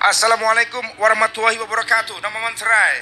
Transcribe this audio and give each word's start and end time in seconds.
Assalamualaikum 0.00 0.84
warahmatullahi 1.00 1.56
wabarakatuh. 1.56 2.20
Nama 2.20 2.38
Manserai. 2.44 2.96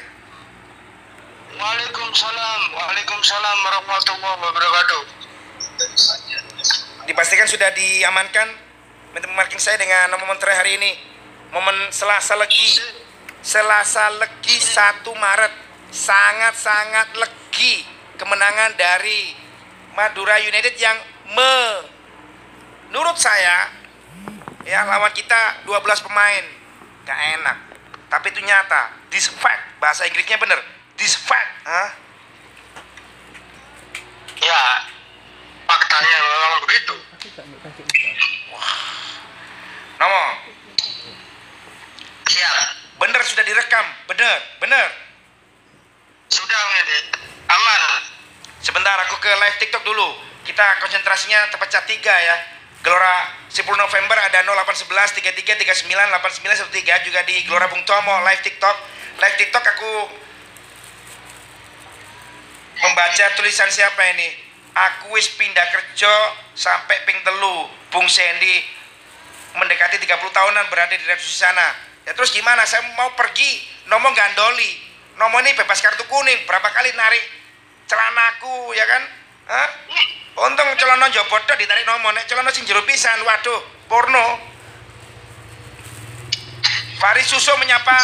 Waalaikumsalam, 1.59 2.61
Waalaikumsalam 2.71 3.57
warahmatullahi 3.67 4.39
wabarakatuh. 4.47 5.03
Dipastikan 7.11 7.51
sudah 7.51 7.75
diamankan 7.75 8.47
memarking 9.19 9.59
saya 9.59 9.75
dengan 9.83 10.15
nama 10.15 10.23
Manserai 10.23 10.55
hari 10.55 10.79
ini. 10.79 10.95
Momen 11.51 11.91
Selasa 11.91 12.39
Legi. 12.39 12.79
Selasa 13.43 14.07
Legi 14.23 14.55
1 14.55 15.03
Maret. 15.03 15.51
Sangat-sangat 15.91 17.11
legi 17.19 17.83
kemenangan 18.15 18.79
dari 18.79 19.35
Madura 19.99 20.39
United 20.39 20.79
yang 20.79 21.18
menurut 21.33 23.17
saya 23.21 23.69
ya 24.65 24.85
lawan 24.85 25.13
kita 25.13 25.65
12 25.65 26.07
pemain 26.07 26.45
gak 27.09 27.21
enak. 27.41 27.57
Tapi 28.09 28.33
itu 28.33 28.41
nyata. 28.45 28.97
This 29.13 29.29
fact 29.33 29.81
bahasa 29.81 30.05
Inggrisnya 30.09 30.41
bener. 30.41 30.61
This 30.97 31.17
fact 31.17 31.65
Hah? 31.65 31.91
Ya, 34.39 34.63
faktanya 35.67 36.17
memang 36.23 36.63
begitu. 36.65 36.95
Nomo. 39.99 40.25
Siap. 42.29 42.57
bener 42.99 43.21
sudah 43.25 43.45
direkam. 43.45 43.87
Bener 44.09 44.37
bener. 44.61 44.89
Sudah. 46.29 46.61
Aman. 47.49 47.81
sebentar 48.61 49.01
aku 49.09 49.17
ke 49.17 49.33
live 49.33 49.57
TikTok 49.65 49.81
dulu 49.81 50.28
kita 50.49 50.81
konsentrasinya 50.81 51.53
terpecah 51.53 51.85
tiga 51.85 52.17
ya. 52.17 52.37
Gelora 52.81 53.37
10 53.53 53.69
November 53.69 54.17
ada 54.17 54.41
0811 54.49 55.21
33 55.21 55.61
39 55.61 55.93
89 55.93 56.73
13 56.73 57.05
juga 57.05 57.21
di 57.29 57.45
Gelora 57.45 57.69
Bung 57.69 57.85
Tomo 57.85 58.25
live 58.25 58.41
TikTok. 58.41 58.77
Live 59.21 59.37
TikTok 59.37 59.65
aku 59.77 59.93
membaca 62.81 63.25
tulisan 63.37 63.69
siapa 63.69 64.01
ini? 64.17 64.49
Aku 64.73 65.13
wis 65.13 65.29
pindah 65.37 65.69
kerja 65.69 66.13
sampai 66.57 67.05
ping 67.05 67.21
telu. 67.27 67.69
Bung 67.93 68.09
Sandy 68.09 68.65
mendekati 69.53 70.01
30 70.01 70.17
tahunan 70.17 70.65
berada 70.73 70.97
di 70.97 71.05
redaksi 71.05 71.35
sana. 71.35 71.77
Ya 72.09 72.17
terus 72.17 72.33
gimana? 72.33 72.65
Saya 72.65 72.89
mau 72.97 73.13
pergi. 73.13 73.69
Nomo 73.91 74.17
gandoli. 74.17 74.81
Nomo 75.21 75.37
ini 75.45 75.53
bebas 75.53 75.83
kartu 75.85 76.09
kuning. 76.09 76.47
Berapa 76.49 76.73
kali 76.73 76.95
narik 76.95 77.25
celanaku 77.89 78.73
ya 78.77 78.85
kan 78.85 79.18
Hah? 79.49 79.69
untung 80.39 80.71
celana 80.79 81.11
jobot 81.11 81.43
tok 81.51 81.59
ditarik 81.59 81.83
nomo 81.83 82.15
nek 82.15 82.29
celana 82.31 82.55
sing 82.55 82.63
jero 82.63 82.85
pisan 82.87 83.19
waduh 83.27 83.61
porno 83.91 84.39
Faris 86.99 87.31
Suso 87.31 87.55
menyapa 87.63 87.95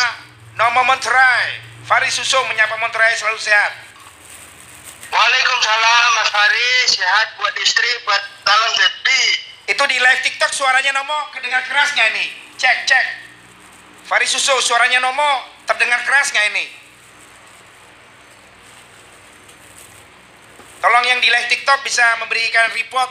Nomo 0.55 0.87
Monterai 0.87 1.59
Faris 1.83 2.15
Suso 2.15 2.39
menyapa 2.47 2.79
Monterai 2.79 3.15
selalu 3.19 3.39
sehat 3.43 3.85
Waalaikumsalam, 5.15 6.11
Mas 6.19 6.31
Fari. 6.35 6.71
Sehat 6.91 7.39
buat 7.39 7.55
istri, 7.63 7.87
buat 8.03 8.19
calon 8.43 8.73
baby. 8.75 9.23
Itu 9.71 9.83
di 9.87 10.03
live 10.03 10.21
TikTok 10.27 10.51
suaranya 10.51 10.91
Nomo 10.91 11.31
kedengar 11.31 11.63
keras 11.71 11.95
nggak 11.95 12.09
ini? 12.19 12.27
Cek 12.59 12.77
cek. 12.83 13.07
Faris 14.11 14.35
Suso 14.35 14.59
suaranya 14.59 14.99
Nomo 14.99 15.47
terdengar 15.71 16.03
keras 16.03 16.35
nggak 16.35 16.47
ini? 16.51 16.67
Tolong 20.85 21.01
yang 21.09 21.17
di 21.17 21.33
live 21.33 21.49
TikTok 21.49 21.81
bisa 21.81 22.05
memberikan 22.21 22.69
report. 22.77 23.09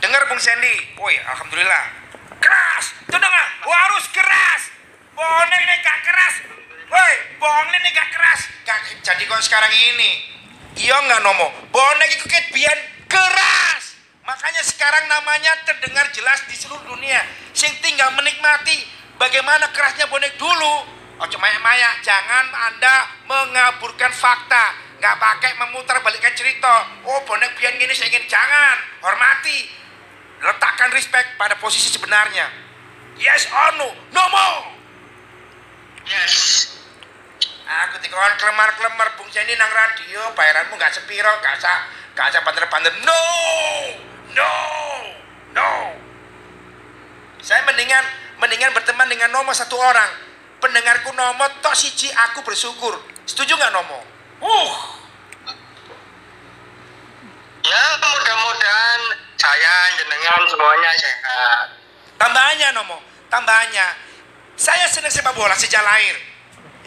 Dengar 0.00 0.24
Bung 0.32 0.40
Sandy. 0.40 0.96
Woi, 0.96 1.12
alhamdulillah. 1.28 1.84
Keras, 2.40 2.96
itu 3.04 3.18
dengar. 3.20 3.46
Wah, 3.68 3.78
harus 3.84 4.08
keras. 4.08 4.72
Bonek 5.12 5.60
nih 5.60 5.76
gak 5.84 5.98
keras. 6.08 6.34
Woi, 6.88 7.14
bonek 7.36 7.84
nih 7.84 7.92
gak 7.92 8.08
keras. 8.16 8.40
Gak 8.64 8.80
jadi 8.96 9.22
kok 9.28 9.44
sekarang 9.44 9.68
ini. 9.68 10.24
Iya 10.80 11.04
nggak 11.04 11.20
Nomo? 11.20 11.52
Bonek 11.68 12.16
itu 12.16 12.24
kayak 12.24 12.48
bian 12.48 12.80
keras. 13.12 14.00
Makanya 14.24 14.64
sekarang 14.64 15.04
namanya 15.04 15.52
terdengar 15.68 16.08
jelas 16.16 16.48
di 16.48 16.56
seluruh 16.56 16.96
dunia. 16.96 17.20
Sing 17.52 17.76
tinggal 17.84 18.08
menikmati 18.16 18.88
bagaimana 19.20 19.68
kerasnya 19.76 20.08
bonek 20.08 20.32
dulu. 20.40 20.88
Oh 21.20 21.28
cuma 21.28 21.44
maya, 21.60 21.92
jangan 22.00 22.48
anda 22.72 23.04
mengaburkan 23.28 24.16
fakta. 24.16 24.88
Nggak 25.00 25.16
pakai 25.16 25.56
memutar 25.56 25.96
balikan 26.04 26.36
cerita. 26.36 26.84
Oh 27.08 27.24
bonek 27.24 27.56
bian 27.56 27.72
gini 27.80 27.96
saya 27.96 28.12
ingin 28.12 28.28
jangan. 28.28 28.76
Hormati. 29.00 29.72
Letakkan 30.44 30.92
respect 30.92 31.40
pada 31.40 31.56
posisi 31.56 31.88
sebenarnya. 31.88 32.52
Yes 33.16 33.48
or 33.48 33.80
no? 33.80 33.88
No 34.12 34.24
more. 34.28 34.76
Yes. 36.04 36.68
Aku 37.70 38.02
dikon 38.02 38.34
kelemar-kelemar 38.36 39.14
Bung 39.14 39.30
Sandy 39.30 39.54
nang 39.54 39.70
radio, 39.70 40.34
bayaranmu 40.34 40.74
nggak 40.74 40.90
sepiro, 40.90 41.30
gak 41.38 41.54
sa, 41.54 41.86
gak 42.18 42.34
sa 42.34 42.42
banter-banter. 42.42 42.90
No, 43.06 43.22
no, 44.34 44.52
no. 45.54 45.70
Saya 47.38 47.62
mendingan 47.62 48.02
mendingan 48.42 48.74
berteman 48.74 49.06
dengan 49.06 49.30
Nomo 49.30 49.54
satu 49.54 49.78
orang. 49.78 50.10
Pendengarku 50.58 51.14
Nomo 51.14 51.46
tok 51.62 51.78
siji 51.78 52.10
aku 52.10 52.42
bersyukur. 52.42 52.98
Setuju 53.22 53.54
nggak 53.54 53.70
Nomo? 53.70 54.19
Uh, 54.40 54.70
Ya, 57.60 57.84
mudah-mudahan 58.00 59.00
saya, 59.36 59.74
jenengan, 60.00 60.42
semuanya 60.48 60.90
sehat. 60.96 61.66
tambahannya 62.16 62.68
Nomo, 62.72 62.98
tambahannya. 63.28 63.86
Saya 64.56 64.88
senang 64.88 65.12
sepak 65.12 65.36
bola 65.36 65.52
sejak 65.54 65.84
lahir. 65.84 66.16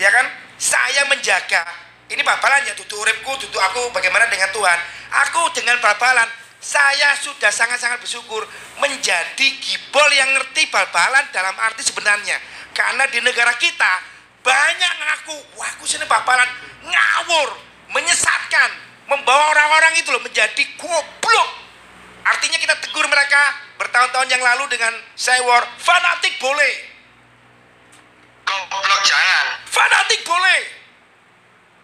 Ya 0.01 0.09
kan? 0.09 0.27
Saya 0.57 1.05
menjaga 1.05 1.61
ini 2.09 2.21
babalannya 2.21 2.73
tutu 2.77 2.93
uripku, 2.99 3.37
tutu 3.41 3.57
aku 3.57 3.89
bagaimana 3.95 4.29
dengan 4.29 4.49
Tuhan. 4.53 4.79
Aku 5.29 5.49
dengan 5.55 5.77
babalan 5.81 6.29
saya 6.61 7.17
sudah 7.17 7.49
sangat-sangat 7.49 7.99
bersyukur 7.99 8.45
menjadi 8.77 9.47
gibol 9.61 10.09
yang 10.13 10.29
ngerti 10.37 10.69
bal-balan 10.69 11.25
dalam 11.33 11.57
arti 11.57 11.81
sebenarnya. 11.85 12.37
Karena 12.73 13.09
di 13.09 13.17
negara 13.21 13.53
kita 13.57 14.12
banyak 14.43 14.93
ngaku, 14.99 15.35
wah 15.55 15.69
aku 15.73 15.87
sini 15.87 16.03
babalan 16.05 16.47
ngawur, 16.83 17.49
menyesatkan, 17.95 18.69
membawa 19.07 19.55
orang-orang 19.55 19.95
itu 19.97 20.11
loh 20.11 20.19
menjadi 20.19 20.63
goblok. 20.75 21.49
Artinya 22.23 22.59
kita 22.59 22.75
tegur 22.83 23.07
mereka 23.07 23.55
bertahun-tahun 23.79 24.29
yang 24.31 24.43
lalu 24.43 24.67
dengan 24.71 24.95
sewor 25.15 25.63
fanatik 25.79 26.39
boleh, 26.39 26.93
Goblok 28.43 29.01
jangan. 29.07 29.45
fanatik 29.71 30.21
boleh. 30.27 30.59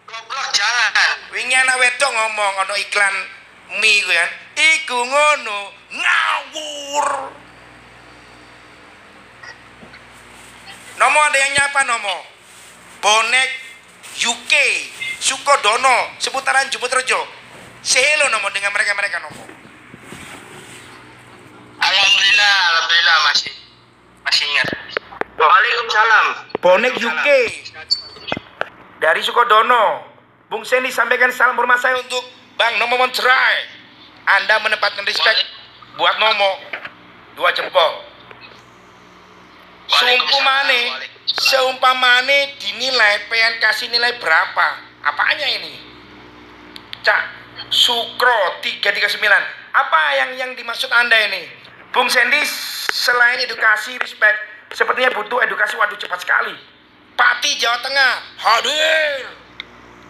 Goblok 0.06 0.48
jangan. 0.52 1.16
Wingi 1.32 1.56
anak 1.56 1.80
wedok 1.80 2.12
ngomong 2.12 2.54
ono 2.68 2.76
iklan 2.76 3.16
mie 3.80 4.04
ku 4.04 4.12
kan. 4.12 4.30
Iku 4.60 4.98
ngono 5.08 5.60
ngawur. 5.96 7.08
Nomo 11.00 11.20
ada 11.24 11.38
yang 11.40 11.52
nyapa 11.56 11.82
Nomo. 11.88 12.39
Bonek 13.00 13.50
UK 14.20 14.54
Sukodono 15.20 16.20
seputaran 16.20 16.68
Jeputrejo. 16.68 17.20
Say 17.80 18.04
hello 18.04 18.28
Nomo 18.28 18.52
dengan 18.52 18.76
mereka-mereka 18.76 19.24
Nomo. 19.24 19.44
Alhamdulillah, 21.80 22.56
alhamdulillah 22.76 23.18
masih 23.32 23.52
masih 24.28 24.44
ingat. 24.52 24.68
Waalaikumsalam. 25.40 26.26
Bonek 26.60 26.94
UK 27.00 27.28
dari 29.00 29.22
Sukodono. 29.24 30.04
Bung 30.52 30.68
Sandy 30.68 30.92
sampaikan 30.92 31.32
salam 31.32 31.56
hormat 31.56 31.80
saya 31.80 31.96
untuk 31.96 32.24
Bang 32.60 32.76
Nomo 32.84 33.00
Monterai. 33.00 33.56
Anda 34.28 34.60
menempatkan 34.60 35.08
respect 35.08 35.40
buat 35.96 36.20
Nomo. 36.20 36.52
Dua 37.40 37.56
jempol. 37.56 38.04
Seumpamane, 39.88 41.10
seumpamane 41.38 42.58
dinilai 42.58 43.30
pengen 43.30 43.62
kasih 43.62 43.92
nilai 43.94 44.18
berapa? 44.18 44.68
Apanya 45.06 45.48
ini? 45.60 45.78
Cak, 47.06 47.22
Sukro 47.70 48.60
339. 48.66 49.22
Apa 49.70 50.02
yang 50.18 50.30
yang 50.36 50.52
dimaksud 50.58 50.90
Anda 50.90 51.16
ini? 51.30 51.46
Bung 51.94 52.10
Sandy 52.10 52.42
selain 52.90 53.42
edukasi 53.46 53.98
respect, 54.02 54.38
sepertinya 54.74 55.14
butuh 55.14 55.42
edukasi 55.46 55.78
waduh 55.78 55.98
cepat 55.98 56.22
sekali. 56.22 56.54
Pati 57.14 57.52
Jawa 57.58 57.78
Tengah 57.82 58.14
hadir. 58.42 59.26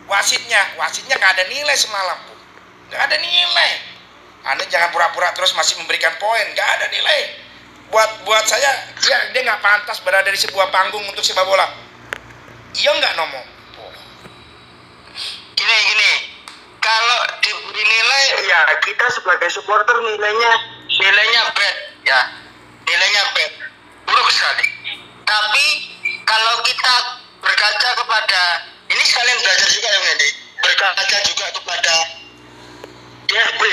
Wasitnya, 0.09 0.73
wasitnya 0.75 1.15
nggak 1.21 1.33
ada 1.37 1.45
nilai 1.47 1.77
semalam. 1.77 2.19
Nggak 2.89 3.01
ada 3.05 3.17
nilai. 3.21 3.71
Anda 4.49 4.63
jangan 4.65 4.89
pura-pura 4.89 5.29
terus 5.37 5.53
masih 5.53 5.77
memberikan 5.83 6.15
poin, 6.17 6.45
nggak 6.55 6.69
ada 6.79 6.85
nilai. 6.89 7.21
Buat 7.89 8.09
buat 8.25 8.45
saya 8.45 8.93
dia 9.01 9.17
dia 9.33 9.41
nggak 9.41 9.61
pantas 9.65 9.97
berada 10.05 10.29
di 10.29 10.37
sebuah 10.37 10.69
panggung 10.69 11.01
untuk 11.09 11.25
sepak 11.25 11.45
bola. 11.45 11.65
Iya 12.77 12.91
nggak 12.93 13.13
Nomo? 13.17 13.41
Gini 15.57 15.77
gini. 15.89 16.11
Kalau 16.79 17.19
diberi 17.43 17.83
nilai 17.83 18.23
ya 18.47 18.59
kita 18.81 19.05
sebagai 19.13 19.49
supporter 19.51 19.93
nilainya 19.99 20.51
nilainya 20.99 21.41
bad 21.55 21.75
ya 22.03 22.19
nilainya 22.83 23.23
bad 23.31 23.51
buruk 24.03 24.29
sekali 24.33 24.65
tapi 25.23 25.65
kalau 26.25 26.59
kita 26.65 26.95
berkaca 27.39 27.89
kepada 27.93 28.41
ini 28.89 29.03
sekalian 29.05 29.37
belajar 29.37 29.67
juga 29.69 29.87
ya 29.87 29.99
Mendy 30.01 30.29
berkaca 30.59 31.17
juga 31.23 31.45
kepada 31.53 31.95
DFB 33.29 33.63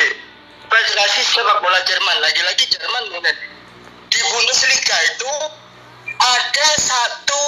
Federasi 0.67 1.21
sepak 1.25 1.59
bola 1.65 1.81
Jerman 1.89 2.17
lagi-lagi 2.21 2.65
Jerman 2.69 3.05
Mendy 3.17 3.56
di 4.17 4.23
Bundesliga 4.33 4.97
itu 5.13 5.33
ada 6.17 6.69
satu 6.81 7.43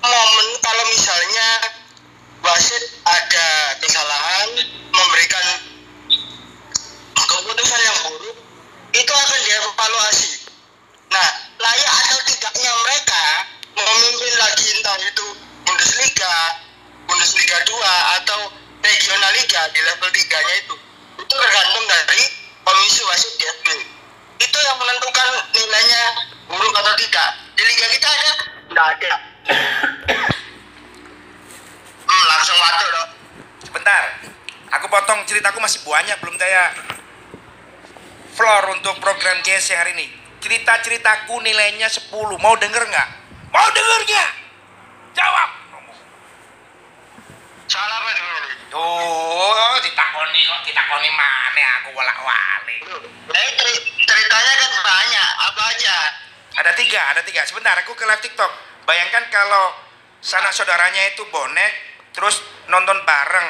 momen 0.00 0.48
kalau 0.64 0.84
misalnya 0.88 1.48
wasit 2.40 2.84
ada 3.04 3.76
kesalahan 3.84 4.48
memberikan 4.88 5.46
keputusan 7.12 7.80
yang 7.84 7.98
buruk 8.08 8.36
itu 8.96 9.12
akan 9.12 9.40
dievaluasi. 9.44 10.48
Nah, 11.12 11.28
layak 11.60 11.92
atau 11.92 12.18
tidaknya 12.24 12.72
mereka 12.72 13.24
memimpin 13.76 14.34
lagi 14.40 14.64
entah 14.80 14.96
itu 15.04 15.26
Bundesliga, 15.68 16.32
Bundesliga 17.04 17.58
2 17.68 18.16
atau 18.24 18.40
Regional 18.80 19.32
Liga 19.36 19.60
di 19.76 19.80
level 19.84 20.08
3-nya 20.08 20.54
itu. 20.56 20.76
Itu 21.20 21.34
tergantung 21.36 21.84
dari 21.84 22.22
komisi 22.64 23.00
wasit 23.12 23.32
DFB. 23.36 23.93
Itu 24.38 24.58
yang 24.58 24.76
menentukan 24.78 25.28
nilainya 25.54 26.02
buruk 26.50 26.74
atau 26.74 26.94
tidak. 26.98 27.28
Di 27.54 27.62
liga 27.62 27.86
kita 27.90 28.08
ada? 28.08 28.32
Tidak 28.70 28.86
ada. 28.98 29.12
hmm, 32.08 32.24
langsung 32.26 32.56
waduh 32.58 32.88
dong. 32.90 33.10
Sebentar, 33.64 34.02
aku 34.74 34.86
potong 34.90 35.20
ceritaku 35.26 35.58
masih 35.62 35.80
banyak 35.86 36.18
belum 36.18 36.36
saya 36.38 36.74
floor 38.34 38.74
untuk 38.74 38.98
program 38.98 39.38
GS 39.46 39.70
hari 39.72 39.94
ini. 39.94 40.06
Cerita-ceritaku 40.42 41.40
nilainya 41.40 41.88
10. 41.88 42.10
Mau 42.36 42.54
denger 42.58 42.82
nggak? 42.84 43.08
Mau 43.54 43.68
denger 43.70 44.00
nggak? 44.04 44.30
Jawab. 45.14 45.63
Soal 47.64 47.88
apa 47.88 48.08
ini? 48.12 48.24
Tuh, 48.68 49.74
ditakoni 49.80 50.40
kok 50.44 50.60
ditakoni 50.68 51.10
mana 51.16 51.64
aku 51.80 51.96
walak-walik. 51.96 52.80
Ceri- 53.32 53.82
ceritanya 54.04 54.52
kan 54.60 54.72
banyak. 54.84 55.30
Apa 55.48 55.62
aja? 55.72 55.96
Ada 56.60 56.72
tiga, 56.76 57.00
ada 57.14 57.22
tiga. 57.24 57.42
Sebentar, 57.48 57.74
aku 57.80 57.96
ke 57.96 58.04
live 58.04 58.20
TikTok. 58.20 58.52
Bayangkan 58.84 59.26
kalau 59.32 59.72
sanak 60.20 60.52
saudaranya 60.52 61.16
itu 61.16 61.24
bonek, 61.32 61.72
terus 62.12 62.44
nonton 62.68 63.00
bareng, 63.08 63.48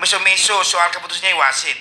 miso-miso 0.00 0.64
soal 0.64 0.88
keputusannya 0.88 1.36
wasit. 1.36 1.76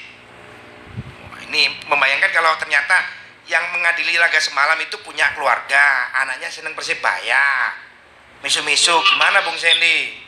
Ini 1.48 1.88
membayangkan 1.88 2.32
kalau 2.36 2.52
ternyata 2.60 3.00
yang 3.46 3.62
mengadili 3.72 4.18
laga 4.18 4.42
semalam 4.42 4.76
itu 4.82 4.98
punya 5.06 5.32
keluarga, 5.38 6.10
anaknya 6.20 6.50
seneng 6.50 6.74
persebaya. 6.74 7.72
Miso-miso, 8.44 9.00
gimana 9.08 9.42
Bung 9.46 9.58
Sandy? 9.58 10.25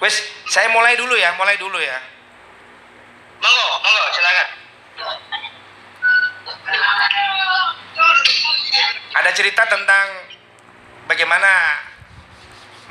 Wes, 0.00 0.16
saya 0.52 0.68
mulai 0.70 0.94
dulu 0.96 1.16
ya, 1.16 1.32
mulai 1.34 1.56
dulu 1.56 1.80
ya. 1.80 1.98
Monggo, 3.40 3.66
monggo, 3.80 4.04
silakan. 4.12 4.48
ada 9.16 9.30
cerita 9.32 9.64
tentang 9.64 10.06
bagaimana 11.08 11.82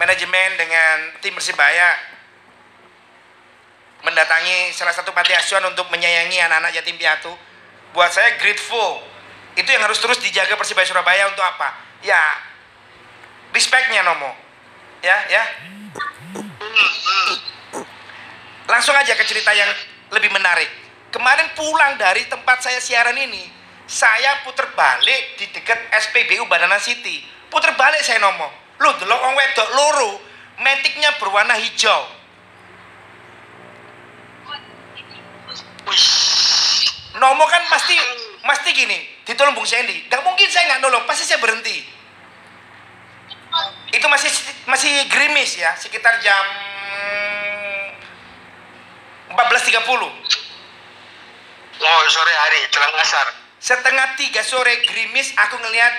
manajemen 0.02 0.58
dengan 0.58 1.14
tim 1.22 1.38
Persibaya 1.38 1.96
mendatangi 4.02 4.74
salah 4.74 4.94
satu 4.94 5.14
panti 5.14 5.32
asuhan 5.32 5.66
untuk 5.70 5.88
menyayangi 5.94 6.38
anak-anak 6.44 6.74
yatim 6.74 6.98
piatu. 6.98 7.32
Buat 7.94 8.12
saya 8.12 8.36
grateful. 8.42 9.02
Itu 9.56 9.70
yang 9.72 9.86
harus 9.86 10.02
terus 10.02 10.20
dijaga 10.20 10.60
Persibaya 10.60 10.84
Surabaya 10.84 11.32
untuk 11.32 11.46
apa? 11.46 11.72
Ya, 12.04 12.22
respectnya 13.56 14.04
Nomo. 14.04 14.36
Ya, 15.00 15.18
ya. 15.32 15.44
Langsung 18.68 18.98
aja 18.98 19.16
ke 19.16 19.24
cerita 19.24 19.56
yang 19.56 19.70
lebih 20.12 20.34
menarik. 20.36 20.68
Kemarin 21.16 21.48
pulang 21.56 21.96
dari 21.96 22.28
tempat 22.28 22.60
saya 22.60 22.84
siaran 22.84 23.16
ini, 23.16 23.48
saya 23.88 24.44
puter 24.44 24.68
balik 24.76 25.40
di 25.40 25.48
dekat 25.54 25.78
SPBU 25.94 26.44
Badana 26.52 26.82
City. 26.82 27.24
Puter 27.48 27.72
balik 27.80 28.04
saya 28.04 28.20
nomo. 28.20 28.52
Lu 28.84 28.92
delok 29.00 29.20
wong 29.24 29.34
wedok 29.38 29.70
loro, 29.78 30.12
metiknya 30.60 31.16
berwarna 31.16 31.56
hijau. 31.56 32.12
Nomo 37.16 37.46
kan 37.48 37.64
pasti 37.72 37.96
pasti 38.44 38.70
gini, 38.76 38.98
ditolong 39.24 39.56
Bung 39.56 39.70
Sandy. 39.70 40.12
Gak 40.12 40.20
mungkin 40.26 40.52
saya 40.52 40.76
nggak 40.76 40.82
nolong, 40.84 41.08
pasti 41.08 41.24
saya 41.24 41.40
berhenti. 41.40 41.95
Itu 43.96 44.12
masih 44.12 44.28
masih 44.68 44.92
gerimis 45.08 45.56
ya, 45.56 45.72
sekitar 45.80 46.20
jam 46.20 46.44
14.30. 49.32 49.80
oh 51.80 52.02
sore 52.12 52.34
hari, 52.36 52.60
jelang 52.72 52.92
asar. 53.00 53.28
setengah 53.56 54.14
tiga 54.20 54.44
sore 54.46 54.84
gerimis 54.84 55.32
aku 55.40 55.56
ngelihat 55.64 55.94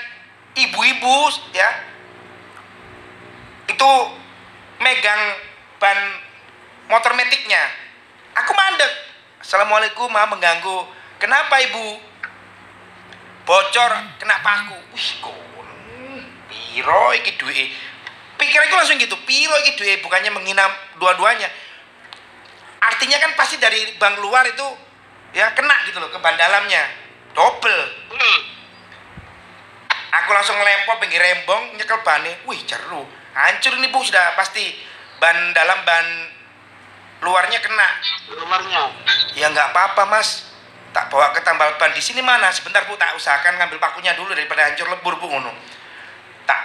ibu-ibu 0.60 1.16
ya. 1.56 1.68
Itu 3.66 3.90
megang 4.78 5.22
ban 5.80 5.98
motor 6.92 7.16
metiknya. 7.16 7.64
Aku 8.44 8.52
mandek. 8.52 8.92
Assalamualaikum 9.40 10.12
ma 10.12 10.28
mengganggu. 10.28 10.86
Kenapa 11.16 11.58
ibu? 11.64 11.98
Bocor 13.48 13.92
kena 14.20 14.36
paku. 14.44 14.78
Wih 14.94 15.10
kon 15.24 15.55
piro 16.50 17.14
iki 17.16 17.34
duwe? 17.38 17.72
Pikiranku 18.36 18.74
langsung 18.76 19.00
gitu 19.00 19.16
piro 19.24 19.54
iki 19.64 19.78
duwe 19.80 19.98
bukannya 20.04 20.30
menghina 20.32 20.64
dua-duanya? 21.00 21.48
Artinya 22.82 23.18
kan 23.18 23.32
pasti 23.34 23.56
dari 23.58 23.96
bank 23.96 24.20
luar 24.22 24.46
itu 24.46 24.66
ya 25.34 25.50
kena 25.56 25.74
gitu 25.88 25.98
loh 25.98 26.10
ke 26.12 26.18
ban 26.20 26.36
dalamnya. 26.38 26.84
Double. 27.36 27.82
Hmm, 28.16 28.40
aku 30.08 30.30
langsung 30.32 30.56
lempok 30.56 31.04
pinggir 31.04 31.20
rembong 31.20 31.76
nyekel 31.76 32.00
bannya 32.00 32.32
wih 32.48 32.60
ceru 32.64 33.04
hancur 33.36 33.76
ini 33.76 33.92
bu 33.92 34.00
sudah 34.00 34.36
pasti. 34.38 34.96
Ban 35.16 35.56
dalam 35.56 35.80
ban 35.88 36.06
luarnya 37.24 37.56
kena. 37.64 37.88
Luarnya. 38.36 38.92
ya 39.32 39.48
nggak 39.48 39.72
apa-apa 39.72 40.04
mas. 40.12 40.52
Tak 40.92 41.12
bawa 41.12 41.32
ke 41.32 41.40
tambal 41.44 41.72
ban 41.76 41.92
di 41.92 42.00
sini 42.00 42.20
mana? 42.20 42.52
Sebentar 42.52 42.84
bu 42.84 42.96
tak 43.00 43.16
usahakan 43.16 43.60
ngambil 43.60 43.80
pakunya 43.80 44.12
dulu 44.16 44.32
daripada 44.32 44.68
hancur 44.68 44.88
lebur 44.88 45.16
bu 45.16 45.28
ngono 45.32 45.52
tak. 46.46 46.60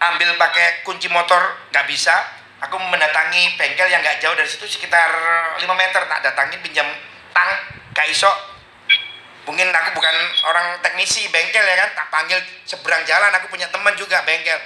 Ambil 0.00 0.32
pakai 0.40 0.86
kunci 0.86 1.10
motor 1.12 1.68
nggak 1.74 1.84
bisa. 1.90 2.14
Aku 2.60 2.76
mendatangi 2.76 3.56
bengkel 3.56 3.88
yang 3.88 4.00
nggak 4.00 4.20
jauh 4.20 4.36
dari 4.36 4.48
situ 4.48 4.64
sekitar 4.64 5.10
5 5.60 5.64
meter. 5.66 6.02
Tak 6.08 6.20
datangin 6.24 6.60
pinjam 6.64 6.88
tang 7.34 7.50
gak 7.92 8.08
iso. 8.08 8.30
Mungkin 9.48 9.72
aku 9.72 9.96
bukan 9.96 10.16
orang 10.46 10.78
teknisi 10.84 11.26
bengkel 11.32 11.64
ya 11.64 11.76
kan? 11.84 11.90
Tak 11.96 12.06
panggil 12.12 12.38
seberang 12.68 13.02
jalan 13.08 13.32
aku 13.34 13.48
punya 13.48 13.66
teman 13.72 13.96
juga 13.96 14.22
bengkel. 14.22 14.56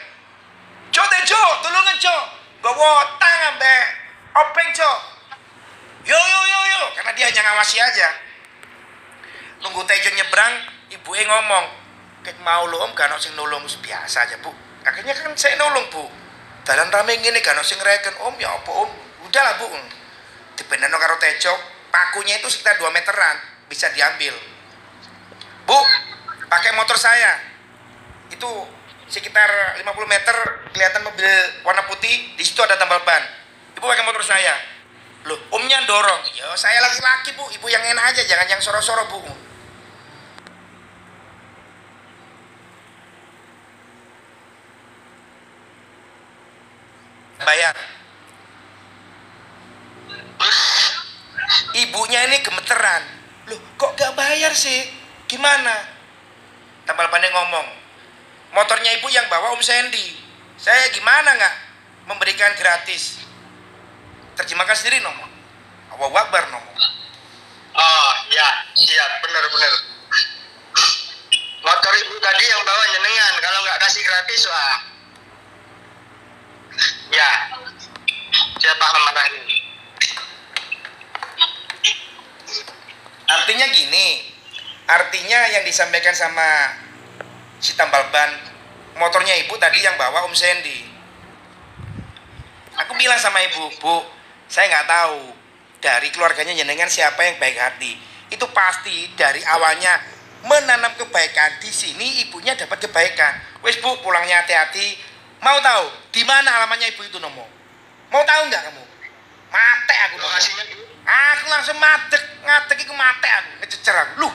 Jo 0.95 1.03
Tejo 1.03 1.43
tolongan 1.63 1.99
Jo 1.99 2.15
bawa 2.63 3.19
tang 3.19 3.55
ambe 3.55 3.75
openg 4.35 4.71
Jo 4.75 4.91
yo 6.05 6.19
yo 6.19 6.41
yo 6.47 6.61
yo. 6.69 6.83
Karena 6.99 7.11
dia 7.15 7.27
hanya 7.31 7.43
ngawasi 7.51 7.79
aja. 7.79 8.09
Nunggu 9.63 9.83
Tejo 9.87 10.11
nyebrang 10.15 10.53
ibu 10.91 11.11
ngomong 11.11 11.84
kayak 12.25 12.41
mau 12.41 12.65
lo 12.65 12.81
om 12.89 12.97
gak 12.97 13.13
sing 13.21 13.37
nolong 13.37 13.69
biasa 13.69 14.25
aja 14.25 14.41
bu. 14.41 14.49
Akhirnya 14.81 15.13
kan 15.13 15.37
saya 15.37 15.61
nolong 15.61 15.93
bu. 15.93 16.09
Dalam 16.65 16.89
rame 16.89 17.21
gini 17.21 17.39
gak 17.45 17.61
sing 17.61 17.77
reken. 17.77 18.17
Om 18.25 18.35
ya 18.41 18.49
apa 18.49 18.71
om? 18.73 18.91
Udahlah 19.29 19.61
bu. 19.61 19.69
Dipendano 20.57 20.97
karo 20.97 21.21
Tejo. 21.21 21.53
Pakunya 21.93 22.41
itu 22.41 22.49
sekitar 22.49 22.81
2 22.81 22.89
meteran. 22.91 23.37
Bisa 23.69 23.93
diambil. 23.93 24.33
Bu 25.69 25.79
pakai 26.49 26.73
motor 26.73 26.97
saya. 26.97 27.45
Itu 28.33 28.49
sekitar 29.05 29.77
50 29.85 29.85
meter 30.09 30.37
kelihatan 30.73 31.05
mobil 31.05 31.29
warna 31.61 31.85
putih. 31.85 32.33
Di 32.41 32.43
situ 32.43 32.65
ada 32.65 32.81
tambal 32.81 33.05
ban. 33.05 33.21
Ibu 33.77 33.85
pakai 33.85 34.05
motor 34.09 34.25
saya. 34.25 34.57
Loh 35.29 35.37
omnya 35.53 35.85
dorong. 35.85 36.25
Ya 36.33 36.49
saya 36.57 36.81
laki-laki 36.81 37.37
bu. 37.37 37.45
Ibu 37.53 37.67
yang 37.69 37.85
enak 37.85 38.17
aja 38.17 38.25
jangan 38.25 38.49
yang 38.49 38.61
soro-soro 38.65 39.05
bu 39.13 39.45
bayar. 47.45 47.77
Ibunya 51.75 52.21
ini 52.29 52.43
gemeteran. 52.43 53.03
Loh 53.51 53.61
kok 53.77 53.95
gak 53.95 54.17
bayar 54.17 54.53
sih? 54.57 54.89
Gimana? 55.29 55.75
Tambal 56.85 57.09
bannya 57.09 57.31
ngomong. 57.33 57.67
Motornya 58.55 58.95
ibu 59.01 59.09
yang 59.11 59.27
bawa 59.29 59.57
om 59.57 59.63
Sandy. 59.63 60.15
Saya 60.55 60.89
gimana 60.95 61.35
nggak? 61.35 61.55
Memberikan 62.07 62.53
gratis. 62.55 63.19
Terjemahkan 64.39 64.75
sendiri 64.75 65.03
ngomong 65.03 65.35
Allahu 65.95 66.17
Akbar 66.19 66.51
nomo. 66.51 66.73
Oh 67.75 68.13
ya, 68.31 68.49
siap, 68.75 69.11
benar 69.23 69.45
benar. 69.51 69.73
Motor 71.65 71.93
ibu 71.97 72.15
tadi 72.23 72.45
yang 72.47 72.63
bawa 72.67 72.85
jenengan, 72.91 73.35
kalau 73.41 73.59
nggak 73.63 73.79
kasih 73.83 74.03
gratis 74.03 74.43
wah. 74.51 74.94
Ya, 77.15 77.31
saya 78.59 78.75
paham 78.75 79.07
ini. 79.07 79.63
Artinya 83.31 83.67
gini, 83.71 84.07
artinya 84.91 85.39
yang 85.55 85.63
disampaikan 85.63 86.11
sama 86.11 86.75
si 87.63 87.79
tambal 87.79 88.11
ban 88.11 88.35
motornya 88.99 89.31
ibu 89.47 89.55
tadi 89.63 89.79
yang 89.79 89.95
bawa 89.95 90.27
Om 90.27 90.35
Sandy. 90.35 90.91
Aku 92.83 92.99
bilang 92.99 93.23
sama 93.23 93.39
ibu, 93.47 93.71
bu, 93.79 94.03
saya 94.51 94.67
nggak 94.75 94.89
tahu 94.91 95.23
dari 95.79 96.11
keluarganya 96.11 96.51
jenengan 96.51 96.91
siapa 96.91 97.23
yang 97.23 97.39
baik 97.39 97.55
hati. 97.55 97.95
Itu 98.27 98.51
pasti 98.51 99.15
dari 99.15 99.39
awalnya 99.47 100.03
menanam 100.51 100.99
kebaikan 100.99 101.63
di 101.63 101.71
sini 101.71 102.27
ibunya 102.27 102.59
dapat 102.59 102.91
kebaikan. 102.91 103.63
Wes 103.63 103.79
bu, 103.79 104.03
pulangnya 104.03 104.43
hati-hati. 104.43 105.14
Mau 105.45 105.61
tahu 105.61 105.85
di 106.09 106.25
mana 106.25 106.49
alamannya 106.57 106.97
ibu 106.97 107.05
itu 107.05 107.21
nomo? 107.21 107.45
Mau 108.09 108.25
tahu 108.25 108.49
nggak 108.49 108.63
kamu? 108.65 108.83
Mate 109.53 109.95
aku 110.09 110.15
nomo. 110.17 110.33
Aku 111.05 111.45
langsung 111.53 111.77
madek, 111.77 112.23
ngadek 112.41 112.79
iku 112.81 112.97
mate 112.97 113.29
aku, 113.29 113.51
ngececer 113.61 113.93
aku. 113.93 114.25
Lu, 114.25 114.31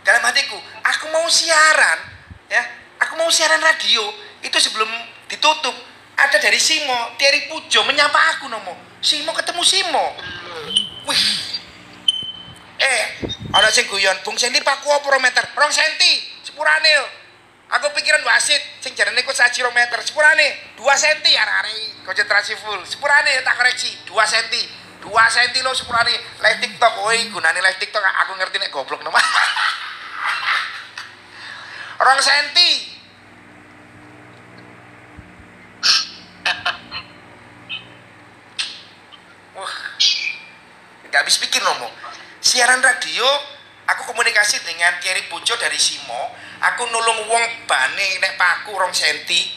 dalam 0.00 0.24
hatiku, 0.24 0.56
aku 0.80 1.12
mau 1.12 1.28
siaran, 1.28 2.00
ya, 2.48 2.64
aku 2.96 3.20
mau 3.20 3.28
siaran 3.28 3.60
radio. 3.60 4.08
Itu 4.40 4.56
sebelum 4.56 4.88
ditutup, 5.28 5.76
ada 6.16 6.40
dari 6.40 6.56
Simo, 6.56 7.12
Thierry 7.20 7.52
Pujo 7.52 7.84
menyapa 7.84 8.40
aku 8.40 8.48
nomo. 8.48 8.72
Simo 9.04 9.36
ketemu 9.36 9.60
Simo. 9.68 10.16
Wih. 11.04 11.24
Eh, 12.80 13.04
ada 13.52 13.68
sing 13.68 13.84
guyon, 13.84 14.16
Bung 14.24 14.40
Senti 14.40 14.64
paku 14.64 14.88
apa 14.88 15.20
meter? 15.20 15.44
Rong 15.52 15.68
senti, 15.68 16.40
sepurane. 16.40 17.19
Aku 17.70 17.86
pikiran 17.94 18.18
wasit, 18.26 18.58
sing 18.82 18.98
jarane 18.98 19.22
kok 19.22 19.30
1 19.30 19.46
km, 19.54 19.78
sepurane 20.02 20.74
2 20.74 20.82
senti 20.98 21.38
arek-arek 21.38 22.02
konsentrasi 22.02 22.58
full. 22.58 22.82
Sepurane 22.82 23.46
tak 23.46 23.54
koreksi, 23.54 23.94
2 24.10 24.26
senti. 24.26 24.66
2 24.98 25.06
senti 25.30 25.62
lo 25.62 25.70
sepurane 25.70 26.10
live 26.42 26.58
TikTok. 26.66 27.06
Woi, 27.06 27.30
gunane 27.30 27.62
live 27.62 27.78
TikTok 27.78 28.02
aku 28.02 28.34
ngerti 28.42 28.58
nek 28.58 28.74
goblok 28.74 29.06
nama. 29.06 29.16
Rong 32.10 32.18
senti. 32.18 32.70
Wah, 39.54 39.74
nggak 41.06 41.20
habis 41.22 41.38
pikir 41.38 41.62
nomo. 41.62 41.86
Siaran 42.42 42.82
radio, 42.82 43.22
aku 43.86 44.10
komunikasi 44.10 44.58
dengan 44.66 44.98
Thierry 44.98 45.30
Pujo 45.30 45.54
dari 45.54 45.78
Simo. 45.78 46.49
Aku 46.60 46.82
nulung 46.92 47.24
wong 47.24 47.44
bane 47.64 48.06
nek 48.20 48.36
paku 48.36 48.76
rong 48.76 48.92
senti. 48.92 49.48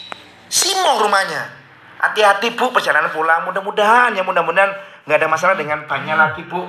Simo 0.48 1.04
rumahnya. 1.04 1.52
Hati-hati 2.00 2.56
bu 2.56 2.72
perjalanan 2.72 3.12
pulang. 3.12 3.44
Mudah-mudahan 3.44 4.16
ya 4.16 4.24
mudah-mudahan 4.24 4.72
nggak 5.04 5.20
ada 5.20 5.28
masalah 5.28 5.56
dengan 5.60 5.84
bannya 5.84 6.16
lagi 6.16 6.44
bu. 6.48 6.64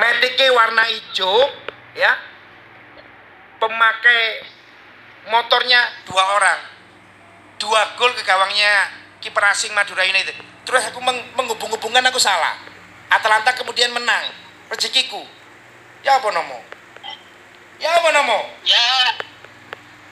Mediknya 0.00 0.48
warna 0.56 0.84
hijau, 0.88 1.44
ya. 1.92 2.16
Pemakai 3.60 4.40
motornya 5.28 5.84
dua 6.08 6.24
orang 6.40 6.60
dua 7.60 7.92
gol 8.00 8.16
ke 8.16 8.24
gawangnya 8.24 8.88
kiper 9.20 9.44
asing 9.52 9.76
Madura 9.76 10.08
United. 10.08 10.32
Terus 10.64 10.88
aku 10.88 11.04
meng 11.04 11.20
menghubung-hubungkan 11.36 12.00
aku 12.08 12.16
salah. 12.16 12.56
Atalanta 13.12 13.52
kemudian 13.52 13.92
menang. 13.92 14.39
Rezekiku. 14.70 15.26
Ya 16.06 16.16
apa 16.16 16.30
nomo? 16.30 16.58
Ya 17.82 17.90
apa 17.98 18.08
nomo? 18.14 18.38
Ya, 18.62 18.86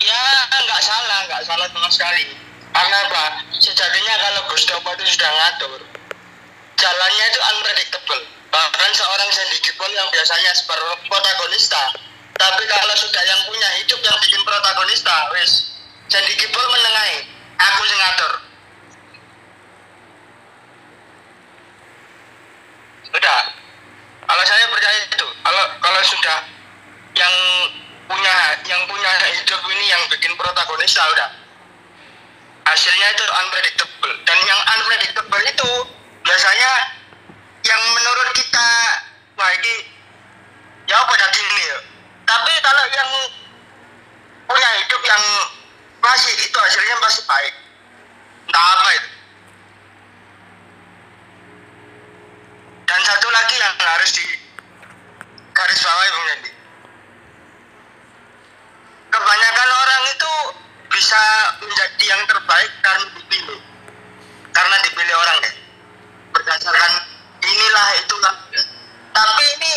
ya 0.02 0.22
nggak 0.50 0.82
salah, 0.82 1.18
nggak 1.30 1.42
salah 1.46 1.66
sama 1.70 1.88
sekali. 1.94 2.34
Karena 2.74 2.96
apa? 3.06 3.24
Sejatinya 3.54 4.14
kalau 4.18 4.42
Gustopo 4.50 4.88
itu 4.98 5.04
sudah 5.14 5.30
ngatur, 5.30 5.80
jalannya 6.74 7.24
itu 7.30 7.40
unpredictable. 7.54 8.22
Bahkan 8.48 8.90
seorang 8.96 9.28
Sandy 9.30 9.58
Gibbon 9.62 9.92
yang 9.94 10.08
biasanya 10.10 10.50
sebagai 10.56 11.06
protagonista, 11.06 11.94
tapi 12.34 12.62
kalau 12.66 12.94
sudah 12.98 13.22
yang 13.24 13.40
punya 13.46 13.68
hidup 13.82 14.00
yang 14.02 14.16
bikin 14.22 14.42
protagonista, 14.42 15.14
wis 15.38 15.80
Sandy 16.10 16.34
Gibbon 16.34 16.66
menengahi, 16.66 17.18
aku 17.62 17.80
sing 17.86 17.98
ngatur. 17.98 18.32
Sudah. 23.08 23.57
Kalau 24.28 24.44
saya 24.44 24.64
percaya 24.68 24.98
itu, 25.08 25.26
kalau 25.40 25.64
kalau 25.80 26.00
sudah 26.04 26.38
yang 27.16 27.34
punya 28.04 28.36
yang 28.68 28.80
punya 28.84 29.12
hidup 29.32 29.60
ini 29.72 29.84
yang 29.88 30.02
bikin 30.12 30.36
protagonista 30.36 31.00
udah. 31.16 31.30
Hasilnya 32.68 33.08
itu 33.16 33.24
unpredictable. 33.24 34.12
Dan 34.28 34.38
yang 34.44 34.60
unpredictable 34.76 35.40
itu 35.40 35.70
biasanya 36.20 36.72
yang 37.64 37.80
menurut 37.96 38.28
kita 38.36 38.68
wah 39.40 39.50
ini 39.56 39.74
ya 40.84 41.00
apa 41.00 41.12
jadi 41.16 41.40
ini 41.40 41.62
ya? 41.64 41.78
Tapi 42.28 42.52
kalau 42.60 42.84
yang 42.92 43.10
punya 44.44 44.70
hidup 44.84 45.02
yang 45.08 45.24
pasti 46.04 46.36
itu 46.36 46.56
hasilnya 46.60 47.00
pasti 47.00 47.24
baik. 47.24 47.54
Entah 48.44 48.64
apa 48.76 48.88
itu 48.92 49.17
dan 52.88 53.00
satu 53.04 53.28
lagi 53.28 53.54
yang 53.60 53.74
harus 53.76 54.10
di 54.16 54.24
garis 55.52 55.84
Bung 55.84 56.26
Yendi 56.32 56.52
kebanyakan 59.12 59.68
orang 59.68 60.02
itu 60.08 60.32
bisa 60.88 61.22
menjadi 61.60 62.04
yang 62.08 62.22
terbaik 62.24 62.72
karena 62.80 63.06
dipilih 63.12 63.60
karena 64.56 64.76
dipilih 64.82 65.14
orang 65.14 65.38
ya 65.44 65.52
berdasarkan 66.32 66.92
inilah 67.44 67.88
itulah 68.00 68.34
tapi 69.12 69.44
ini 69.60 69.72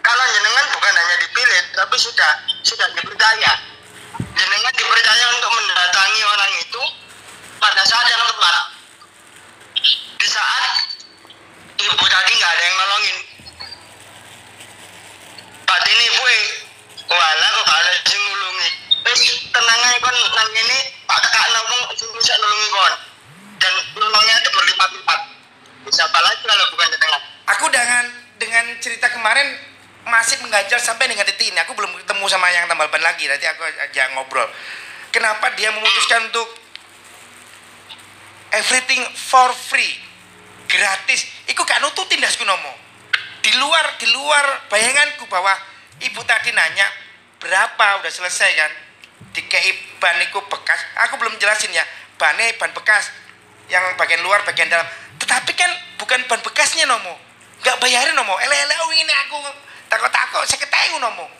kalau 0.00 0.24
jenengan 0.34 0.66
bukan 0.74 0.94
hanya 0.94 1.16
dipilih 1.22 1.62
tapi 1.74 1.96
sudah 1.98 2.30
sudah 2.66 2.86
dipercaya 2.98 3.52
jenengan 4.18 4.72
dipercaya 4.74 5.24
untuk 5.38 5.50
mendatangi 5.54 6.22
orang 6.22 6.52
itu 6.58 6.82
pada 7.62 7.82
saat 7.86 8.06
yang 8.10 8.22
tepat 8.26 8.56
di 10.20 10.26
saat 10.28 10.64
ibu 11.80 12.04
tadi 12.04 12.30
nggak 12.36 12.52
ada 12.52 12.62
yang 12.62 12.76
nolongin 12.76 13.18
Pak 15.64 15.86
ini 15.86 16.06
gue 16.10 16.36
wala 17.06 17.46
kok 17.46 17.62
gak 17.62 17.78
ada 17.78 17.92
sing 18.06 18.22
nulungi 18.22 18.70
wis 19.06 19.22
tenang 19.54 19.80
aja 19.86 19.98
kon 20.02 20.16
nang 20.34 20.50
ini 20.50 20.78
Pak 21.06 21.18
kakak 21.22 21.46
ngomong 21.54 21.82
sing 21.94 22.10
bisa 22.18 22.34
nulungi 22.42 22.68
kon 22.74 22.94
dan 23.62 23.72
nolongnya 23.94 24.34
itu 24.42 24.50
berlipat-lipat 24.50 25.20
bisa 25.86 26.02
apa 26.10 26.18
lagi 26.20 26.42
kalau 26.42 26.66
bukan 26.74 26.88
jenengan 26.90 27.22
Aku 27.56 27.66
dengan 27.66 28.04
dengan 28.38 28.64
cerita 28.78 29.10
kemarin 29.10 29.58
masih 30.06 30.40
mengganjal 30.40 30.78
sampai 30.80 31.10
dengan 31.10 31.26
detik 31.26 31.50
ini. 31.50 31.58
Aku 31.66 31.74
belum 31.74 31.92
ketemu 31.98 32.24
sama 32.30 32.46
yang 32.54 32.70
tambal 32.70 32.86
ban 32.88 33.02
lagi. 33.20 33.28
Nanti 33.28 33.46
aku 33.52 33.62
aja 33.68 34.02
ngobrol. 34.16 34.48
Kenapa 35.12 35.52
dia 35.58 35.68
memutuskan 35.74 36.32
untuk 36.32 36.48
everything 38.56 39.02
for 39.12 39.52
free, 39.52 39.92
gratis? 40.70 41.28
Iku 41.50 41.66
gak 41.66 41.84
nututin 41.84 42.22
dasku 42.22 42.46
nomo. 42.48 42.72
Di 43.44 43.52
luar 43.60 43.96
di 44.00 44.06
luar 44.08 44.68
bayanganku 44.72 45.28
bahwa 45.28 45.52
ibu 46.00 46.20
tadi 46.24 46.52
nanya 46.54 46.86
berapa 47.42 48.00
udah 48.00 48.12
selesai 48.12 48.50
kan? 48.56 48.72
Dikei 49.36 50.00
ban 50.00 50.16
iku 50.24 50.40
bekas. 50.48 50.80
Aku 51.08 51.20
belum 51.20 51.36
jelasin 51.36 51.74
ya. 51.74 51.84
Bannya 52.16 52.56
ban 52.56 52.72
bekas 52.72 53.12
yang 53.68 53.82
bagian 54.00 54.24
luar 54.24 54.40
bagian 54.48 54.70
dalam. 54.70 54.86
Tetapi 55.20 55.52
kan 55.52 55.70
bukan 56.00 56.24
ban 56.30 56.40
bekasnya 56.40 56.88
nomo. 56.88 57.18
Gak 57.60 57.76
bayarin 57.82 58.16
nomo. 58.16 58.38
Ele-ele 58.40 58.74
oh 58.86 58.92
ini 58.94 59.12
aku 59.26 59.36
takut-takut 59.90 60.46
saya 60.46 60.62
ketemu 60.62 61.02
nomo. 61.02 61.39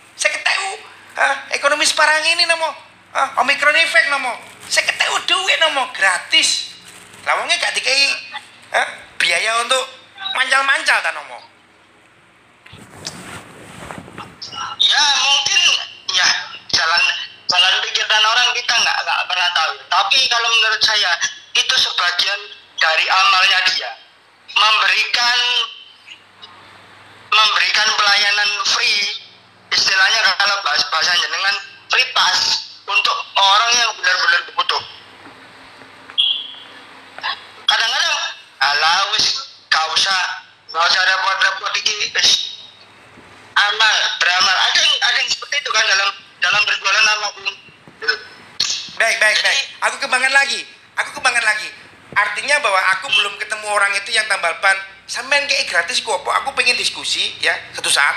Ekonomi 1.61 1.85
sekarang 1.85 2.25
ini 2.25 2.49
nomo. 2.49 2.73
Hah? 3.13 3.37
Omikron 3.45 3.77
effect 3.77 4.09
nomo. 4.09 4.33
Saya 4.65 4.89
ketemu 4.89 5.21
duit 5.29 5.61
nomo 5.61 5.93
gratis. 5.93 6.73
Lawangnya 7.29 7.61
gak 7.61 7.77
dikei 7.77 8.09
hah? 8.73 8.89
biaya 9.21 9.61
untuk 9.61 9.85
mancal-mancal 10.33 10.99
tak 11.05 11.13
nomo. 11.13 11.51
ya 14.81 15.05
mungkin 15.21 15.63
ya 16.17 16.29
jalan 16.73 17.05
jalan 17.45 17.75
pikiran 17.85 18.25
orang 18.25 18.49
kita 18.57 18.75
nggak 18.81 18.99
nggak 19.05 19.21
pernah 19.29 19.49
tahu 19.53 19.73
tapi 19.93 20.19
kalau 20.33 20.49
menurut 20.49 20.83
saya 20.83 21.13
itu 21.53 21.75
sebagian 21.77 22.41
dari 22.81 23.05
amalnya 23.05 23.59
dia 23.69 23.91
memberikan 24.57 25.39
memberikan 27.31 27.89
pelayanan 28.01 28.51
free 28.65 29.20
istilahnya 29.71 30.21
kalau 30.39 30.57
bahas 30.67 30.83
bahasa 30.91 31.13
jenengan 31.17 31.57
free 31.91 32.09
pass 32.15 32.39
untuk 32.87 33.17
orang 33.39 33.71
yang 33.75 33.91
benar-benar 33.99 34.41
butuh 34.55 34.83
kadang-kadang 37.67 38.17
alah 38.61 39.01
wis 39.15 39.27
gak 39.71 39.87
usah 39.95 40.21
gak 40.71 40.85
usah 40.85 41.03
repot-repot 41.07 41.73
iki 41.79 42.11
wis 42.15 42.31
amal 43.55 43.97
beramal 44.19 44.57
ada 44.71 44.79
yang 44.79 44.95
ada 45.07 45.17
yang 45.23 45.31
seperti 45.31 45.57
itu 45.63 45.71
kan 45.71 45.85
dalam 45.87 46.11
dalam 46.41 46.61
berjualan 46.65 47.05
apa 47.05 47.29
pun. 47.37 47.47
Baik, 48.97 49.17
baik, 49.21 49.39
baik. 49.41 49.65
Aku 49.89 49.97
kembangkan 50.01 50.33
lagi. 50.33 50.61
Aku 50.97 51.11
kembangkan 51.17 51.45
lagi. 51.45 51.69
Artinya 52.17 52.57
bahwa 52.61 52.81
aku 52.99 53.07
belum 53.13 53.35
ketemu 53.41 53.67
orang 53.71 53.93
itu 53.97 54.11
yang 54.13 54.27
tambal 54.27 54.53
ban. 54.61 54.77
Sampean 55.09 55.47
kayak 55.47 55.69
gratis 55.69 56.01
kok. 56.01 56.21
Aku 56.21 56.53
pengen 56.57 56.77
diskusi 56.77 57.33
ya 57.41 57.53
satu 57.77 57.89
saat. 57.89 58.17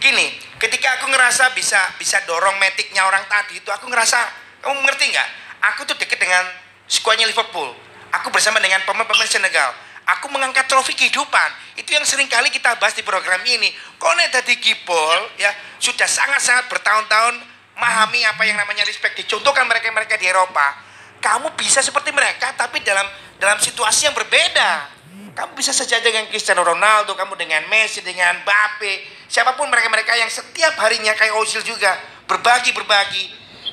Gini, 0.00 0.40
ketika 0.60 1.00
aku 1.00 1.08
ngerasa 1.08 1.56
bisa 1.56 1.80
bisa 1.96 2.20
dorong 2.28 2.60
metiknya 2.60 3.02
orang 3.08 3.24
tadi 3.26 3.58
itu 3.58 3.68
aku 3.72 3.88
ngerasa 3.88 4.18
kamu 4.60 4.76
ngerti 4.84 5.04
nggak? 5.10 5.28
Aku 5.72 5.88
tuh 5.88 5.96
deket 5.96 6.20
dengan 6.20 6.44
skuadnya 6.84 7.24
Liverpool. 7.24 7.72
Aku 8.20 8.28
bersama 8.28 8.60
dengan 8.60 8.84
pemain-pemain 8.84 9.28
Senegal. 9.28 9.72
Aku 10.16 10.28
mengangkat 10.28 10.68
trofi 10.68 10.92
kehidupan. 10.92 11.50
Itu 11.80 11.96
yang 11.96 12.04
sering 12.04 12.28
kali 12.28 12.52
kita 12.52 12.76
bahas 12.76 12.92
di 12.92 13.00
program 13.00 13.40
ini. 13.46 13.72
Konek 13.96 14.28
tadi 14.34 14.60
kipol 14.60 15.32
ya 15.40 15.48
sudah 15.80 16.08
sangat-sangat 16.08 16.68
bertahun-tahun 16.68 17.34
memahami 17.80 18.20
apa 18.28 18.42
yang 18.44 18.60
namanya 18.60 18.84
respect 18.84 19.16
dicontohkan 19.16 19.64
mereka-mereka 19.64 20.20
di 20.20 20.28
Eropa 20.28 20.76
kamu 21.24 21.56
bisa 21.56 21.80
seperti 21.80 22.12
mereka 22.12 22.52
tapi 22.52 22.84
dalam 22.84 23.08
dalam 23.40 23.56
situasi 23.56 24.04
yang 24.04 24.12
berbeda 24.12 24.99
kamu 25.40 25.56
bisa 25.56 25.72
saja 25.72 25.96
dengan 26.04 26.28
Cristiano 26.28 26.60
Ronaldo 26.60 27.16
kamu 27.16 27.32
dengan 27.40 27.64
Messi 27.72 28.04
dengan 28.04 28.44
Mbappe. 28.44 29.24
Siapa 29.24 29.56
pun 29.56 29.72
mereka-mereka 29.72 30.12
yang 30.12 30.28
setiap 30.28 30.76
harinya 30.76 31.16
kayak 31.16 31.32
Ozil 31.40 31.64
juga 31.64 31.96
berbagi 32.28 32.76
berbagi 32.76 33.24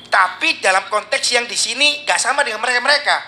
tapi 0.08 0.64
dalam 0.64 0.88
konteks 0.88 1.28
yang 1.28 1.44
di 1.44 1.52
sini 1.52 2.08
gak 2.08 2.16
sama 2.16 2.40
dengan 2.40 2.64
mereka-mereka. 2.64 3.20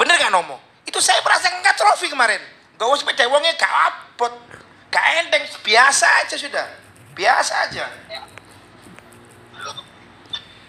Bener 0.00 0.16
gak 0.16 0.32
Nomo? 0.32 0.56
Itu 0.88 1.04
saya 1.04 1.20
merasa 1.20 1.52
nggak 1.52 1.76
trofi 1.76 2.08
kemarin. 2.08 2.40
Gak 2.80 2.88
usah 2.88 3.04
sepeda 3.04 3.28
uangnya 3.28 3.60
gak 3.60 3.72
apot 3.92 4.32
gak 4.88 5.04
enteng. 5.20 5.44
Biasa 5.60 6.08
aja 6.24 6.36
sudah. 6.40 6.66
Biasa 7.12 7.52
aja. 7.68 7.84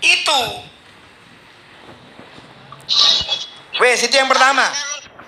Itu. 0.04 0.42
Wes, 3.80 4.04
itu 4.04 4.12
yang 4.12 4.28
pertama. 4.28 4.68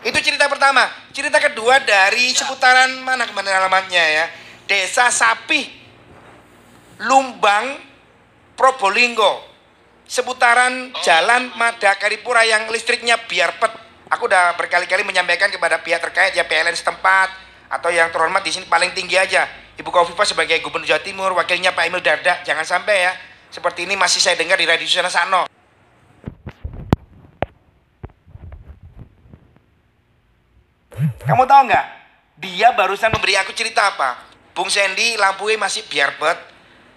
Itu 0.05 0.21
cerita 0.21 0.45
pertama. 0.45 0.85
Cerita 1.09 1.41
kedua 1.41 1.81
dari 1.81 2.29
seputaran 2.29 3.01
mana 3.01 3.25
ke 3.25 3.33
mana 3.33 3.49
alamatnya 3.57 4.05
ya? 4.05 4.25
Desa 4.69 5.09
Sapih, 5.09 5.65
Lumbang, 7.01 7.81
Probolinggo. 8.53 9.41
Seputaran 10.05 10.93
Jalan 11.01 11.49
Madakaripura 11.57 12.45
yang 12.45 12.69
listriknya 12.69 13.17
biar 13.25 13.57
pet. 13.57 13.73
Aku 14.13 14.29
udah 14.29 14.53
berkali-kali 14.53 15.01
menyampaikan 15.01 15.49
kepada 15.49 15.81
pihak 15.81 15.97
terkait 15.97 16.37
ya 16.37 16.45
PLN 16.45 16.77
setempat 16.77 17.33
atau 17.73 17.89
yang 17.89 18.13
terhormat 18.13 18.45
di 18.45 18.53
sini 18.53 18.69
paling 18.69 18.93
tinggi 18.93 19.17
aja. 19.17 19.49
Ibu 19.81 19.89
Kofifa 19.89 20.21
sebagai 20.21 20.61
Gubernur 20.61 20.85
Jawa 20.85 21.01
Timur, 21.01 21.33
wakilnya 21.33 21.73
Pak 21.73 21.89
Emil 21.89 22.05
Dardak, 22.05 22.45
jangan 22.45 22.61
sampai 22.61 23.09
ya 23.09 23.11
seperti 23.49 23.89
ini 23.89 23.97
masih 23.97 24.21
saya 24.21 24.37
dengar 24.37 24.61
di 24.61 24.69
radio 24.69 24.85
sana 24.85 25.09
Sano. 25.09 25.54
Kamu 31.25 31.43
tahu 31.43 31.61
nggak? 31.67 31.85
Dia 32.39 32.71
barusan 32.75 33.11
memberi 33.11 33.35
aku 33.39 33.51
cerita 33.51 33.95
apa? 33.95 34.19
Bung 34.55 34.71
Sandy 34.71 35.19
lampunya 35.19 35.59
masih 35.59 35.83
biarbet. 35.87 36.39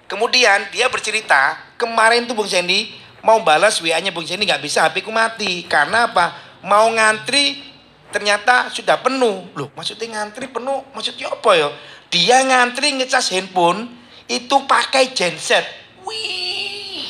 Kemudian 0.07 0.71
dia 0.71 0.87
bercerita 0.87 1.59
kemarin 1.75 2.25
tuh 2.25 2.39
Bung 2.39 2.49
Sandy 2.49 2.95
mau 3.21 3.43
balas 3.43 3.82
WA-nya 3.82 4.15
Bung 4.15 4.25
Sandy 4.25 4.47
nggak 4.47 4.63
bisa 4.63 4.87
HP 4.87 5.02
ku 5.02 5.11
mati 5.11 5.67
karena 5.67 6.11
apa? 6.11 6.34
Mau 6.63 6.91
ngantri 6.95 7.63
ternyata 8.15 8.71
sudah 8.71 9.02
penuh. 9.02 9.50
Loh, 9.58 9.69
maksudnya 9.75 10.23
ngantri 10.23 10.47
penuh? 10.47 10.87
Maksudnya 10.95 11.34
apa 11.34 11.50
ya? 11.58 11.69
Dia 12.08 12.41
ngantri 12.47 12.95
ngecas 12.99 13.34
handphone 13.34 13.91
itu 14.30 14.56
pakai 14.65 15.13
genset. 15.13 15.67
Wih. 16.06 17.04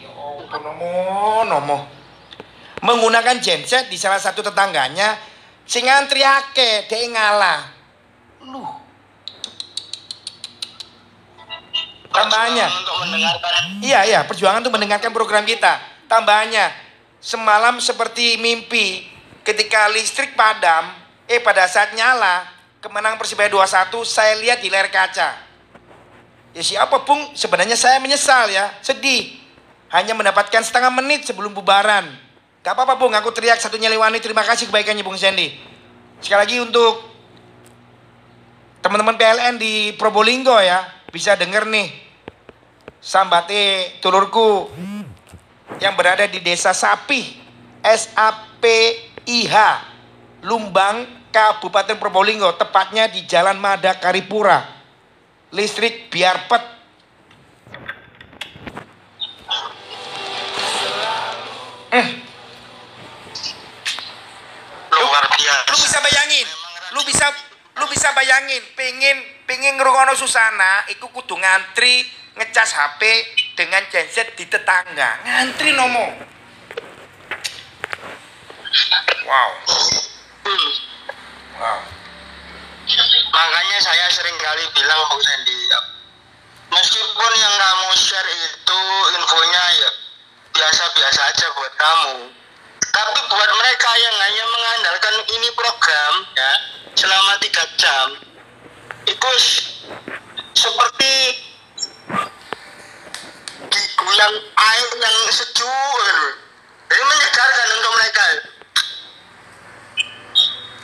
Ya 0.00 0.10
ampun, 0.10 0.60
nomo, 0.64 1.44
nomo. 1.44 1.78
Menggunakan 2.82 3.38
genset 3.42 3.92
di 3.92 3.98
salah 4.00 4.18
satu 4.18 4.42
tetangganya 4.42 5.27
sing 5.68 5.84
ngantri 5.84 6.24
akeh, 6.24 6.88
dia 6.88 7.06
ngalah. 7.12 7.60
Lu. 8.48 8.64
Mendengarkan 12.08 13.52
Iya, 13.84 14.00
iya, 14.08 14.20
perjuangan 14.24 14.64
untuk 14.64 14.74
mendengarkan 14.74 15.12
program 15.12 15.44
kita. 15.44 15.76
Tambahannya, 16.08 16.72
semalam 17.20 17.76
seperti 17.84 18.40
mimpi 18.40 19.04
ketika 19.44 19.92
listrik 19.92 20.32
padam, 20.32 20.88
eh 21.28 21.38
pada 21.44 21.68
saat 21.68 21.92
nyala, 21.92 22.48
kemenangan 22.80 23.20
Persibaya 23.20 23.52
2-1, 23.52 23.92
saya 24.08 24.34
lihat 24.40 24.64
di 24.64 24.72
layar 24.72 24.88
kaca. 24.88 25.36
Ya 26.56 26.62
siapa 26.64 27.04
pun 27.04 27.36
sebenarnya 27.36 27.76
saya 27.76 28.00
menyesal 28.00 28.48
ya, 28.48 28.72
sedih. 28.80 29.36
Hanya 29.92 30.12
mendapatkan 30.16 30.64
setengah 30.64 30.92
menit 30.92 31.28
sebelum 31.28 31.52
bubaran. 31.52 32.27
Gak 32.62 32.74
apa-apa 32.74 32.98
Bung, 32.98 33.14
aku 33.14 33.30
teriak 33.32 33.62
satu 33.62 33.78
nyeliwani 33.78 34.18
terima 34.18 34.42
kasih 34.44 34.68
kebaikannya 34.68 35.06
Bung 35.06 35.16
Sandy. 35.16 35.54
Sekali 36.18 36.40
lagi 36.44 36.56
untuk 36.58 37.00
teman-teman 38.82 39.14
PLN 39.14 39.56
di 39.56 39.94
Probolinggo 39.94 40.58
ya, 40.58 40.82
bisa 41.08 41.38
denger 41.38 41.64
nih. 41.70 41.88
Sambate 42.98 43.94
tulurku 44.02 44.68
yang 45.78 45.94
berada 45.94 46.26
di 46.26 46.42
desa 46.42 46.74
Sapih, 46.74 47.24
S-A-P-I-H, 47.80 49.54
Lumbang, 50.42 51.06
Kabupaten 51.30 51.96
Probolinggo, 51.96 52.58
tepatnya 52.58 53.06
di 53.06 53.22
Jalan 53.22 53.56
Madakaripura 53.62 54.78
listrik 55.52 56.12
biar 56.12 56.44
pet. 56.48 56.64
Eh, 61.88 62.27
biasa 65.38 65.70
lu 65.70 65.76
bisa 65.78 65.98
bayangin, 66.02 66.48
lu 66.98 67.00
bisa 67.06 67.26
lu 67.78 67.86
bisa 67.86 68.08
bayangin, 68.10 68.62
pengen 68.74 69.16
pengen 69.46 69.78
ngrungono 69.78 70.18
susana, 70.18 70.82
iku 70.90 71.06
kudu 71.14 71.38
ngantri 71.38 72.02
ngecas 72.34 72.70
HP 72.74 73.02
dengan 73.54 73.82
genset 73.90 74.34
di 74.34 74.50
tetangga, 74.50 75.22
ngantri 75.22 75.74
nomo. 75.74 76.06
Wow, 79.28 79.50
Hmm. 80.48 80.70
wow. 81.60 81.80
makanya 83.28 83.78
saya 83.84 84.08
sering 84.08 84.32
kali 84.40 84.64
bilang 84.72 85.00
Bung 85.12 85.20
Sandy 85.20 85.52
ya, 85.68 85.80
meskipun 86.72 87.32
yang 87.36 87.52
kamu 87.52 87.88
share 87.92 88.30
itu 88.32 88.80
infonya 89.12 89.64
ya 89.76 89.90
biasa-biasa 90.56 91.20
aja 91.28 91.46
buat 91.52 91.74
kamu 91.76 92.16
tapi 92.80 93.20
buat 93.30 93.50
mereka 93.58 93.90
yang 93.98 94.16
hanya 94.18 94.44
mengandalkan 94.46 95.14
ini 95.30 95.48
program 95.54 96.14
ya 96.34 96.52
selama 96.94 97.32
tiga 97.42 97.64
jam 97.78 98.06
itu 99.06 99.30
seperti 100.56 101.14
diguyang 103.68 104.36
air 104.42 104.88
yang 104.98 105.16
sejuk 105.30 106.02
jadi 106.88 107.02
menyegarkan 107.04 107.68
untuk 107.78 107.92
mereka 108.00 108.24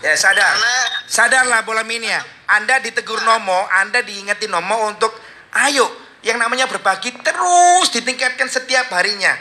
Ya 0.05 0.13
sadar, 0.21 0.37
karena 0.45 0.77
sadarlah 1.09 1.61
bola 1.65 1.81
mini 1.81 2.13
ya. 2.13 2.21
Anda 2.45 2.77
ditegur 2.77 3.25
Nomo, 3.25 3.65
Anda 3.73 4.05
diingetin 4.05 4.53
Nomo 4.53 4.93
untuk 4.93 5.17
ayo 5.65 5.89
yang 6.21 6.37
namanya 6.37 6.69
berbagi 6.69 7.09
terus 7.25 7.89
ditingkatkan 7.89 8.45
setiap 8.53 8.93
harinya. 8.93 9.33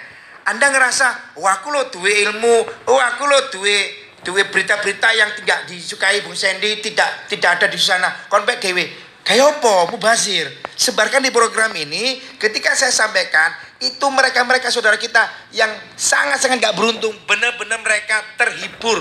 Anda 0.43 0.67
ngerasa, 0.71 1.37
wah 1.39 1.59
aku 1.59 1.71
lo 1.71 1.87
duwe 1.87 2.27
ilmu, 2.27 2.55
oh 2.91 2.99
aku 2.99 3.23
lo 3.23 3.47
duwe 3.47 4.03
duwe 4.23 4.47
berita-berita 4.47 5.11
yang 5.15 5.35
tidak 5.39 5.67
disukai 5.67 6.23
Bung 6.23 6.35
Sandy, 6.35 6.79
tidak 6.79 7.27
tidak 7.27 7.59
ada 7.59 7.67
di 7.67 7.79
sana. 7.79 8.07
Konpek 8.31 8.63
dewe. 8.63 8.87
Kayak 9.23 9.59
apa? 9.59 9.87
Mubazir. 9.87 10.51
Sebarkan 10.75 11.23
di 11.23 11.31
program 11.31 11.71
ini. 11.79 12.19
Ketika 12.35 12.75
saya 12.75 12.91
sampaikan, 12.91 13.55
itu 13.79 14.03
mereka-mereka 14.03 14.67
saudara 14.67 14.99
kita 14.99 15.31
yang 15.55 15.71
sangat-sangat 15.95 16.59
gak 16.59 16.75
beruntung. 16.75 17.15
Benar-benar 17.23 17.79
mereka 17.79 18.19
terhibur. 18.35 18.99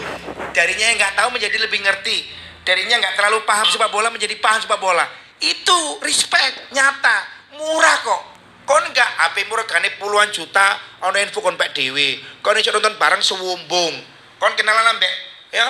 Darinya 0.55 0.87
yang 0.95 0.99
gak 1.03 1.19
tahu 1.19 1.35
menjadi 1.35 1.59
lebih 1.59 1.83
ngerti. 1.83 2.23
Darinya 2.63 3.03
nggak 3.03 3.19
terlalu 3.19 3.43
paham 3.43 3.67
sepak 3.67 3.91
bola 3.91 4.07
menjadi 4.15 4.39
paham 4.39 4.63
sepak 4.63 4.79
bola. 4.79 5.03
Itu 5.43 5.99
respect 6.07 6.71
nyata, 6.71 7.27
murah 7.59 7.99
kok. 8.07 8.23
Kon 8.63 8.85
nggak 8.95 9.11
HP 9.19 9.51
murah 9.51 9.67
gane 9.67 9.91
puluhan 9.99 10.31
juta, 10.31 10.79
ono 11.03 11.19
info 11.19 11.43
kon 11.43 11.59
pak 11.59 11.75
dewi. 11.75 12.23
Kon 12.41 12.55
iso 12.59 12.71
nonton 12.71 12.95
bareng 12.99 13.23
sewumbung. 13.23 13.95
Kon 14.39 14.53
kenalan 14.55 14.95
ambek 14.95 15.13
ya. 15.51 15.67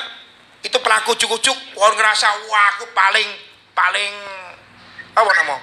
Itu 0.63 0.79
pelaku 0.79 1.19
cukup-cukup, 1.19 1.59
kon 1.75 1.93
ngerasa 1.99 2.29
wah 2.47 2.67
aku 2.77 2.87
paling 2.95 3.29
paling 3.75 4.13
apa 5.13 5.31
nama? 5.43 5.57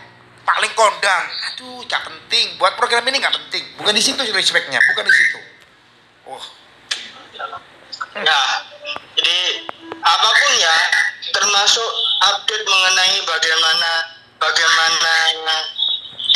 Paling 0.43 0.71
kondang. 0.73 1.25
Aduh, 1.53 1.85
gak 1.85 2.09
penting. 2.09 2.57
Buat 2.57 2.73
program 2.73 3.05
ini 3.05 3.21
gak 3.21 3.37
penting. 3.37 3.63
Bukan 3.77 3.93
di 3.93 4.01
situ 4.01 4.17
respectnya, 4.33 4.81
bukan 4.81 5.05
di 5.05 5.13
situ. 5.13 5.39
Oh, 6.25 6.43
Ya, 8.19 8.41
jadi 9.15 9.39
apa 10.01 10.27
pun 10.27 10.51
ya, 10.59 10.75
termasuk 11.31 11.89
update 12.19 12.65
mengenai 12.67 13.17
bagaimana 13.23 13.91
bagaimana 14.41 15.13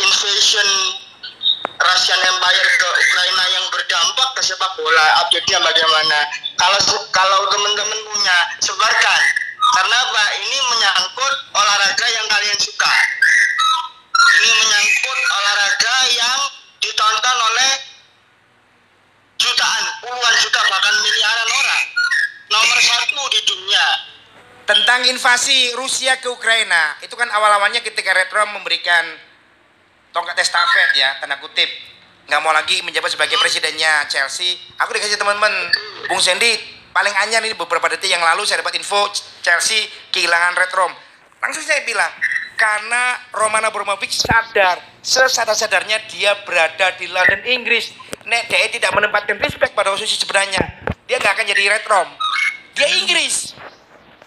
invasion 0.04 0.68
Russian 1.74 2.20
Empire 2.22 2.70
ke 2.78 2.86
Ukraina 2.86 3.44
yang 3.50 3.64
berdampak 3.72 4.28
ke 4.38 4.42
sepak 4.46 4.72
bola, 4.78 5.26
update-nya 5.26 5.58
bagaimana? 5.58 6.18
Kalau 6.54 6.80
kalau 7.10 7.38
teman-teman 7.50 7.98
punya, 8.08 8.36
sebarkan. 8.62 9.22
Karena 9.74 9.96
apa? 10.06 10.24
Ini 10.38 10.58
menyangkut 10.70 11.34
olahraga 11.50 12.06
yang 12.14 12.26
kalian 12.30 12.58
suka. 12.62 12.94
Ini 14.14 14.50
menyangkut 14.54 15.18
olahraga 15.34 15.96
yang 16.14 16.40
ditonton 16.78 17.38
oleh 17.42 17.72
jutaan, 19.40 19.84
puluhan 20.04 20.34
juta 20.40 20.60
bahkan 20.70 20.94
miliaran 20.94 21.48
orang. 21.52 21.84
Nomor 22.54 22.78
satu 22.80 23.22
di 23.34 23.40
dunia. 23.50 23.86
tentang 24.64 25.04
invasi 25.04 25.76
Rusia 25.76 26.16
ke 26.24 26.32
Ukraina, 26.32 26.96
itu 27.04 27.12
kan 27.20 27.28
awal-awalnya 27.28 27.84
ketika 27.84 28.16
Retro 28.16 28.48
memberikan 28.48 29.04
tongkat 30.14 30.38
estafet 30.38 30.94
ya, 30.94 31.18
tanda 31.18 31.36
kutip. 31.42 31.66
Nggak 32.24 32.40
mau 32.40 32.54
lagi 32.54 32.80
menjabat 32.86 33.12
sebagai 33.12 33.36
presidennya 33.36 34.06
Chelsea. 34.08 34.56
Aku 34.80 34.94
dikasih 34.96 35.20
teman-teman, 35.20 35.52
Bung 36.08 36.22
Sandy, 36.22 36.56
paling 36.94 37.12
anyar 37.26 37.42
ini 37.44 37.52
beberapa 37.52 37.84
detik 37.90 38.08
yang 38.08 38.22
lalu 38.22 38.46
saya 38.48 38.64
dapat 38.64 38.80
info 38.80 39.10
Chelsea 39.44 39.84
kehilangan 40.14 40.56
Red 40.56 40.72
Rom. 40.72 40.92
Langsung 41.42 41.60
saya 41.60 41.84
bilang, 41.84 42.08
karena 42.56 43.20
Romana 43.34 43.68
Abramovich 43.68 44.16
sadar, 44.16 44.80
sesadar-sadarnya 45.04 46.08
dia 46.08 46.32
berada 46.48 46.96
di 46.96 47.10
London, 47.10 47.44
Inggris. 47.44 47.92
Nek 48.24 48.48
dia 48.48 48.72
tidak 48.72 48.96
menempatkan 48.96 49.36
respect 49.36 49.76
pada 49.76 49.92
posisi 49.92 50.16
sebenarnya, 50.16 50.64
dia 51.04 51.20
nggak 51.20 51.32
akan 51.36 51.44
jadi 51.44 51.62
Red 51.76 51.84
Rom. 51.84 52.08
Dia 52.72 52.88
Inggris. 53.04 53.52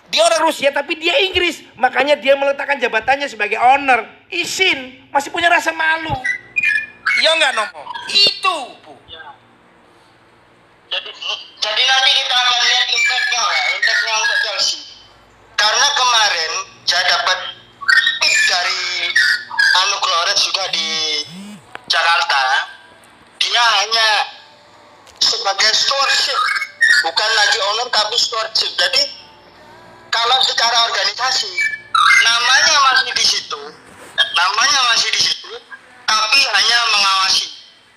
Dia 0.08 0.21
orang 0.23 0.45
Rusia 0.45 0.69
tapi 0.69 0.95
dia 1.02 1.17
Inggris. 1.26 1.65
Makanya 1.76 2.15
dia 2.15 2.38
meletakkan 2.38 2.78
jabatannya 2.78 3.26
sebagai 3.26 3.58
owner. 3.58 4.16
Isin. 4.32 5.08
Masih 5.12 5.32
punya 5.32 5.48
rasa 5.48 5.72
malu. 5.72 6.13
Iya 7.18 7.32
nggak 7.40 7.54
Nomo? 7.58 7.82
Itu, 8.12 8.58
Bu. 8.86 8.94
Jadi, 10.88 11.10
jadi 11.60 11.82
nanti 11.84 12.10
kita 12.16 12.36
akan 12.36 12.60
lihat 12.63 12.86
impactnya 12.88 13.42
ya, 13.44 13.63
impactnya 13.76 14.13
untuk 14.16 14.38
Chelsea. 14.46 14.80
Karena 15.58 15.88
kemarin 15.98 16.52
saya 16.86 17.04
dapat 17.12 17.38
tip 18.22 18.36
dari 18.48 19.12
Anu 19.84 19.98
Glores 20.00 20.40
juga 20.46 20.63
di 20.72 20.90
Jakarta. 21.90 22.72
Dia 23.42 23.63
hanya 23.82 24.10
sebagai 25.18 25.72
stewardship, 25.74 26.40
bukan 27.04 27.30
lagi 27.36 27.58
owner 27.74 27.88
tapi 27.90 28.16
stewardship. 28.16 28.72
Jadi 28.78 29.02
kalau 30.13 30.38
secara 30.46 30.88
organisasi 30.88 31.52
namanya 32.24 32.76
masih 32.94 33.12
di 33.18 33.26
situ, 33.26 33.62
namanya 34.17 34.80
masih 34.93 35.10
di 35.13 35.21
situ, 35.21 35.51
tapi 36.06 36.39
hanya 36.41 36.77
mengawasi. 36.89 37.47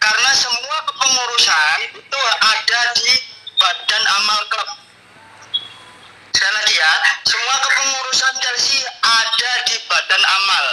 Karena 0.00 0.30
semua 0.32 0.78
kepengurusan 0.88 1.78
itu 1.92 2.20
ada 2.40 2.80
di 2.96 3.12
Badan 3.60 4.04
Amal 4.20 4.40
Klub. 4.48 4.68
Sekali 6.32 6.54
lagi 6.56 6.74
ya, 6.76 6.92
semua 7.28 7.54
kepengurusan 7.60 8.32
Chelsea 8.40 8.80
ada 9.04 9.52
di 9.68 9.76
Badan 9.84 10.24
Amal. 10.24 10.66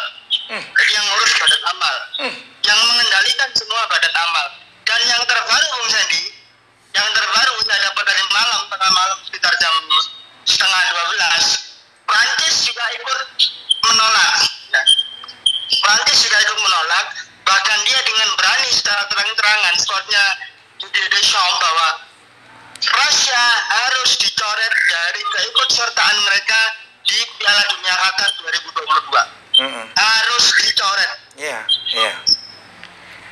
Hmm. 0.47 0.63
Jadi 0.63 0.91
yang 0.95 1.05
ngurus 1.12 1.31
Badan 1.36 1.63
Amal, 1.75 1.95
Hmm. 2.23 2.36
yang 2.63 2.79
mengendalikan 2.88 3.49
semua 3.51 3.83
Badan 3.91 4.15
Amal. 4.15 4.47
Dan 4.88 5.01
yang 5.12 5.23
terbaru 5.27 5.65
Bung 5.75 5.89
Sandy, 5.91 6.23
yang 6.95 7.07
terbaru 7.12 7.53
saya 7.67 7.79
dapat 7.91 8.03
dari 8.07 8.23
malam 8.31 8.62
tengah 8.71 8.91
malam 8.95 9.17
sekitar 9.27 9.51
jam 9.60 9.75
setengah 10.47 10.81
12 10.95 11.75
Prancis 12.07 12.55
juga 12.63 12.86
ikut 12.95 13.19
menolak 13.83 14.33
ya. 14.71 14.83
Prancis 15.67 16.17
juga 16.23 16.38
ikut 16.41 16.60
menolak 16.63 17.06
bahkan 17.47 17.80
dia 17.88 17.99
dengan 18.03 18.27
berani 18.36 18.69
secara 18.71 19.03
terang-terangan 19.08 19.75
squadnya 19.80 20.23
Didier 20.77 21.08
Deschamps 21.12 21.58
bahwa 21.60 21.88
Rusia 22.77 23.45
harus 23.73 24.10
dicoret 24.21 24.73
dari 24.88 25.21
keikutsertaan 25.25 26.17
mereka 26.23 26.62
di 27.08 27.17
Piala 27.39 27.63
Dunia 27.71 27.95
Qatar 27.95 28.30
2022 28.38 29.63
Mm-mm. 29.63 29.86
harus 29.95 30.45
dicoret 30.62 31.12
Iya, 31.38 31.62
iya. 31.93 32.13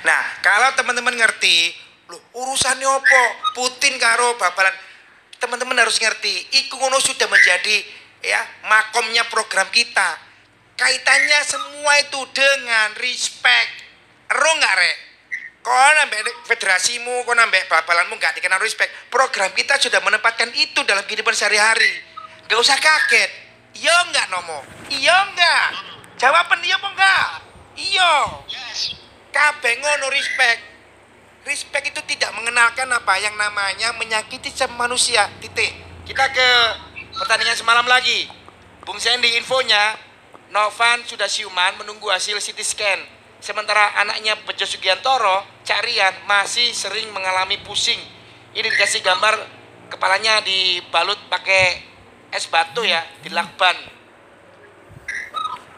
Nah, 0.06 0.22
kalau 0.46 0.70
teman-teman 0.78 1.18
ngerti, 1.18 1.74
lu 2.06 2.22
urusannya 2.38 2.86
opo? 2.86 3.24
Putin 3.58 3.98
karo 3.98 4.38
babalan. 4.38 4.78
Teman-teman 5.42 5.74
harus 5.82 5.98
ngerti, 5.98 6.54
iku 6.62 6.78
ngono 6.78 7.02
sudah 7.02 7.26
menjadi 7.26 7.82
ya 8.22 8.42
makomnya 8.70 9.26
program 9.34 9.66
kita. 9.74 10.22
Kaitannya 10.76 11.40
semua 11.48 11.94
itu 12.04 12.20
dengan 12.36 12.92
respect. 13.00 13.72
Ero 14.28 14.52
nggak 14.60 14.76
rek? 14.76 14.98
Kau 15.64 15.74
nambah 15.74 16.46
federasimu, 16.46 17.26
kau 17.26 17.34
nambah 17.34 17.72
babalanmu 17.72 18.20
nggak 18.20 18.38
dikenal 18.38 18.60
respect. 18.60 18.92
Program 19.08 19.50
kita 19.56 19.80
sudah 19.80 20.04
menempatkan 20.04 20.52
itu 20.54 20.84
dalam 20.84 21.02
kehidupan 21.08 21.34
sehari-hari. 21.34 21.90
Gak 22.46 22.60
usah 22.62 22.78
kaget. 22.78 23.32
Iya 23.74 23.96
nggak 24.12 24.30
Nomo? 24.30 24.62
Iya 24.94 25.16
nggak? 25.34 25.68
Jawaban 26.22 26.62
iya 26.62 26.78
apa 26.78 26.88
enggak? 26.94 27.28
Iya. 27.76 28.14
Kabeh 29.34 29.74
ngono 29.82 30.08
respect. 30.14 30.62
Respect 31.50 31.86
itu 31.90 32.02
tidak 32.14 32.32
mengenalkan 32.38 32.86
apa 32.94 33.18
yang 33.18 33.34
namanya 33.34 33.90
menyakiti 33.98 34.54
manusia. 34.78 35.28
Titik. 35.42 35.74
Kita 36.06 36.30
ke 36.30 36.50
pertandingan 37.18 37.58
semalam 37.58 37.88
lagi. 37.90 38.30
Bung 38.86 39.02
Sandy 39.02 39.34
infonya 39.42 39.98
Novan 40.56 41.04
sudah 41.04 41.28
siuman 41.28 41.76
menunggu 41.76 42.08
hasil 42.08 42.40
CT 42.40 42.60
scan. 42.64 43.00
Sementara 43.44 43.92
anaknya 44.00 44.40
Bejo 44.48 44.64
Sugiantoro, 44.64 45.44
Cak 45.68 45.84
Rian 45.84 46.16
masih 46.32 46.72
sering 46.72 47.12
mengalami 47.12 47.60
pusing. 47.68 48.00
Ini 48.56 48.64
dikasih 48.64 49.04
gambar 49.04 49.36
kepalanya 49.92 50.40
dibalut 50.48 51.20
pakai 51.28 51.84
es 52.32 52.48
batu 52.48 52.88
ya, 52.88 53.04
dilakban. 53.20 53.76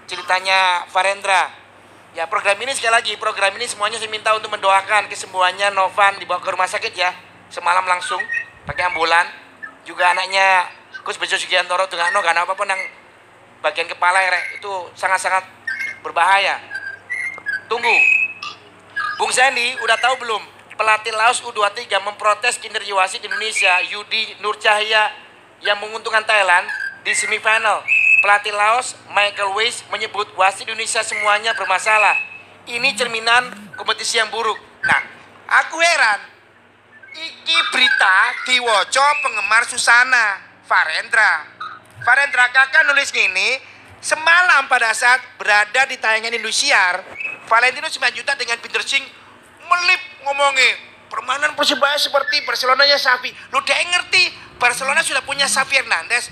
Ceritanya 0.06 0.86
Farendra. 0.94 1.50
Ya 2.14 2.30
program 2.30 2.62
ini 2.62 2.78
sekali 2.78 2.94
lagi 2.94 3.14
program 3.18 3.58
ini 3.58 3.66
semuanya 3.66 3.98
saya 3.98 4.14
minta 4.14 4.30
untuk 4.38 4.54
mendoakan 4.54 5.10
kesembuhannya 5.10 5.74
Novan 5.74 6.22
dibawa 6.22 6.38
ke 6.42 6.50
rumah 6.50 6.66
sakit 6.66 6.94
ya 6.98 7.14
semalam 7.54 7.86
langsung 7.86 8.18
pakai 8.66 8.90
ambulan 8.90 9.30
juga 9.86 10.18
anaknya 10.18 10.66
Gus 11.06 11.18
Bejo 11.22 11.38
Sugiantoro 11.38 11.86
dengan 11.86 12.10
no 12.18 12.26
karena 12.26 12.42
apa 12.42 12.58
pun 12.58 12.66
yang 12.66 12.82
bagian 13.62 13.90
kepala 13.90 14.20
ya, 14.22 14.40
itu 14.56 14.72
sangat-sangat 14.94 15.44
berbahaya 16.06 16.62
tunggu 17.68 17.98
Bung 19.18 19.34
Sandy 19.34 19.74
udah 19.82 19.98
tahu 19.98 20.22
belum 20.22 20.44
pelatih 20.78 21.12
Laos 21.18 21.42
U23 21.42 21.90
memprotes 22.06 22.62
kinerja 22.62 22.94
wasit 22.94 23.26
Indonesia 23.26 23.82
Yudi 23.90 24.38
Nur 24.46 24.56
Cahya 24.62 25.10
yang 25.66 25.82
menguntungkan 25.82 26.22
Thailand 26.22 26.70
di 27.02 27.18
semifinal 27.18 27.82
pelatih 28.22 28.54
Laos 28.54 28.94
Michael 29.10 29.58
Weiss 29.58 29.82
menyebut 29.90 30.30
wasit 30.38 30.70
Indonesia 30.70 31.02
semuanya 31.02 31.58
bermasalah. 31.58 32.14
Ini 32.68 32.94
cerminan 32.94 33.74
kompetisi 33.80 34.20
yang 34.20 34.30
buruk. 34.30 34.60
Nah, 34.84 35.02
aku 35.66 35.80
heran. 35.80 36.20
Iki 37.18 37.58
berita 37.74 38.16
diwoco 38.46 39.06
penggemar 39.26 39.64
Susana 39.66 40.38
Farendra. 40.68 41.57
Farendra 42.06 42.50
kakak 42.54 42.86
nulis 42.86 43.10
gini, 43.10 43.58
semalam 44.00 44.70
pada 44.70 44.94
saat 44.94 45.22
berada 45.42 45.90
di 45.90 45.98
tayangan 45.98 46.34
Indosiar, 46.34 47.02
Valentino 47.48 47.88
juta 47.90 48.36
dengan 48.36 48.60
Peter 48.60 48.84
Singh 48.84 49.08
melip 49.68 50.02
ngomongin 50.24 50.76
permainan 51.08 51.56
Persebaya 51.56 51.96
seperti 51.96 52.44
Barcelonanya 52.44 53.00
Xavi. 53.00 53.32
Lu 53.56 53.64
dia 53.64 53.80
ngerti 53.80 54.30
Barcelona 54.60 55.00
sudah 55.04 55.24
punya 55.24 55.48
Xavi 55.48 55.84
Hernandez. 55.84 56.30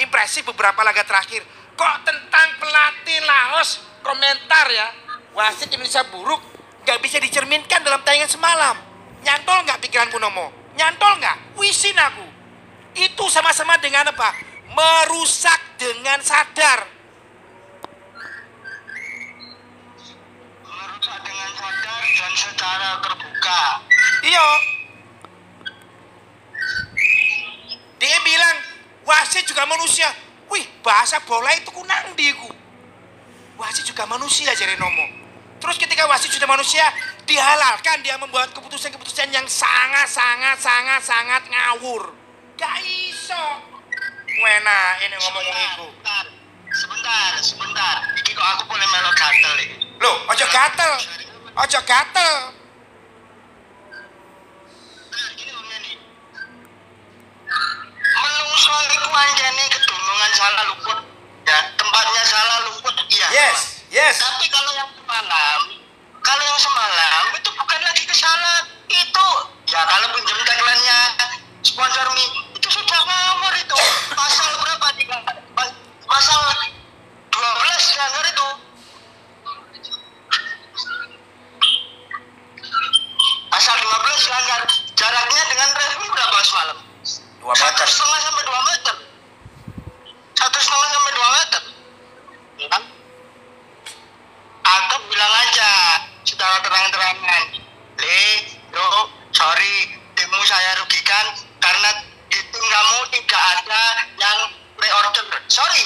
Impresif 0.00 0.48
beberapa 0.48 0.80
laga 0.80 1.04
terakhir. 1.04 1.44
Kok 1.76 1.96
tentang 2.08 2.48
pelatih 2.60 3.20
Laos 3.24 3.84
komentar 4.00 4.68
ya 4.72 4.88
wasit 5.36 5.68
Indonesia 5.72 6.04
buruk 6.08 6.40
nggak 6.84 6.98
bisa 7.04 7.20
dicerminkan 7.20 7.84
dalam 7.84 8.00
tayangan 8.04 8.30
semalam. 8.32 8.76
Nyantol 9.20 9.68
nggak 9.68 9.80
pikiranku 9.84 10.16
Nomo? 10.16 10.48
Nyantol 10.76 11.20
nggak? 11.20 11.60
Wisin 11.60 11.96
aku. 12.00 12.24
Itu 12.96 13.28
sama-sama 13.28 13.76
dengan 13.76 14.08
apa? 14.08 14.49
Merusak 14.70 15.60
dengan 15.76 16.22
sadar. 16.22 16.86
merusak 20.62 21.18
dengan 21.26 21.50
sadar 21.58 22.02
dan 22.06 22.32
secara 22.36 22.90
terbuka 23.02 23.62
Iya. 24.20 24.48
Dia 28.00 28.18
bilang 28.24 28.56
wasit 29.04 29.44
juga 29.44 29.64
manusia. 29.68 30.08
Wih, 30.48 30.64
bahasa 30.82 31.20
bola 31.24 31.52
itu 31.56 31.70
kunang 31.70 32.16
diku. 32.16 32.48
Wasit 33.60 33.84
juga 33.92 34.08
manusia 34.08 34.56
jadi 34.56 34.76
Nomo. 34.80 35.20
Terus 35.60 35.76
ketika 35.76 36.08
wasit 36.08 36.32
sudah 36.32 36.48
manusia, 36.48 36.82
dihalalkan 37.28 38.00
dia 38.00 38.16
membuat 38.16 38.56
keputusan-keputusan 38.56 39.28
yang 39.28 39.44
sangat 39.44 40.08
sangat 40.08 40.56
sangat 40.56 41.00
sangat 41.04 41.42
ngawur. 41.52 42.16
Gak 42.56 42.80
iso. 42.80 43.69
Wena 44.38 44.78
ini 45.02 45.16
ngomong 45.18 45.42
iku. 45.42 45.86
Sebentar, 45.90 46.24
sebentar, 46.70 47.30
sebentar. 47.42 47.96
Iki 48.22 48.30
kok 48.30 48.46
aku 48.46 48.62
boleh 48.70 48.86
melo 48.94 49.10
gatel 49.18 49.54
iki. 49.58 49.76
Loh, 49.98 50.16
ojo 50.30 50.46
gatel. 50.46 50.92
Ojo 51.58 51.80
gatel. 51.82 52.34
Menungso 58.20 58.74
iku 58.94 59.10
anjene 59.10 59.64
kedunungan 59.74 60.30
salah 60.38 60.64
luput. 60.70 60.98
Ya, 61.42 61.58
tempatnya 61.74 62.22
salah 62.22 62.58
luput. 62.70 62.94
Iya. 63.10 63.26
Yes, 63.34 63.58
yes. 63.90 64.16
Tapi 64.22 64.46
kalau 64.46 64.70
yang 64.78 64.90
semalam, 64.94 65.60
kalau 66.22 66.42
yang 66.46 66.60
semalam 66.62 67.24
itu 67.34 67.50
bukan 67.50 67.80
lagi 67.82 68.02
kesalahan. 68.06 68.64
Itu 68.90 69.28
ya 69.70 69.82
kalau 69.86 70.06
pinjam 70.14 70.38
tagline-nya 70.46 70.98
sponsor 71.62 72.06
mie 72.14 72.49
sudah 72.70 73.00
ngawur 73.02 73.54
itu. 73.58 73.78
Pasal 74.14 74.50
berapa 74.62 74.86
di 74.94 75.04
pasal 76.06 76.38
12 77.34 77.90
dilanggar 77.90 78.24
itu. 78.30 78.48
Pasal 83.50 83.74
15 83.74 84.24
dilanggar. 84.24 84.60
Jaraknya 84.94 85.42
dengan 85.50 85.68
review 85.74 86.08
berapa 86.14 86.38
semalam? 86.46 86.78
Dua 87.40 87.54
Satu 87.56 87.72
meter. 87.72 87.86
setengah 87.88 88.20
sampai 88.20 88.42
dua 88.46 88.60
meter. 88.68 88.96
Satu 90.38 90.58
setengah 90.60 90.88
sampai 90.92 91.12
dua 91.16 91.28
meter. 91.34 91.62
Ya 92.60 92.68
kan? 92.68 92.82
Atau 94.60 94.98
bilang 95.08 95.34
aja 95.40 95.70
secara 96.22 96.60
terang-terangan, 96.62 97.42
Le, 97.96 98.22
yo, 98.70 98.86
sorry, 99.32 99.96
timmu 100.14 100.40
saya 100.44 100.78
rugikan 100.84 101.26
karena 101.58 101.90
di 102.30 102.38
tim 102.38 102.64
kamu 102.64 102.98
tidak 103.10 103.42
ada 103.42 103.82
yang 104.16 104.40
pre-order. 104.78 105.26
Sorry. 105.50 105.84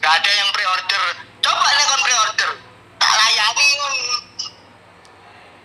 Gak 0.00 0.14
ada 0.22 0.30
yang 0.32 0.48
pre-order. 0.50 1.02
Coba 1.44 1.66
nih 1.76 1.84
kon 1.86 2.00
pre-order. 2.02 2.50
Tak 2.96 3.12
layani. 3.12 3.68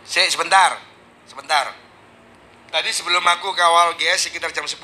Sik, 0.06 0.28
sebentar. 0.28 0.78
Sebentar. 1.26 1.72
Tadi 2.72 2.90
sebelum 2.92 3.24
aku 3.24 3.52
kawal 3.56 3.96
GS 3.96 4.28
sekitar 4.32 4.52
jam 4.52 4.68
10. 4.68 4.76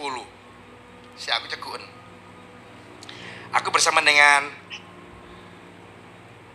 Si 1.20 1.28
aku 1.32 1.46
cekun. 1.52 1.84
Aku 3.56 3.72
bersama 3.72 4.04
dengan 4.04 4.52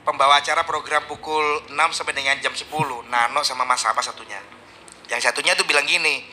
pembawa 0.05 0.43
acara 0.43 0.67
program 0.67 1.09
pukul 1.09 1.65
6 1.73 1.77
sampai 1.97 2.13
dengan 2.17 2.37
jam 2.41 2.53
10. 2.53 2.69
Nano 3.09 3.41
sama 3.45 3.65
Mas 3.65 3.85
apa 3.85 4.05
satunya. 4.05 4.41
Yang 5.09 5.31
satunya 5.31 5.57
tuh 5.57 5.65
bilang 5.65 5.89
gini, 5.89 6.25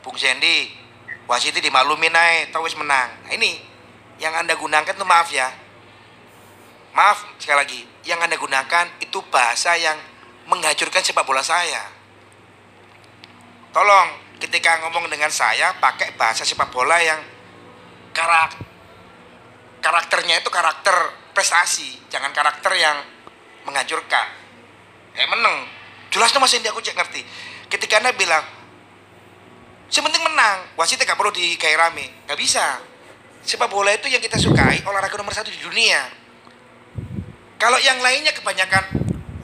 Bung 0.00 0.16
Sandy, 0.16 0.72
wasit 1.28 1.52
itu 1.52 1.60
dimaklumin 1.60 2.12
aja, 2.12 2.48
tau 2.52 2.64
wis 2.64 2.76
menang. 2.76 3.10
Nah, 3.26 3.32
ini 3.36 3.60
yang 4.20 4.32
Anda 4.36 4.56
gunakan 4.56 4.92
tuh 4.96 5.08
maaf 5.08 5.28
ya. 5.28 5.48
Maaf 6.96 7.36
sekali 7.38 7.58
lagi, 7.60 7.80
yang 8.08 8.20
Anda 8.20 8.40
gunakan 8.40 8.86
itu 9.00 9.18
bahasa 9.28 9.76
yang 9.76 9.96
menghancurkan 10.48 11.04
sepak 11.04 11.22
bola 11.22 11.44
saya. 11.44 11.86
Tolong 13.70 14.08
ketika 14.42 14.82
ngomong 14.82 15.06
dengan 15.06 15.30
saya 15.30 15.76
pakai 15.78 16.16
bahasa 16.18 16.42
sepak 16.42 16.72
bola 16.74 16.98
yang 16.98 17.20
karak 18.10 18.58
karakternya 19.80 20.42
itu 20.42 20.50
karakter 20.50 20.92
prestasi, 21.32 21.96
jangan 22.12 22.34
karakter 22.34 22.74
yang 22.76 23.00
menghancurkan. 23.64 24.26
Eh 25.14 25.26
menang. 25.30 25.68
Jelas 26.10 26.34
tuh 26.34 26.42
Mas 26.42 26.52
Indi 26.52 26.66
aku 26.66 26.82
cek 26.82 26.98
ngerti. 26.98 27.22
Ketika 27.70 28.02
Anda 28.02 28.10
bilang 28.18 28.42
sepenting 29.90 30.22
menang, 30.22 30.70
wasitnya 30.78 31.04
gak 31.04 31.18
perlu 31.18 31.34
di 31.34 31.58
kayak 31.58 31.76
rame. 31.76 32.06
Gak 32.24 32.38
bisa. 32.38 32.80
Sepak 33.42 33.66
bola 33.66 33.90
itu 33.92 34.06
yang 34.06 34.22
kita 34.22 34.38
sukai 34.38 34.80
olahraga 34.86 35.18
nomor 35.18 35.34
satu 35.34 35.50
di 35.50 35.60
dunia. 35.60 36.06
Kalau 37.60 37.76
yang 37.82 38.00
lainnya 38.00 38.32
kebanyakan 38.32 38.88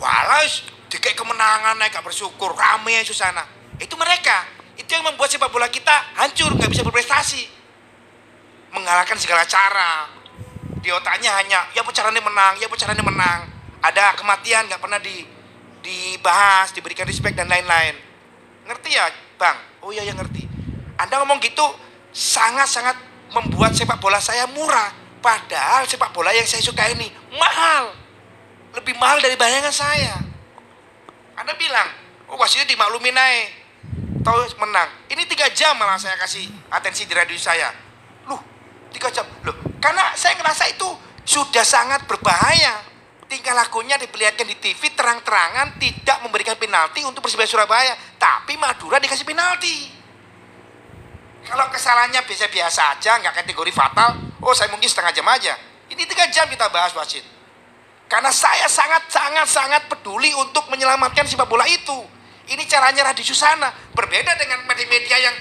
walas 0.01 0.65
dikai 0.89 1.13
kemenangan 1.13 1.77
naik 1.77 1.93
gak 1.93 2.07
bersyukur 2.07 2.55
rame 2.55 3.03
susana. 3.05 3.45
Itu 3.77 3.99
mereka. 4.01 4.57
Itu 4.77 4.93
yang 4.93 5.05
membuat 5.09 5.33
sepak 5.33 5.49
bola 5.49 5.73
kita 5.73 6.17
hancur, 6.21 6.53
nggak 6.53 6.69
bisa 6.69 6.85
berprestasi. 6.85 7.49
Mengalahkan 8.77 9.17
segala 9.17 9.49
cara. 9.49 10.13
Di 10.85 10.93
otaknya 10.93 11.33
hanya 11.41 11.67
ya 11.73 11.81
apa 11.81 11.91
caranya 11.91 12.21
menang, 12.21 12.61
ya 12.61 12.69
apa 12.69 12.77
caranya 12.77 13.05
menang. 13.05 13.41
Ada 13.81 14.15
kematian 14.21 14.69
nggak 14.69 14.81
pernah 14.81 15.01
di 15.01 15.25
dibahas, 15.81 16.77
diberikan 16.77 17.09
respect 17.09 17.41
dan 17.41 17.49
lain-lain. 17.49 17.97
Ngerti 18.69 18.91
ya, 18.93 19.09
Bang? 19.41 19.57
Oh 19.87 19.95
iya, 19.95 20.03
yang 20.03 20.19
ngerti. 20.19 20.43
Anda 20.99 21.23
ngomong 21.23 21.39
gitu 21.39 21.63
sangat-sangat 22.11 22.99
membuat 23.31 23.71
sepak 23.71 24.03
bola 24.03 24.19
saya 24.19 24.51
murah. 24.51 24.91
Padahal 25.23 25.87
sepak 25.87 26.11
bola 26.11 26.35
yang 26.35 26.43
saya 26.43 26.59
suka 26.59 26.91
ini 26.91 27.07
mahal. 27.39 27.95
Lebih 28.75 28.99
mahal 28.99 29.23
dari 29.23 29.39
bayangan 29.39 29.71
saya. 29.71 30.19
Anda 31.39 31.55
bilang, 31.55 31.87
oh 32.27 32.35
wasitnya 32.35 32.67
dimaklumin 32.67 33.15
aja. 33.15 33.47
Tahu 34.27 34.59
menang. 34.59 34.91
Ini 35.07 35.23
tiga 35.31 35.47
jam 35.55 35.79
malah 35.79 35.95
saya 35.95 36.19
kasih 36.19 36.51
atensi 36.67 37.07
di 37.07 37.15
radio 37.15 37.39
saya. 37.39 37.71
Loh, 38.27 38.43
tiga 38.91 39.07
jam. 39.15 39.23
Loh, 39.47 39.55
karena 39.79 40.11
saya 40.19 40.35
ngerasa 40.35 40.67
itu 40.67 40.89
sudah 41.23 41.63
sangat 41.63 42.03
berbahaya. 42.11 42.83
Tingkah 43.27 43.59
lakunya 43.59 43.99
diperlihatkan 43.99 44.47
di 44.47 44.55
TV 44.63 44.95
terang-terangan 44.95 45.83
tidak 45.83 46.23
memberikan 46.23 46.55
penalti 46.55 47.03
untuk 47.03 47.27
Persibaya 47.27 47.51
Surabaya. 47.51 47.95
Tapi 48.15 48.55
Madura 48.55 49.03
dikasih 49.03 49.27
penalti. 49.27 49.91
Kalau 51.47 51.67
kesalahannya 51.71 52.23
biasa-biasa 52.27 52.99
aja, 52.99 53.23
nggak 53.23 53.43
kategori 53.43 53.71
fatal, 53.71 54.19
oh 54.43 54.55
saya 54.55 54.71
mungkin 54.71 54.91
setengah 54.91 55.15
jam 55.15 55.27
aja. 55.31 55.55
Ini 55.91 56.03
tiga 56.07 56.27
jam 56.31 56.51
kita 56.51 56.67
bahas 56.71 56.91
wasit. 56.95 57.23
Karena 58.07 58.31
saya 58.31 58.71
sangat-sangat-sangat 58.71 59.91
peduli 59.91 60.31
untuk 60.39 60.71
menyelamatkan 60.71 61.27
sepak 61.27 61.47
bola 61.51 61.67
itu. 61.67 62.07
Ini 62.47 62.63
caranya 62.71 63.11
Radi 63.11 63.27
Susana. 63.27 63.75
Berbeda 63.91 64.39
dengan 64.39 64.63
media-media 64.71 65.19
yang 65.19 65.35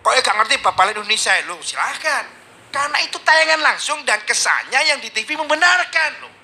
pokoknya 0.00 0.24
gak 0.24 0.36
ngerti 0.40 0.54
bapak 0.64 0.96
Indonesia. 0.96 1.36
Loh 1.44 1.60
silahkan. 1.60 2.24
Karena 2.72 2.96
itu 3.04 3.20
tayangan 3.20 3.60
langsung 3.60 4.00
dan 4.08 4.20
kesannya 4.24 4.80
yang 4.88 5.00
di 5.00 5.12
TV 5.12 5.36
membenarkan. 5.36 6.24
Loh. 6.24 6.37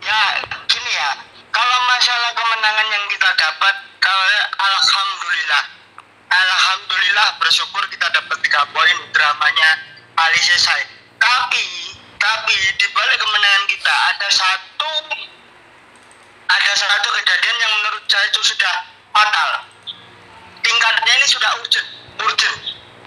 Ya, 0.00 0.22
gini 0.64 0.92
ya. 0.96 1.10
Kalau 1.52 1.78
masalah 1.86 2.30
kemenangan 2.32 2.88
yang 2.88 3.04
kita 3.12 3.30
dapat, 3.36 3.74
kalau 4.00 4.26
alhamdulillah, 4.58 5.62
alhamdulillah 6.30 7.28
bersyukur 7.36 7.84
kita 7.92 8.08
dapat 8.10 8.36
tiga 8.42 8.64
poin 8.72 8.96
dramanya 9.12 9.70
Ali 10.16 10.40
selesai. 10.40 10.88
Tapi, 11.20 11.66
tapi 12.16 12.56
di 12.80 12.86
balik 12.96 13.18
kemenangan 13.20 13.64
kita 13.68 13.94
ada 14.14 14.28
satu, 14.32 14.92
ada 16.48 16.72
satu 16.74 17.08
kejadian 17.20 17.56
yang 17.60 17.72
menurut 17.82 18.04
saya 18.08 18.24
itu 18.32 18.40
sudah 18.40 18.74
fatal. 19.12 19.50
Tingkatnya 20.64 21.12
ini 21.18 21.26
sudah 21.28 21.50
urgent, 21.60 21.88
urgent, 22.24 22.56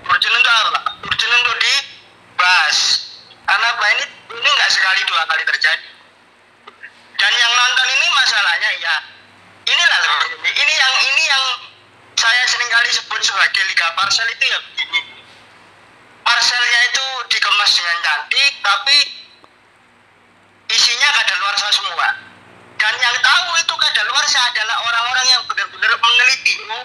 urgent 0.08 0.34
untuk 0.34 0.54
apa? 0.54 0.82
Urgent 1.10 1.32
untuk 1.41 1.58
dibahas. 1.58 2.78
Karena 3.44 3.68
apa? 3.76 3.86
Ini? 3.98 4.06
Ini 4.34 4.50
nggak 4.50 4.72
sekali 4.72 5.02
dua 5.06 5.22
kali 5.28 5.44
terjadi. 5.46 5.88
Dan 7.24 7.32
yang 7.40 7.54
nonton 7.56 7.88
ini 7.88 8.08
masalahnya 8.12 8.70
ya 8.84 8.96
inilah 9.64 10.00
loh 10.04 10.20
ini. 10.44 10.74
Yang 10.76 10.94
ini 11.08 11.24
yang 11.30 11.44
saya 12.20 12.44
sering 12.48 12.68
kali 12.68 12.90
sebut 12.92 13.22
sebagai 13.24 13.64
liga 13.70 13.88
parcel 13.96 14.28
itu 14.28 14.44
ya 14.44 14.60
begini. 14.60 15.02
Parcelnya 16.24 16.80
itu 16.88 17.06
dikemas 17.32 17.72
dengan 17.76 17.98
cantik 18.00 18.52
tapi 18.64 18.98
isinya 20.72 21.10
kadaluarsa 21.16 21.68
semua. 21.72 22.08
Dan 22.80 22.94
yang 23.00 23.16
tahu 23.24 23.48
itu 23.60 23.74
kadaluarsa 23.76 24.40
adalah 24.52 24.78
orang-orang 24.84 25.26
yang 25.32 25.42
benar-benar 25.48 25.92
meneliti 25.96 26.56
oh 26.68 26.84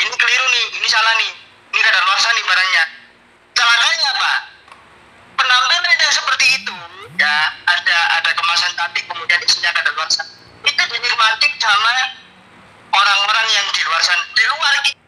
ini 0.00 0.12
keliru 0.16 0.46
nih 0.48 0.66
ini 0.80 0.88
salah 0.88 1.14
nih. 1.16 1.32
Ini 1.70 1.80
kadaluarsa 1.80 2.28
nih 2.34 2.44
barangnya. 2.44 2.84
Celakanya 3.56 4.08
apa 4.16 4.32
penampilan 5.40 5.96
yang 5.96 6.12
seperti 6.12 6.46
itu 6.60 6.76
ya 7.16 7.34
ada 7.64 7.98
ada 8.20 8.30
kemasan 8.36 8.72
cantik 8.76 9.04
kemudian 9.08 9.40
isinya 9.40 9.72
ada 9.72 9.88
luar 9.96 10.08
sana 10.12 10.28
itu 10.68 10.82
dinikmati 10.84 11.48
sama 11.56 11.94
orang-orang 12.92 13.46
yang 13.48 13.66
di 13.72 13.80
luar 13.88 14.02
sana 14.04 14.24
di 14.36 14.44
luar 14.44 14.74
kita 14.84 15.00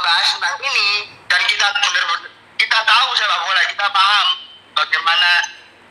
bahas 0.00 0.28
tentang 0.32 0.56
ini 0.64 0.88
dan 1.28 1.40
kita 1.44 1.66
benar-benar 1.68 2.32
kita 2.56 2.78
tahu 2.80 3.08
sepak 3.12 3.40
bola 3.44 3.62
kita 3.68 3.86
paham 3.92 4.28
bagaimana 4.72 5.30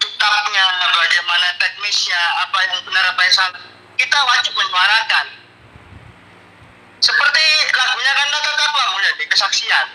tutupnya 0.02 0.66
bagaimana 0.90 1.48
teknisnya 1.62 2.22
apa 2.42 2.58
yang 2.66 2.78
benar 2.82 3.06
apa 3.14 3.22
yang 3.22 3.36
salah 3.36 3.62
kita 3.98 4.18
wajib 4.30 4.54
menyuarakan. 4.54 5.47
Seperti 6.98 7.46
lagunya 7.78 8.12
kan 8.18 8.28
Tata 8.34 8.52
Tata 8.58 8.84
di 9.18 9.26
kesaksian. 9.30 9.88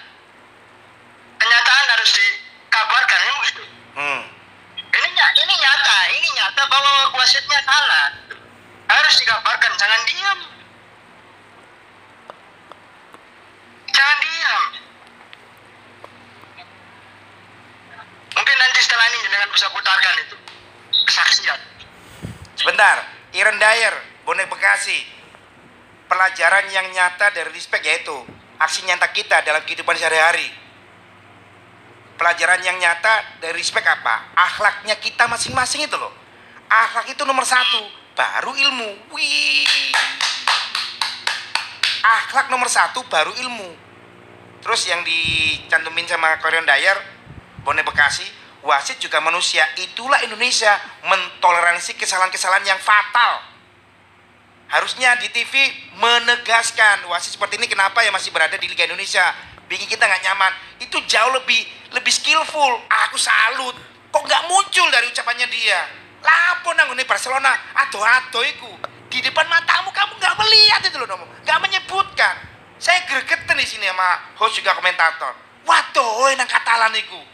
Kenyataan 1.42 1.86
harus 1.90 2.10
dikabarkan, 2.14 3.18
begitu. 3.42 3.64
Hmm. 3.98 4.22
Ini, 4.78 5.08
ini 5.18 5.54
nyata, 5.58 5.98
ini 6.14 6.28
nyata 6.38 6.62
bahwa 6.70 7.10
wasitnya 7.18 7.60
salah. 7.66 8.06
Harus 8.86 9.14
dikabarkan, 9.18 9.72
jangan 9.74 10.00
diam. 10.06 10.38
Jangan 13.90 14.18
diam. 14.22 14.62
Mungkin 18.32 18.56
nanti 18.56 18.78
setelah 18.80 19.06
ini 19.10 19.18
dengan 19.26 19.48
bisa 19.50 19.66
putarkan 19.74 20.14
itu 20.22 20.36
kesaksian. 21.10 21.60
Sebentar, 22.54 23.02
Iren 23.34 23.58
Dyer, 23.58 23.94
bonek 24.22 24.46
Bekasi. 24.46 25.21
Pelajaran 26.12 26.68
yang 26.68 26.92
nyata 26.92 27.32
dari 27.32 27.48
respect 27.56 27.88
yaitu 27.88 28.12
aksi 28.60 28.84
nyata 28.84 29.08
kita 29.16 29.40
dalam 29.48 29.64
kehidupan 29.64 29.96
sehari-hari. 29.96 30.44
Pelajaran 32.20 32.60
yang 32.60 32.76
nyata 32.76 33.40
dari 33.40 33.56
respect 33.56 33.88
apa? 33.88 34.28
Akhlaknya 34.36 34.92
kita 35.00 35.24
masing-masing 35.24 35.88
itu 35.88 35.96
loh. 35.96 36.12
Akhlak 36.68 37.08
itu 37.08 37.24
nomor 37.24 37.48
satu, 37.48 37.80
baru 38.12 38.52
ilmu. 38.52 39.08
Wih. 39.16 39.96
Akhlak 42.04 42.52
nomor 42.52 42.68
satu, 42.68 43.00
baru 43.08 43.32
ilmu. 43.32 43.72
Terus 44.60 44.92
yang 44.92 45.00
dicantumin 45.08 46.04
sama 46.04 46.36
Korean 46.44 46.68
Dyer, 46.68 47.00
bonek 47.64 47.88
Bekasi, 47.88 48.28
wasit 48.60 49.00
juga 49.00 49.16
manusia. 49.24 49.64
Itulah 49.80 50.20
Indonesia 50.28 50.76
mentoleransi 51.08 51.96
kesalahan-kesalahan 51.96 52.68
yang 52.68 52.80
fatal. 52.84 53.51
Harusnya 54.72 55.12
di 55.20 55.28
TV 55.28 55.68
menegaskan 56.00 57.04
wasit 57.12 57.36
seperti 57.36 57.60
ini 57.60 57.68
kenapa 57.68 58.00
ya 58.00 58.08
masih 58.08 58.32
berada 58.32 58.56
di 58.56 58.64
Liga 58.64 58.88
Indonesia. 58.88 59.36
Bikin 59.68 59.84
kita 59.84 60.08
nggak 60.08 60.22
nyaman. 60.24 60.52
Itu 60.80 60.96
jauh 61.04 61.32
lebih 61.36 61.60
lebih 61.92 62.12
skillful. 62.12 62.80
Aku 63.08 63.20
salut. 63.20 63.76
Kok 64.08 64.22
nggak 64.24 64.42
muncul 64.48 64.88
dari 64.88 65.12
ucapannya 65.12 65.44
dia? 65.52 65.80
Lapo 66.24 66.72
nang 66.72 66.88
ini 66.96 67.04
Barcelona 67.04 67.52
ado-ado 67.76 68.40
iku. 68.48 68.72
Di 69.12 69.20
depan 69.20 69.44
matamu 69.44 69.92
kamu 69.92 70.16
nggak 70.16 70.34
melihat 70.40 70.80
itu 70.88 70.96
loh 70.96 71.08
Nomo. 71.08 71.28
Nggak 71.44 71.58
menyebutkan. 71.60 72.34
Saya 72.80 73.04
gregetan 73.04 73.60
di 73.60 73.68
sini 73.68 73.84
sama 73.86 74.32
host 74.40 74.56
juga 74.56 74.72
komentator. 74.72 75.36
Waduh, 75.68 76.32
nang 76.34 76.48
Katalan 76.48 76.96
iku 76.96 77.32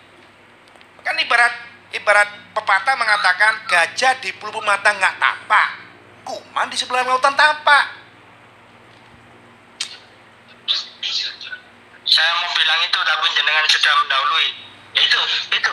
kan 1.08 1.16
ibarat 1.16 1.54
ibarat 1.96 2.28
pepatah 2.52 2.92
mengatakan 3.00 3.64
gajah 3.64 4.20
di 4.20 4.28
pelupuk 4.36 4.60
mata 4.60 4.92
nggak 4.92 5.16
tampak 5.16 5.87
kuman 6.28 6.68
di 6.68 6.76
sebelah 6.76 7.08
lautan 7.08 7.32
tampak 7.32 7.96
Saya 12.08 12.32
mau 12.40 12.48
bilang 12.56 12.80
itu 12.88 12.98
tapi 13.04 13.26
jenengan 13.36 13.68
sudah 13.68 13.92
mendahului. 14.00 14.48
Ya 14.96 15.00
itu, 15.04 15.20
itu. 15.52 15.70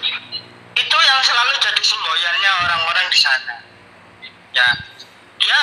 Itu 0.76 0.98
yang 1.00 1.20
selalu 1.24 1.56
jadi 1.64 1.80
semboyannya 1.80 2.52
orang-orang 2.60 3.08
di 3.08 3.20
sana. 3.24 3.56
Ya, 4.52 4.68
dia 5.40 5.62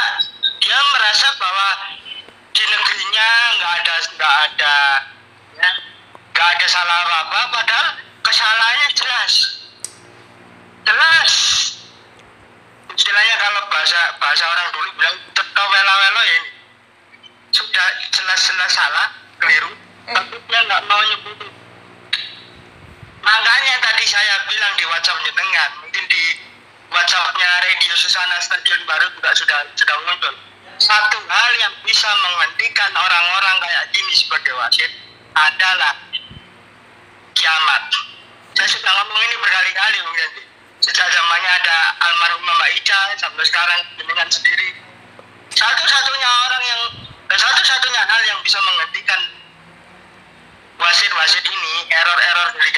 dia 0.64 0.78
merasa 0.96 1.28
bahwa 1.36 1.68
di 2.52 2.64
negerinya 2.64 3.28
nggak 3.58 3.72
ada 3.82 3.94
nggak 4.14 4.34
ada 4.46 4.76
ya 5.56 5.70
nggak 6.32 6.48
ada 6.56 6.66
salah 6.68 6.96
apa 7.02 7.16
apa 7.26 7.40
padahal 7.50 7.88
kesalahannya 8.22 8.88
jelas 8.94 9.32
jelas 10.86 11.32
istilahnya 13.02 13.34
kalau 13.34 13.66
bahasa 13.66 13.98
bahasa 14.22 14.46
orang 14.46 14.70
dulu 14.70 14.88
bilang 14.94 15.18
teko 15.34 15.64
wela 15.66 15.94
welo 16.06 16.22
ya. 16.22 16.40
Sudah 17.50 17.86
jelas-jelas 18.14 18.70
salah 18.70 19.10
keliru. 19.42 19.74
Tapi 20.06 20.38
dia 20.46 20.60
nggak 20.70 20.82
mau 20.86 21.02
nyebut. 21.02 21.50
Makanya 23.26 23.74
tadi 23.82 24.04
saya 24.06 24.46
bilang 24.46 24.72
di 24.78 24.86
WhatsApp 24.86 25.18
jenengan 25.26 25.70
mungkin 25.82 26.04
di 26.06 26.22
WhatsAppnya 26.94 27.50
Radio 27.66 27.94
Susana 27.98 28.38
Stadion 28.38 28.78
Baru 28.86 29.10
juga 29.18 29.34
sudah 29.34 29.58
sudah 29.74 29.96
muncul. 30.06 30.34
Satu 30.78 31.18
hal 31.26 31.50
yang 31.58 31.74
bisa 31.82 32.06
menghentikan 32.22 32.90
orang-orang 32.94 33.56
kayak 33.66 33.84
gini 33.90 34.14
sebagai 34.14 34.54
wasit 34.54 34.90
adalah 35.34 35.98
kiamat. 37.34 37.82
Saya 38.54 38.68
sudah 38.70 38.90
ngomong 38.94 39.20
ini 39.26 39.34
berkali-kali 39.42 39.98
mungkin 40.06 40.51
sejak 40.82 41.06
zamannya 41.06 41.50
ada 41.62 41.76
almarhumah 42.02 42.54
Mbak 42.58 42.70
Ica 42.82 43.00
sampai 43.14 43.44
sekarang 43.46 43.80
jenengan 43.94 44.26
sendiri. 44.26 44.74
Satu-satunya 45.54 46.28
orang 46.28 46.62
yang 46.66 46.82
dan 47.30 47.38
satu-satunya 47.38 48.02
hal 48.02 48.22
yang 48.26 48.38
bisa 48.42 48.58
menghentikan 48.60 49.20
wasit-wasit 50.76 51.44
ini 51.46 51.74
error-error 51.86 52.48
dari 52.58 52.70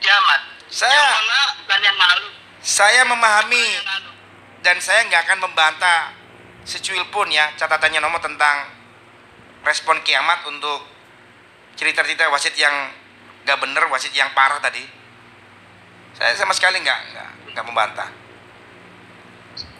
kiamat. 0.00 0.40
Saya- 0.72 0.96
yang 0.96 1.28
maaf 1.28 1.50
bukan 1.60 1.80
yang 1.84 1.98
lalu. 2.00 2.26
saya 2.62 3.02
memahami 3.04 3.64
lalu. 3.84 4.10
dan 4.64 4.76
saya 4.80 5.04
nggak 5.10 5.22
akan 5.28 5.38
membantah 5.44 6.14
secuil 6.64 7.04
pun 7.12 7.26
ya 7.28 7.50
catatannya 7.58 7.98
nomor 8.00 8.22
tentang 8.22 8.70
respon 9.66 9.98
kiamat 10.06 10.46
untuk 10.48 10.86
cerita-cerita 11.76 12.30
wasit 12.30 12.54
yang 12.56 12.94
nggak 13.44 13.58
bener 13.58 13.84
wasit 13.90 14.14
yang 14.14 14.30
parah 14.32 14.62
tadi. 14.62 14.86
Saya 16.14 16.32
sama 16.38 16.54
sekali 16.54 16.78
nggak 16.80 17.00
nggak 17.12 17.30
nggak 17.52 17.64
membantah? 17.64 18.08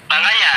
Makanya 0.08 0.52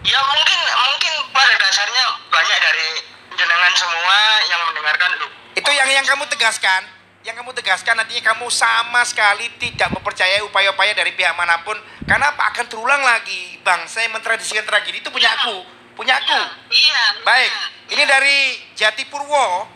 ya 0.00 0.18
mungkin 0.24 0.58
mungkin 0.64 1.14
pada 1.32 1.54
dasarnya 1.60 2.04
banyak 2.28 2.58
dari 2.60 2.88
jenengan 3.36 3.72
semua 3.76 4.16
yang 4.48 4.60
mendengarkan 4.68 5.10
lu 5.20 5.28
itu 5.56 5.70
yang 5.72 5.88
yang 5.90 6.06
kamu 6.06 6.24
tegaskan. 6.30 6.86
Yang 7.20 7.44
kamu 7.44 7.52
tegaskan 7.52 8.00
nantinya 8.00 8.32
kamu 8.32 8.48
sama 8.48 9.04
sekali 9.04 9.44
tidak 9.60 9.92
mempercayai 9.92 10.40
upaya-upaya 10.40 10.96
dari 10.96 11.12
pihak 11.12 11.36
mana 11.36 11.60
pun. 11.60 11.76
Karena 12.08 12.32
apa? 12.32 12.48
Akan 12.48 12.64
terulang 12.64 13.04
lagi. 13.04 13.60
Bangsa 13.60 14.00
yang 14.00 14.16
mentradisikan 14.16 14.64
tragedi 14.64 15.04
itu 15.04 15.12
punya 15.12 15.28
aku. 15.36 15.60
Punya 16.00 16.16
aku. 16.16 16.40
Iya 16.72 17.04
baik 17.24 17.52
iya. 17.52 17.64
ini 17.92 18.02
dari 18.08 18.38
Jatipurwo 18.72 19.68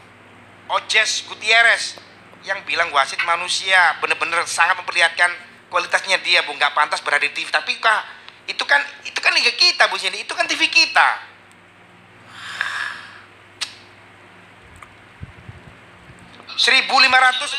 Ojes 0.72 1.28
Gutierrez 1.28 2.00
yang 2.44 2.64
bilang 2.64 2.88
wasit 2.92 3.20
manusia 3.24 3.96
bener-bener 4.00 4.40
sangat 4.48 4.80
memperlihatkan 4.80 5.32
kualitasnya 5.74 6.22
dia 6.22 6.46
bu 6.46 6.54
nggak 6.54 6.70
pantas 6.70 7.02
berada 7.02 7.26
di 7.26 7.34
TV 7.34 7.50
tapi 7.50 7.74
kah 7.82 8.06
itu 8.46 8.62
kan 8.62 8.78
itu 9.02 9.18
kan 9.18 9.34
liga 9.34 9.50
kita 9.58 9.90
bu 9.90 9.98
Cindy. 9.98 10.22
Itu 10.22 10.38
kan 10.38 10.46
TV 10.46 10.70
kita. 10.70 11.34
1549 16.54 17.58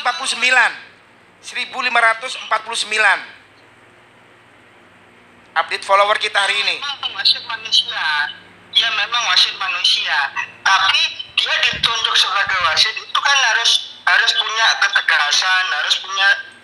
update 5.60 5.84
follower 5.84 6.16
kita 6.16 6.40
hari 6.40 6.56
ini. 6.56 6.80
Wasit 7.12 7.44
ya 8.72 8.88
memang 8.96 9.22
wasit 9.28 9.52
manusia. 9.60 10.32
Tapi 10.64 11.00
dia 11.36 11.54
ditunjuk 11.68 12.16
sebagai 12.16 12.56
wasit. 12.64 12.96
Itu 12.96 13.20
kan 13.20 13.36
harus 13.52 14.00
harus 14.06 14.32
punya 14.38 14.66
ketegasan 14.80 15.64
harus 15.82 15.98
punya 15.98 16.55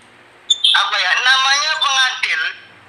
apa 0.63 0.97
ya 0.97 1.11
namanya 1.21 1.73
pengadil 1.83 2.43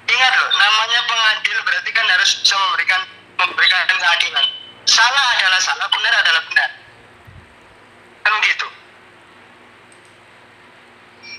ingat 0.08 0.32
loh 0.38 0.50
namanya 0.54 1.00
pengadil 1.10 1.58
berarti 1.66 1.90
kan 1.90 2.06
harus 2.06 2.30
bisa 2.40 2.54
memberikan 2.54 3.00
memberikan 3.40 3.80
keadilan 3.90 4.46
salah 4.86 5.26
adalah 5.40 5.60
salah 5.60 5.86
benar 5.90 6.12
adalah 6.22 6.42
benar 6.46 6.70
kan 8.24 8.34
gitu 8.46 8.68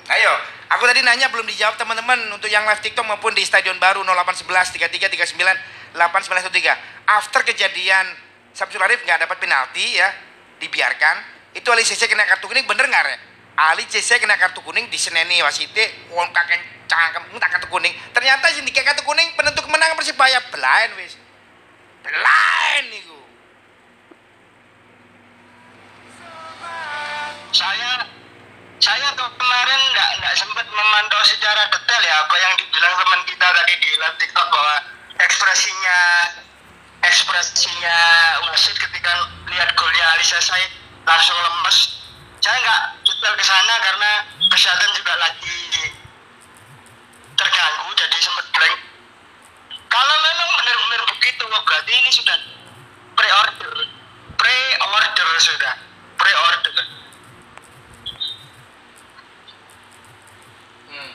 Ayo, 0.06 0.34
aku 0.70 0.86
tadi 0.86 1.02
nanya 1.02 1.34
belum 1.34 1.50
dijawab 1.50 1.82
teman-teman 1.82 2.30
untuk 2.30 2.46
yang 2.46 2.62
live 2.70 2.78
TikTok 2.78 3.10
maupun 3.10 3.34
di 3.34 3.42
Stadion 3.42 3.82
Baru 3.82 4.06
0811 4.06 4.78
33 4.78 5.34
39 5.34 5.98
8913. 5.98 7.10
After 7.10 7.42
kejadian 7.42 8.06
Samsul 8.54 8.86
Arif 8.86 9.02
nggak 9.02 9.26
dapat 9.26 9.42
penalti 9.42 9.98
ya, 9.98 10.14
dibiarkan. 10.62 11.16
Itu 11.58 11.74
Ali 11.74 11.82
CC 11.82 12.06
kena 12.06 12.22
kartu 12.30 12.46
kuning 12.46 12.70
bener 12.70 12.86
nggak 12.86 13.02
ya? 13.02 13.18
Ali 13.56 13.88
CC 13.88 14.20
kena 14.20 14.36
kartu 14.36 14.60
kuning 14.60 14.92
di 14.92 15.00
seneni 15.00 15.40
wasite, 15.40 16.12
wong 16.12 16.28
kakek 16.36 16.60
cangkem 16.92 17.24
tak 17.40 17.56
kartu 17.56 17.68
kuning. 17.72 17.96
Ternyata 18.12 18.52
sini 18.52 18.72
kartu 18.72 19.02
kuning 19.08 19.32
penentu 19.40 19.64
kemenangan 19.64 19.96
Persibaya 19.96 20.44
blind 20.52 20.92
wis. 21.00 21.16
Blind 22.04 22.88
niku. 22.92 23.16
saya 27.56 28.04
saya 28.84 29.08
kemarin 29.16 29.82
nggak 29.96 30.10
nggak 30.20 30.34
sempat 30.36 30.68
memantau 30.68 31.24
secara 31.24 31.64
detail 31.72 32.04
ya 32.04 32.16
apa 32.20 32.36
yang 32.36 32.54
dibilang 32.60 32.94
teman 33.00 33.22
kita 33.24 33.48
tadi 33.48 33.74
di 33.80 33.90
live 33.96 34.18
TikTok 34.20 34.48
bahwa 34.52 34.76
ekspresinya 35.24 36.00
ekspresinya 37.08 37.98
wasit 38.52 38.76
ketika 38.76 39.12
lihat 39.48 39.72
golnya 39.80 40.06
Alisa 40.20 40.44
Said 40.44 40.68
langsung 41.08 41.40
lemes. 41.40 42.05
Saya 42.46 42.62
nggak 42.62 42.82
detail 43.02 43.34
ke 43.34 43.42
sana 43.42 43.74
karena 43.82 44.12
kesehatan 44.54 44.90
juga 44.94 45.18
lagi 45.18 45.58
terganggu 47.34 47.90
jadi 47.98 48.18
sempat 48.22 48.46
blank. 48.54 48.78
kalau 49.90 50.16
memang 50.22 50.50
benar-benar 50.62 51.02
begitu 51.10 51.42
berarti 51.42 51.92
ini 51.98 52.12
sudah 52.14 52.38
pre-order 53.18 53.90
pre-order 54.38 55.30
sudah 55.42 55.74
pre-order 56.22 56.74
Hmm. 60.86 61.12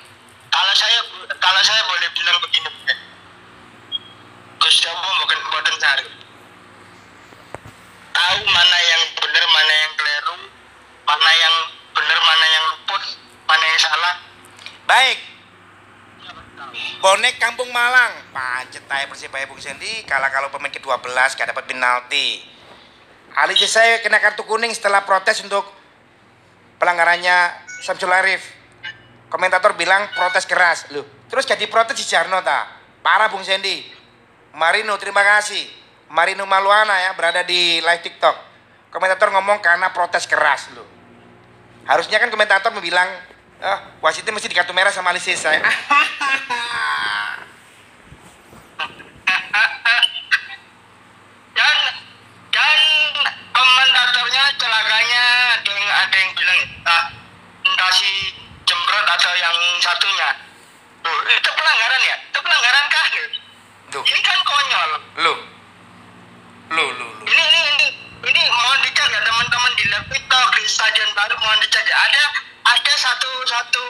kalau 0.51 0.75
saya 0.75 0.99
kalau 1.39 1.61
saya 1.63 1.81
boleh 1.87 2.09
bilang 2.11 2.39
begini. 2.43 2.71
Gus 4.61 4.77
Damo 4.83 5.09
bukan 5.25 5.39
buatan 5.47 5.75
cari 5.79 6.07
tahu 8.13 8.39
mana 8.45 8.79
yang 8.83 9.03
benar 9.15 9.45
mana 9.47 9.73
yang 9.73 9.93
keliru 9.95 10.37
mana 11.11 11.31
yang 11.35 11.55
benar 11.91 12.19
mana 12.23 12.47
yang 12.47 12.65
luput 12.71 13.03
mana 13.51 13.65
yang 13.67 13.81
salah 13.83 14.15
Baik. 14.91 15.19
Bonek 16.99 17.39
Kampung 17.39 17.71
Malang. 17.71 18.11
Pancet 18.35 18.83
aja 18.91 19.07
Persibaya 19.07 19.47
Bung 19.47 19.63
Sendi 19.63 20.03
kalah 20.03 20.35
kalau 20.35 20.51
pemain 20.51 20.67
ke-12 20.67 21.39
gak 21.39 21.47
dapat 21.55 21.65
penalti. 21.71 22.43
Ali 23.39 23.55
saya 23.55 24.03
kena 24.03 24.19
kartu 24.19 24.43
kuning 24.43 24.75
setelah 24.75 25.07
protes 25.07 25.39
untuk 25.47 25.63
pelanggarannya 26.83 27.55
Samsul 27.87 28.11
Arif. 28.11 28.43
Komentator 29.31 29.79
bilang 29.79 30.11
protes 30.11 30.43
keras. 30.43 30.91
Loh, 30.91 31.07
terus 31.31 31.47
jadi 31.47 31.71
protes 31.71 31.95
si 31.95 32.11
Jarno 32.11 32.43
ta? 32.43 32.67
Parah 32.99 33.31
Bung 33.31 33.47
Sendi. 33.47 33.87
Marino 34.59 34.99
terima 34.99 35.23
kasih. 35.23 35.71
Marino 36.11 36.43
Maluana 36.51 36.99
ya 36.99 37.15
berada 37.15 37.47
di 37.47 37.79
live 37.79 38.03
TikTok. 38.03 38.35
Komentator 38.91 39.31
ngomong 39.31 39.63
karena 39.63 39.95
protes 39.95 40.27
keras 40.27 40.75
loh. 40.75 41.00
Harusnya 41.91 42.23
kan 42.23 42.31
komentator 42.31 42.71
bilang, 42.79 43.11
ah, 43.59 43.99
wasitnya 43.99 44.31
mesti 44.31 44.47
di 44.47 44.55
kartu 44.55 44.71
merah 44.71 44.95
sama 44.95 45.11
Alisa 45.11 45.35
saya. 45.35 45.59
dan 51.51 51.77
dan 52.55 52.79
komentatornya 53.51 54.45
celakanya 54.55 55.25
ada 55.59 55.71
yang 55.71 55.89
ada 55.91 56.17
yang 56.17 56.31
bilang 56.39 56.59
entah 56.63 57.03
entah 57.67 57.91
si 57.91 58.11
jembrot 58.65 59.07
atau 59.07 59.33
yang 59.37 59.57
satunya 59.83 60.31
Tuh, 61.01 61.17
itu 61.27 61.51
pelanggaran 61.51 62.01
ya 62.05 62.17
itu 62.23 62.39
pelanggaran 62.39 62.85
kah 62.87 63.07
Tuh, 63.91 64.03
ini 64.07 64.21
kan 64.23 64.39
konyol 64.47 64.91
lu. 64.95 64.99
Lu, 65.27 65.35
lu, 66.71 66.85
lu. 67.03 67.07
ini 67.27 67.43
ini 67.43 67.61
ini 67.75 67.87
ini 68.21 68.43
mohon 68.53 68.79
dicek 68.85 69.09
ya 69.11 69.21
teman-teman 69.25 69.73
di 69.75 69.85
live 69.91 70.07
TikTok 70.07 70.49
di 70.55 70.63
stadion 70.69 71.11
baru 71.17 71.35
mohon 71.41 71.59
dicek 71.65 71.83
ya 71.83 71.97
ada 71.99 72.23
ada 72.69 72.93
satu 72.95 73.31
satu 73.49 73.85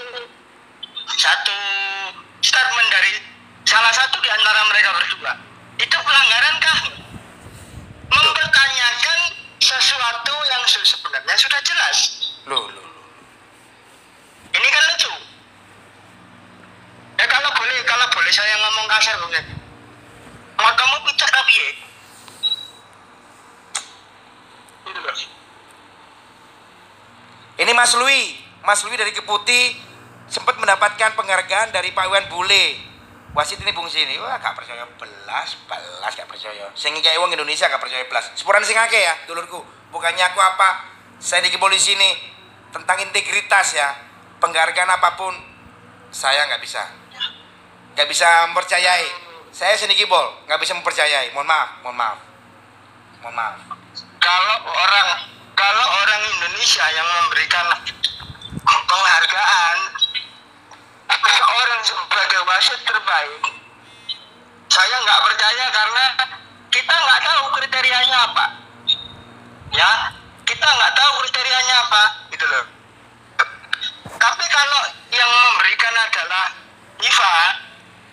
satu 1.18 1.58
statement 2.40 2.88
dari 2.88 3.12
salah 3.68 3.92
satu 3.92 4.16
di 4.22 4.30
antara 4.32 4.64
mereka 4.64 4.90
berdua 4.96 5.32
itu 5.76 5.96
pelanggaran 5.98 6.54
kah 6.62 6.78
mempertanyakan 8.10 9.18
sesuatu 9.60 10.34
yang 10.48 10.62
su- 10.64 10.86
sebenarnya 10.86 11.36
sudah 11.36 11.60
jelas 11.60 11.98
Lu, 12.48 12.56
lu, 12.56 12.80
lu. 12.80 13.02
ini 14.56 14.68
kan 14.72 14.82
lucu 14.88 15.12
ya 17.20 17.26
kalau 17.28 17.50
boleh 17.52 17.78
kalau 17.84 18.06
boleh 18.08 18.32
saya 18.32 18.54
ngomong 18.56 18.86
kasar 18.88 19.14
boleh 19.20 19.44
mau 20.56 20.72
kamu 20.72 20.96
picak 21.10 21.28
tapi 21.28 21.52
ya 21.52 21.70
Gitu 24.80 25.00
loh. 25.06 25.14
Ini 27.60 27.69
Mas 27.80 27.96
Lui, 27.96 28.36
Mas 28.60 28.84
Lui 28.84 28.92
dari 28.92 29.08
Keputi 29.08 29.72
sempat 30.28 30.52
mendapatkan 30.60 31.16
penghargaan 31.16 31.72
dari 31.72 31.96
Pak 31.96 32.12
Iwan 32.12 32.28
Bule. 32.28 32.76
Wasit 33.32 33.56
ini 33.56 33.72
Bung 33.72 33.88
Sini, 33.88 34.20
wah 34.20 34.36
gak 34.36 34.52
percaya 34.52 34.84
belas, 35.00 35.56
belas 35.64 36.12
gak 36.12 36.28
percaya. 36.28 36.68
Sing 36.76 36.92
kayak 37.00 37.16
uang 37.24 37.32
Indonesia 37.32 37.72
gak 37.72 37.80
percaya 37.80 38.04
belas. 38.04 38.36
Sepuran 38.36 38.60
sing 38.68 38.76
akeh 38.76 39.00
ya, 39.00 39.16
dulurku. 39.24 39.64
Bukannya 39.96 40.20
aku 40.28 40.36
apa, 40.44 40.92
saya 41.16 41.40
di 41.40 41.56
polisi 41.56 41.96
ini 41.96 42.20
tentang 42.68 43.00
integritas 43.00 43.72
ya. 43.72 43.96
Penghargaan 44.44 45.00
apa 45.00 45.16
pun, 45.16 45.32
saya 46.12 46.52
nggak 46.52 46.60
bisa. 46.60 46.84
Nggak 47.96 48.08
bisa 48.12 48.28
mempercayai. 48.52 49.08
Saya 49.56 49.72
sendiri 49.80 50.04
bol, 50.04 50.44
nggak 50.44 50.60
bisa 50.60 50.76
mempercayai. 50.76 51.32
Mohon 51.32 51.48
maaf, 51.48 51.68
mohon 51.80 51.96
maaf. 51.96 52.18
Mohon 53.24 53.34
maaf. 53.40 53.56
kalau 54.20 54.68
orang 54.68 55.39
kalau 55.60 55.86
orang 55.92 56.22
Indonesia 56.24 56.88
yang 56.88 57.04
memberikan 57.20 57.68
penghargaan 58.64 59.76
seorang 61.20 61.80
sebagai 61.84 62.40
wasit 62.48 62.80
terbaik 62.88 63.44
saya 64.72 64.96
nggak 65.04 65.20
percaya 65.28 65.64
karena 65.68 66.04
kita 66.72 66.94
nggak 66.94 67.20
tahu 67.26 67.42
kriterianya 67.58 68.16
apa. 68.30 68.46
Ya 69.74 69.90
kita 70.48 70.64
nggak 70.64 70.94
tahu 70.96 71.12
kriterianya 71.26 71.74
apa 71.84 72.02
gitu 72.32 72.46
loh. 72.48 72.64
Tapi 74.16 74.44
kalau 74.48 74.80
yang 75.10 75.28
memberikan 75.28 75.94
adalah 75.98 76.54
FIFA 77.02 77.34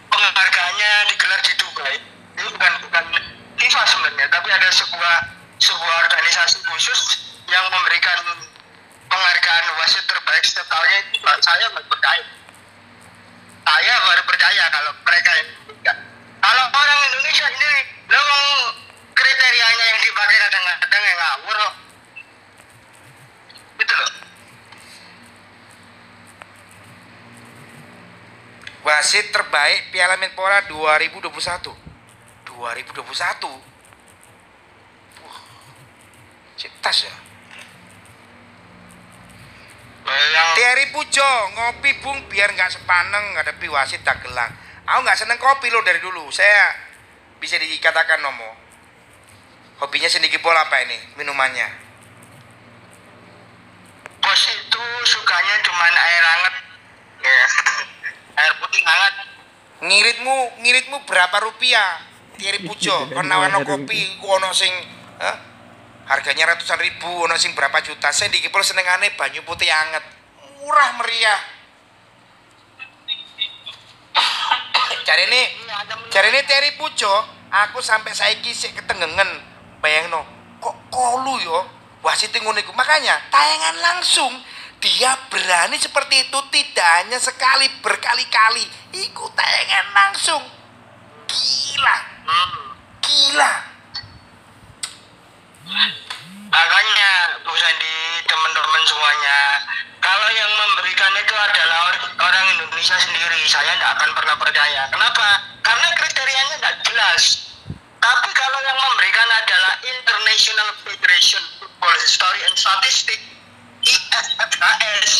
penghargaannya 0.09 0.91
digelar 1.13 1.39
di 1.45 1.53
Dubai. 1.61 1.95
Ini 2.35 2.49
bukan 2.51 2.73
bukan 2.83 3.05
FIFA 3.61 3.81
sebenarnya 3.85 4.27
tapi 4.33 4.49
ada 4.49 4.69
sebuah 4.73 5.15
sebuah 5.61 5.95
organisasi 6.09 6.57
khusus 6.65 7.26
yang 7.47 7.63
memberikan 7.71 8.19
penghargaan 9.07 9.65
wasit 9.79 10.03
terbaik 10.03 10.43
setiap 10.43 10.67
tahunnya 10.67 10.97
itu 10.99 11.19
saya 11.23 11.65
nggak 11.71 11.87
percaya 11.87 12.23
saya 13.67 13.93
baru 14.03 14.23
percaya 14.23 14.63
kalau 14.71 14.91
mereka 15.03 15.31
yang 15.35 15.49
kalau 16.39 16.65
orang 16.71 16.99
Indonesia 17.11 17.47
ini 17.51 17.71
memang 18.07 18.43
kriterianya 19.11 19.85
yang 19.91 19.99
dipakai 20.03 20.37
kadang-kadang 20.47 21.03
yang 21.03 21.19
ngawur 21.19 21.59
gitu 23.77 23.93
loh 23.95 24.11
Wasit 28.87 29.35
terbaik 29.35 29.91
Piala 29.91 30.15
Menpora 30.15 30.63
2021. 30.63 31.27
2021. 31.27 32.55
Wah. 35.27 35.39
Cetas 36.55 36.97
ya. 37.03 37.26
Yang 40.17 40.47
Thierry 40.57 40.87
Pujo, 40.89 41.29
ngopi 41.53 41.91
bung 42.01 42.17
biar 42.31 42.53
nggak 42.53 42.73
sepaneng 42.73 43.37
ngadepi 43.37 43.67
wasit 43.69 44.01
dagelang. 44.01 44.51
Aku 44.87 44.99
nggak 45.03 45.19
seneng 45.19 45.37
kopi 45.37 45.67
lo 45.69 45.83
dari 45.83 45.99
dulu. 45.99 46.31
Saya 46.31 46.73
bisa 47.37 47.59
dikatakan 47.59 48.23
nomo. 48.23 48.51
Hobinya 49.83 50.09
sendiri 50.09 50.41
bola 50.41 50.65
apa 50.65 50.81
ini? 50.83 50.97
Minumannya. 51.19 51.85
bos 54.17 54.43
itu 54.43 54.83
sukanya 55.07 55.55
cuman 55.63 55.93
air 55.93 56.23
hangat 56.25 56.53
ya 57.23 57.37
air 58.43 58.53
putih 58.59 58.83
hangat 58.83 59.13
Ngiritmu, 59.77 60.57
ngiritmu 60.65 60.97
berapa 61.05 61.37
rupiah? 61.37 62.01
Thierry 62.37 62.65
Pujo, 62.65 63.09
nawarno 63.29 63.61
kopi, 63.65 64.17
ku 64.21 64.25
ono 64.29 64.49
sing 64.53 64.69
eh, 65.21 65.37
harganya 66.07 66.55
ratusan 66.55 66.79
ribu, 66.79 67.27
ono 67.27 67.35
sing 67.35 67.51
berapa 67.51 67.77
juta. 67.83 68.09
Saya 68.15 68.31
di 68.31 68.39
Kipul 68.39 68.63
senengane 68.63 69.11
banyu 69.19 69.43
putih 69.43 69.67
anget, 69.67 70.03
murah 70.59 70.95
meriah. 70.97 71.41
Cari 75.07 75.23
ini, 75.23 75.41
cari 76.11 76.27
ini 76.31 76.41
Thierry 76.43 76.71
Pujo, 76.75 77.11
aku 77.51 77.79
sampai 77.79 78.11
saiki 78.11 78.51
sik 78.51 78.75
ketenggengen. 78.75 79.55
Bayangno, 79.79 80.25
kok 80.59 80.75
kolu 80.91 81.39
yo, 81.43 81.59
wasit 82.03 82.35
ngono 82.35 82.59
iku. 82.59 82.75
Makanya 82.75 83.15
tayangan 83.31 83.75
langsung 83.79 84.35
dia 84.83 85.15
berani 85.31 85.79
seperti 85.79 86.27
itu 86.27 86.39
tidak 86.51 86.87
hanya 87.03 87.19
sekali 87.23 87.71
berkali-kali. 87.79 88.67
Iku 88.99 89.31
tayangan 89.31 89.87
langsung. 89.95 90.43
Gila, 91.27 91.97
gila. 93.03 93.76
Makanya 96.47 97.11
Bu 97.43 97.53
Sandi 97.55 97.95
teman-teman 98.23 98.81
semuanya 98.87 99.37
kalau 99.99 100.29
yang 100.31 100.51
memberikan 100.55 101.11
itu 101.19 101.35
adalah 101.35 101.91
or- 101.91 102.11
orang 102.23 102.45
Indonesia 102.55 102.95
sendiri 102.95 103.43
saya 103.43 103.75
tidak 103.75 103.91
akan 103.99 104.09
pernah 104.15 104.35
percaya. 104.39 104.87
Kenapa? 104.87 105.27
Karena 105.59 105.87
kriterianya 105.99 106.55
tidak 106.63 106.75
jelas. 106.87 107.23
Tapi 107.99 108.29
kalau 108.31 108.59
yang 108.63 108.79
memberikan 108.79 109.27
adalah 109.35 109.73
International 109.83 110.69
Federation 110.85 111.43
Football 111.59 111.95
History 111.99 112.39
and 112.47 112.55
Statistics 112.55 113.25
IFFHS 113.83 115.11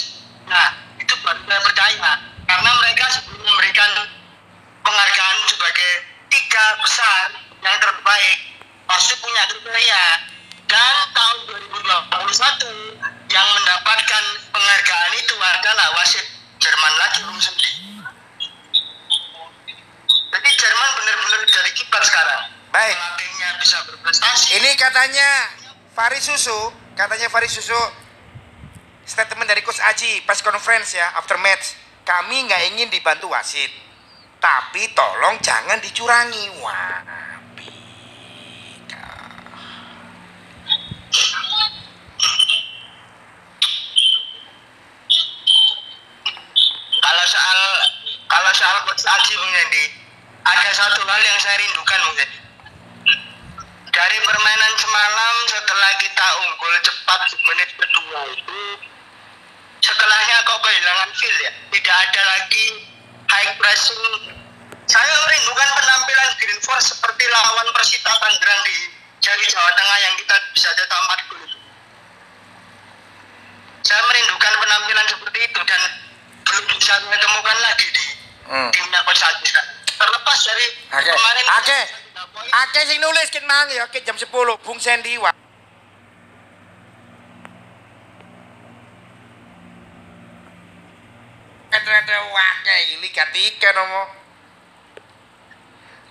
nah 0.47 0.71
itu 0.95 1.13
baru 1.19 1.41
saya 1.43 1.61
percaya. 1.61 2.11
Karena 2.47 2.71
mereka 2.79 3.05
sebelum 3.11 3.43
memberikan 3.43 3.91
penghargaan 4.87 5.37
sebagai 5.51 5.91
tiga 6.31 6.65
besar 6.79 7.35
yang 7.59 7.77
terbaik. 7.83 8.37
Pasti 8.87 9.19
punya 9.19 9.43
kriteria 9.51 10.03
dan 10.77 10.95
tahun 11.09 11.37
2021 11.49 13.33
yang 13.33 13.47
mendapatkan 13.49 14.23
penghargaan 14.53 15.11
itu 15.17 15.35
adalah 15.41 15.87
wasit 15.97 16.25
Jerman 16.61 16.93
lagi 17.01 17.19
Bung 17.25 17.41
Sugi 17.41 17.71
Jadi 20.27 20.49
Jerman 20.53 20.89
benar-benar 21.01 21.41
jadi 21.49 21.71
kibat 21.73 22.03
sekarang. 22.05 22.41
Baik. 22.69 22.93
Pelatihnya 22.93 23.49
bisa 23.57 23.77
berprestasi. 23.89 24.61
Ini 24.61 24.69
katanya 24.77 25.29
Faris 25.97 26.29
Susu, 26.29 26.69
katanya 26.93 27.25
Faris 27.33 27.57
Susu 27.57 27.81
statement 29.07 29.49
dari 29.49 29.65
Coach 29.65 29.81
Aji 29.81 30.21
pas 30.29 30.37
conference 30.45 30.93
ya 30.93 31.09
after 31.17 31.41
match. 31.41 31.73
Kami 32.05 32.45
nggak 32.45 32.61
ingin 32.75 32.87
dibantu 32.93 33.33
wasit, 33.33 33.73
tapi 34.37 34.93
tolong 34.93 35.41
jangan 35.41 35.81
dicurangi. 35.81 36.53
Wah, 36.61 37.36
Kalau 47.17 47.33
soal 47.33 47.59
kalau 48.29 48.51
soal 48.53 48.77
Aji 48.93 49.33
Bung 49.41 49.49
Yandi, 49.49 49.89
ada 50.45 50.69
satu 50.69 51.01
hal 51.01 51.17
yang 51.17 51.39
saya 51.41 51.57
rindukan 51.57 51.97
Bung 52.05 52.13
Yandi. 52.13 52.39
Dari 53.89 54.17
permainan 54.21 54.73
semalam 54.77 55.35
setelah 55.49 55.91
kita 55.97 56.27
unggul 56.45 56.73
cepat 56.85 57.21
menit 57.41 57.73
kedua 57.73 58.21
itu 58.37 58.61
setelahnya 59.81 60.45
kok 60.45 60.61
kehilangan 60.61 61.09
feel 61.17 61.37
ya. 61.41 61.51
Tidak 61.73 61.95
ada 62.05 62.21
lagi 62.21 62.85
high 63.33 63.49
pressing. 63.57 64.37
Saya 64.85 65.13
merindukan 65.25 65.69
penampilan 65.73 66.29
Green 66.37 66.61
Force 66.69 66.93
seperti 66.93 67.25
lawan 67.33 67.65
Persita 67.73 68.13
Tangerang 68.13 68.61
di 68.61 68.77
Jari 69.25 69.45
Jawa 69.49 69.73
Tengah 69.73 69.97
yang 70.05 70.13
kita 70.21 70.35
bisa 70.53 70.69
cetak 70.69 71.01
4 71.01 71.33
gol. 71.33 71.41
Saya 73.81 74.05
merindukan 74.05 74.53
penampilan 74.61 75.05
seperti 75.09 75.39
itu 75.49 75.61
dan 75.65 76.05
belum 76.47 76.63
bisa 76.71 76.93
saya 76.95 77.17
temukan 77.19 77.57
lagi 77.59 77.87
di 77.91 78.05
Hmm. 78.47 78.69
timnya 78.71 78.99
Coach 79.03 79.23
Aji 79.27 79.43
sekarang. 79.43 79.75
Terlepas 79.97 80.39
dari 80.47 80.67
Oke, 80.87 81.11
kemarin 81.11 81.45
oke, 81.59 81.79
oke 82.47 82.79
sing 82.87 82.99
nulis 83.03 83.27
kin 83.33 83.43
mang 83.43 83.67
ya, 83.73 83.83
oke 83.83 83.99
jam 84.05 84.15
10 84.15 84.55
Bung 84.63 84.79
Sandy 84.79 85.19
ini 92.77 93.09
katika 93.11 93.71
nomo. 93.75 94.03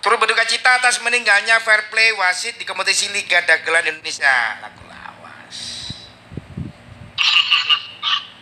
Turut 0.01 0.17
berduka 0.21 0.45
cita 0.45 0.77
atas 0.77 1.01
meninggalnya 1.01 1.59
fair 1.59 1.89
play 1.89 2.13
wasit 2.15 2.55
di 2.55 2.65
kompetisi 2.65 3.09
Liga 3.11 3.41
Dagelan 3.43 3.97
Indonesia. 3.97 4.61
Lagu 4.61 4.83
lawas. 4.85 5.57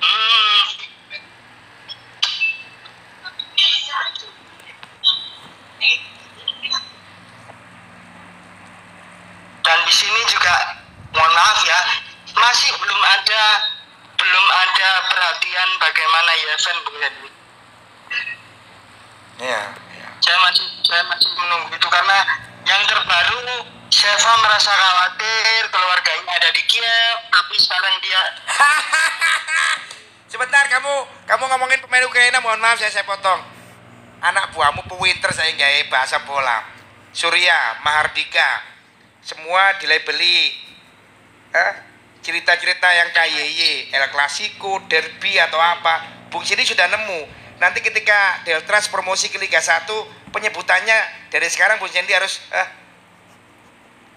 Hmm. 0.05 0.61
Dan 9.65 9.77
di 9.81 9.93
sini 9.93 10.21
juga 10.29 10.77
mohon 11.09 11.33
maaf 11.33 11.59
ya, 11.65 11.79
masih 12.37 12.69
belum 12.77 13.01
ada 13.01 13.43
belum 14.15 14.45
ada 14.45 14.89
perhatian 15.09 15.69
bagaimana 15.81 16.31
Yeven 16.37 16.77
Bung 16.85 16.97
Yadi. 17.01 17.29
Iya, 19.41 19.61
iya. 19.97 20.07
Saya 20.21 20.37
masih 20.45 20.67
saya 20.85 21.03
masih 21.09 21.29
menunggu 21.33 21.73
itu 21.73 21.87
karena 21.89 22.17
yang 22.63 22.81
terbaru 22.85 23.67
Sheva 23.89 24.33
merasa 24.41 24.73
khawatir 24.73 25.69
keluarganya 25.69 26.31
ada 26.35 26.49
di 26.51 26.61
Kiev, 26.67 27.17
tapi 27.31 27.55
sekarang 27.61 27.95
dia 28.01 28.21
Sebentar 30.35 30.67
kamu 30.67 30.93
kamu 31.29 31.43
ngomongin 31.47 31.79
pemain 31.79 32.03
Ukraina 32.03 32.43
mohon 32.43 32.59
maaf 32.59 32.75
saya 32.75 32.91
saya 32.91 33.07
potong. 33.07 33.54
Anak 34.25 34.57
buahmu 34.57 34.89
pewinter 34.89 35.29
saya 35.29 35.53
nggak 35.53 35.93
bahasa 35.93 36.17
bola. 36.25 36.65
Surya, 37.13 37.77
Mahardika, 37.85 38.65
semua 39.21 39.77
dilabeli 39.77 40.49
eh, 41.53 41.73
cerita-cerita 42.25 42.89
yang 42.89 43.13
KYY, 43.13 43.93
El 43.93 44.03
Clasico, 44.09 44.81
Derby 44.89 45.37
atau 45.37 45.61
apa. 45.61 46.27
Bung 46.33 46.41
Sini 46.41 46.65
sudah 46.65 46.89
nemu. 46.89 47.21
Nanti 47.61 47.85
ketika 47.85 48.41
Deltras 48.43 48.89
promosi 48.89 49.29
ke 49.29 49.37
Liga 49.37 49.61
1, 49.61 49.85
penyebutannya 50.33 51.29
dari 51.29 51.45
sekarang 51.45 51.77
Bung 51.77 51.93
Sendi 51.93 52.09
harus 52.11 52.41
eh, 52.49 52.67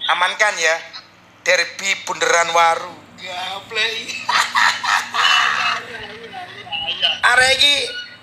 amankan 0.09 0.56
ya. 0.56 0.76
Derby 1.44 1.92
Bundaran 2.09 2.48
Waru. 2.56 2.96
Gaplay. 3.20 4.09
Arek 7.28 7.50
iki 7.61 7.74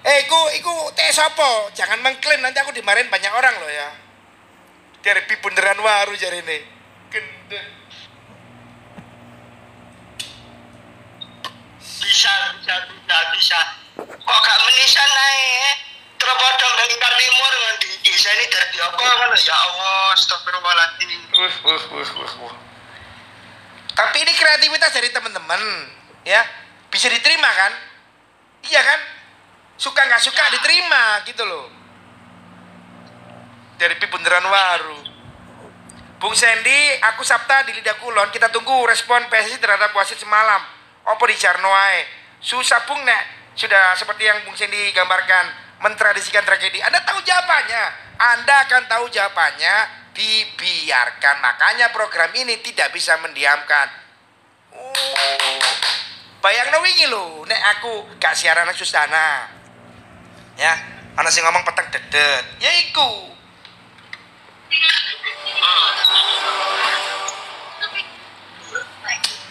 eh 0.05 0.17
iku 0.25 0.39
iku 0.61 0.73
teh 0.93 1.09
sapa? 1.09 1.73
Jangan 1.73 1.99
mengklaim 2.05 2.41
nanti 2.45 2.61
aku 2.61 2.69
dimarahin 2.71 3.09
banyak 3.09 3.33
orang 3.33 3.55
loh 3.57 3.71
ya. 3.71 3.89
Derby 5.01 5.35
Bundaran 5.41 5.81
Waru 5.81 6.13
jari 6.17 6.41
ini. 6.45 6.59
Gendeng. 7.09 7.85
bisa 12.05 12.31
bisa 12.61 12.75
bisa 12.85 13.17
bisa 13.33 13.59
kok 13.97 14.39
gak 14.45 14.59
menisan 14.65 15.09
naik 15.09 15.73
terpodong 16.21 16.73
dari 16.77 16.95
Timur 16.95 17.53
di 17.81 17.89
desa 18.05 18.29
ini 18.33 18.45
dari 18.49 18.77
apa 18.81 19.03
kan 19.03 19.29
ya 19.35 19.55
Allah 19.57 20.13
astagfirullahaladzim 20.13 21.11
wuh, 21.33 21.83
wuh, 21.97 22.31
wuh. 22.45 22.55
Tapi 23.95 24.17
ini 24.27 24.33
kreativitas 24.35 24.91
dari 24.91 25.07
teman-teman, 25.07 25.61
ya 26.27 26.43
bisa 26.91 27.07
diterima 27.07 27.47
kan? 27.47 27.71
Iya 28.67 28.81
kan? 28.83 28.99
Suka 29.75 30.07
nggak 30.07 30.23
suka 30.23 30.43
diterima 30.55 31.19
gitu 31.27 31.43
loh. 31.43 31.67
Dari 33.75 33.95
Bundaran 34.07 34.47
Waru. 34.47 34.99
Bung 36.15 36.31
Sandy, 36.31 36.95
aku 37.03 37.27
Sabta 37.27 37.67
di 37.67 37.75
Lidah 37.75 37.99
Kulon, 37.99 38.31
kita 38.31 38.47
tunggu 38.47 38.87
respon 38.87 39.27
PSSI 39.27 39.59
terhadap 39.59 39.91
wasit 39.91 40.15
semalam. 40.15 40.63
Opo 41.11 41.27
di 41.27 41.35
Jarnoae. 41.35 42.07
Susah 42.39 42.87
Bung 42.87 43.03
Nek, 43.03 43.51
sudah 43.53 43.93
seperti 43.99 44.23
yang 44.23 44.39
Bung 44.47 44.55
Sandy 44.55 44.95
gambarkan, 44.95 45.51
mentradisikan 45.83 46.47
tragedi. 46.47 46.79
Anda 46.79 47.03
tahu 47.03 47.19
jawabannya. 47.19 47.83
Anda 48.15 48.55
akan 48.63 48.83
tahu 48.87 49.05
jawabannya 49.11 49.75
dibiarkan. 50.15 51.35
Makanya 51.43 51.91
program 51.91 52.31
ini 52.31 52.63
tidak 52.63 52.95
bisa 52.95 53.19
mendiamkan. 53.19 53.91
Oh, 54.71 55.59
bayang 56.39 56.71
wingi 56.79 57.11
lho, 57.11 57.43
nek 57.43 57.61
aku 57.75 58.07
gak 58.17 58.35
siaran 58.39 58.71
Susana. 58.71 59.51
Ya, 60.55 60.73
ana 61.19 61.27
sing 61.27 61.43
ngomong 61.43 61.63
peteng 61.67 61.91
dedet. 61.91 62.43
Ya 62.63 62.71
iku. 62.87 63.35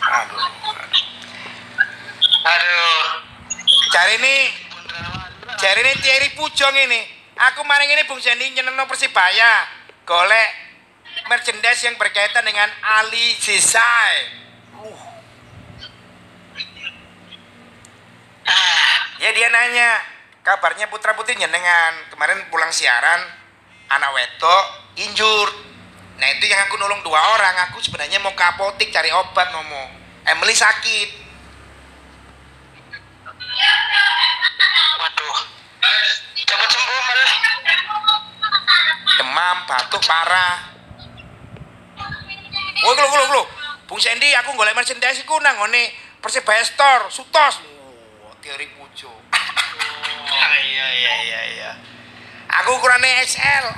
Aduh. 0.04 0.46
aduh 2.44 3.04
Cari 3.94 4.14
ini, 4.20 4.36
cari 5.56 5.80
ini 5.80 5.92
Thierry 6.02 6.28
Pujong 6.34 6.76
ini. 6.76 7.00
Aku 7.50 7.62
maring 7.62 7.90
ini 7.94 8.02
Bung 8.10 8.18
Sandy 8.18 8.50
nyenengno 8.50 8.90
Persibaya. 8.90 9.70
Golek 10.02 10.50
merchandise 11.30 11.86
yang 11.86 11.96
berkaitan 11.96 12.44
dengan 12.44 12.68
Ali 12.82 13.38
Zisai. 13.38 14.42
Ya 19.22 19.30
dia 19.32 19.48
nanya, 19.48 20.04
kabarnya 20.44 20.86
putra 20.92 21.16
putri 21.16 21.34
nyenengan. 21.40 22.12
Kemarin 22.12 22.46
pulang 22.52 22.70
siaran, 22.70 23.20
anak 23.90 24.12
wedok 24.12 24.64
injur. 25.00 25.48
Nah 26.20 26.28
itu 26.30 26.46
yang 26.46 26.62
aku 26.68 26.76
nolong 26.78 27.02
dua 27.02 27.18
orang. 27.34 27.56
Aku 27.72 27.80
sebenarnya 27.80 28.20
mau 28.22 28.36
ke 28.36 28.44
apotik 28.44 28.92
cari 28.92 29.10
obat 29.10 29.50
nomo. 29.50 29.90
Emily 30.28 30.54
sakit. 30.54 31.24
waduh 34.94 35.38
cepat 36.34 36.68
sembuh 36.70 37.02
malah 37.06 37.32
demam, 39.14 39.56
batuk 39.66 40.02
parah. 40.06 40.54
Woi, 42.84 42.94
lu 42.98 43.06
lu 43.08 43.26
lu. 43.32 43.42
Bung 43.86 44.00
Sandy, 44.02 44.34
aku 44.34 44.58
golek 44.58 44.74
merchandise 44.74 45.22
iku 45.22 45.38
nang 45.38 45.56
ngene 45.60 45.92
Persibaya 46.18 46.64
Store, 46.66 47.08
Sutos. 47.12 47.62
Oh, 48.26 48.34
teori 48.42 48.66
pujo. 48.74 49.12
Iya 50.54 50.86
iya 50.94 51.12
iya 51.26 51.40
iya. 51.58 51.70
Aku 52.62 52.78
ukurannya 52.78 53.26
XL. 53.26 53.66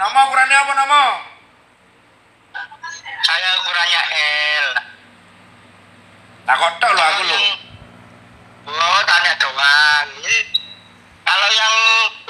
nama 0.00 0.18
ukurannya 0.28 0.56
apa 0.60 0.72
nama? 0.76 1.02
saya 3.26 3.48
ukurannya 3.58 4.02
L 4.62 4.66
Takut 6.46 6.72
tok 6.78 6.92
lo 6.94 7.02
aku 7.02 7.22
lo. 7.26 7.38
oh 8.70 9.00
tanya 9.02 9.34
doang 9.42 10.06
ini 10.22 10.38
kalau 11.26 11.48
yang 11.50 11.74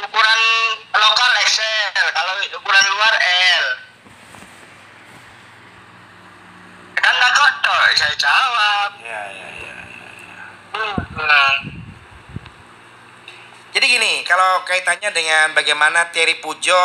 ukuran 0.08 0.40
lokal 0.96 1.30
XL 1.44 2.06
kalau 2.16 2.32
ukuran 2.48 2.84
luar 2.96 3.14
L 3.60 3.64
kan 6.96 7.12
tak 7.12 7.32
kotor 7.36 7.80
saya 7.92 8.14
jawab 8.16 8.90
Iya 9.04 9.20
iya 9.36 9.48
iya. 9.60 9.75
Jadi 13.76 13.92
gini, 13.92 14.24
kalau 14.24 14.64
kaitannya 14.64 15.12
dengan 15.12 15.52
bagaimana 15.52 16.08
Terry 16.08 16.40
Pujo 16.40 16.80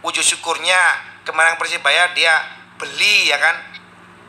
wujud 0.00 0.24
syukurnya 0.24 0.78
kemenangan 1.28 1.60
Persibaya 1.60 2.08
dia 2.16 2.32
beli 2.80 3.28
ya 3.28 3.36
kan 3.36 3.60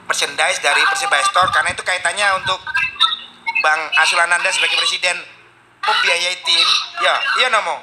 merchandise 0.03 0.59
dari 0.59 0.83
Persibaya 0.91 1.23
Store 1.23 1.47
karena 1.55 1.71
itu 1.71 1.79
kaitannya 1.85 2.27
untuk 2.43 2.59
Bang 3.63 3.79
Asulananda 4.03 4.51
sebagai 4.51 4.75
presiden 4.75 5.15
membiayai 5.79 6.37
tim. 6.43 6.67
Ya, 6.99 7.15
iya 7.39 7.47
nomo. 7.47 7.79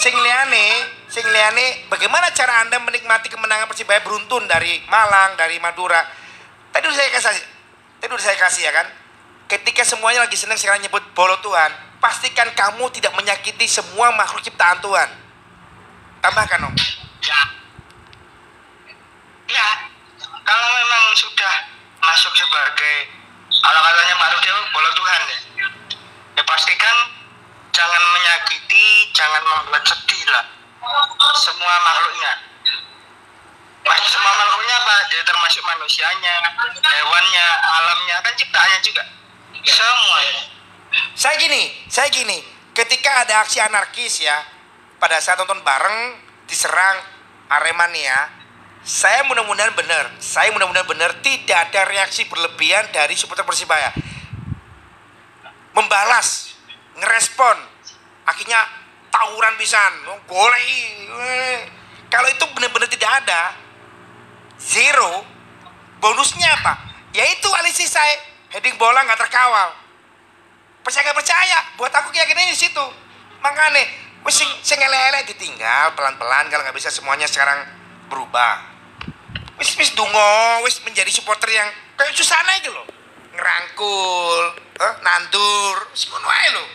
Sing 0.00 0.16
liyane, 0.16 0.66
sing 1.12 1.28
liyane 1.28 1.84
bagaimana 1.92 2.32
cara 2.32 2.64
Anda 2.64 2.80
menikmati 2.80 3.28
kemenangan 3.28 3.68
Persibaya 3.68 4.00
beruntun 4.00 4.48
dari 4.48 4.80
Malang, 4.88 5.36
dari 5.36 5.60
Madura. 5.60 6.00
Tadi 6.72 6.88
saya 6.88 7.12
kasih 7.12 7.59
tadi 8.00 8.10
udah 8.10 8.24
saya 8.24 8.38
kasih 8.40 8.64
ya 8.66 8.72
kan. 8.72 8.88
Ketika 9.50 9.84
semuanya 9.84 10.24
lagi 10.24 10.38
senang 10.38 10.56
sekarang 10.56 10.80
nyebut 10.80 11.02
bolo 11.12 11.36
Tuhan, 11.44 11.70
pastikan 12.00 12.48
kamu 12.56 12.88
tidak 12.96 13.12
menyakiti 13.14 13.68
semua 13.68 14.10
makhluk 14.16 14.40
ciptaan 14.40 14.80
Tuhan. 14.80 15.08
Tambahkan 16.24 16.64
om. 16.64 16.74
Ya. 17.20 17.40
Ya. 19.50 19.68
Kalau 20.22 20.68
memang 20.80 21.04
sudah 21.14 21.54
masuk 22.00 22.32
sebagai 22.34 22.96
ala 23.60 23.78
katanya 23.84 24.14
Pak 24.16 24.28
Rudi 24.34 24.48
bola 24.72 24.90
Tuhan 24.96 25.20
ya. 25.28 25.38
Ya 26.40 26.42
pastikan 26.48 26.96
jangan 27.70 28.02
menyakiti, 28.16 29.10
jangan 29.12 29.42
membuat 29.44 29.84
sedih 29.84 30.24
lah. 30.32 30.44
Semua 31.36 31.74
makhluknya. 31.84 32.49
Semua 33.80 34.32
makhluknya 34.36 34.76
apa? 34.76 34.94
Jadi 35.08 35.22
termasuk 35.24 35.62
manusianya, 35.64 36.34
hewannya, 36.84 37.46
alamnya, 37.64 38.16
kan 38.20 38.32
ciptaannya 38.36 38.78
juga. 38.84 39.02
Semua. 39.64 40.18
Saya 41.16 41.34
gini, 41.40 41.72
saya 41.88 42.08
gini. 42.12 42.38
Ketika 42.76 43.24
ada 43.24 43.44
aksi 43.44 43.58
anarkis 43.60 44.20
ya, 44.22 44.36
pada 45.00 45.18
saat 45.18 45.40
nonton 45.40 45.64
bareng 45.64 46.16
diserang 46.46 47.02
Aremania, 47.50 48.30
saya 48.80 49.26
mudah-mudahan 49.28 49.76
benar, 49.76 50.08
saya 50.22 50.48
mudah-mudahan 50.56 50.88
benar 50.88 51.10
tidak 51.20 51.68
ada 51.68 51.84
reaksi 51.88 52.24
berlebihan 52.24 52.88
dari 52.94 53.12
supporter 53.12 53.44
Persibaya. 53.44 53.92
Membalas, 55.76 56.56
ngerespon, 56.96 57.56
akhirnya 58.24 58.60
tawuran 59.12 59.54
pisan, 59.60 59.92
golei. 60.24 61.68
Kalau 62.10 62.28
itu 62.30 62.44
benar-benar 62.56 62.88
tidak 62.90 63.10
ada, 63.22 63.54
zero, 64.60 65.24
bonusnya 65.98 66.48
apa? 66.60 66.76
Yaitu 67.16 67.48
alisi 67.58 67.88
saya, 67.88 68.20
heading 68.52 68.76
bola 68.76 69.02
nggak 69.02 69.18
terkawal. 69.26 69.74
Percaya 70.84 71.10
nggak 71.10 71.18
percaya, 71.18 71.58
buat 71.80 71.92
aku 71.92 72.12
keyakinannya 72.12 72.52
di 72.52 72.60
situ. 72.60 72.86
Makanya, 73.40 73.82
sing 74.30 74.78
elek-elek 74.78 75.32
ditinggal 75.32 75.96
pelan-pelan 75.96 76.52
kalau 76.52 76.62
nggak 76.62 76.76
bisa 76.76 76.92
semuanya 76.92 77.24
sekarang 77.24 77.64
berubah. 78.12 78.68
Wis 79.56 79.76
wis 79.76 79.92
dungo, 79.92 80.64
wis 80.64 80.80
menjadi 80.84 81.08
supporter 81.12 81.52
yang 81.52 81.68
kayak 81.96 82.16
Susana 82.16 82.56
itu 82.60 82.72
loh. 82.72 82.88
Ngerangkul, 83.36 84.40
eh, 84.76 84.94
nandur, 85.04 85.88
semua 85.92 86.36
loh. 86.56 86.68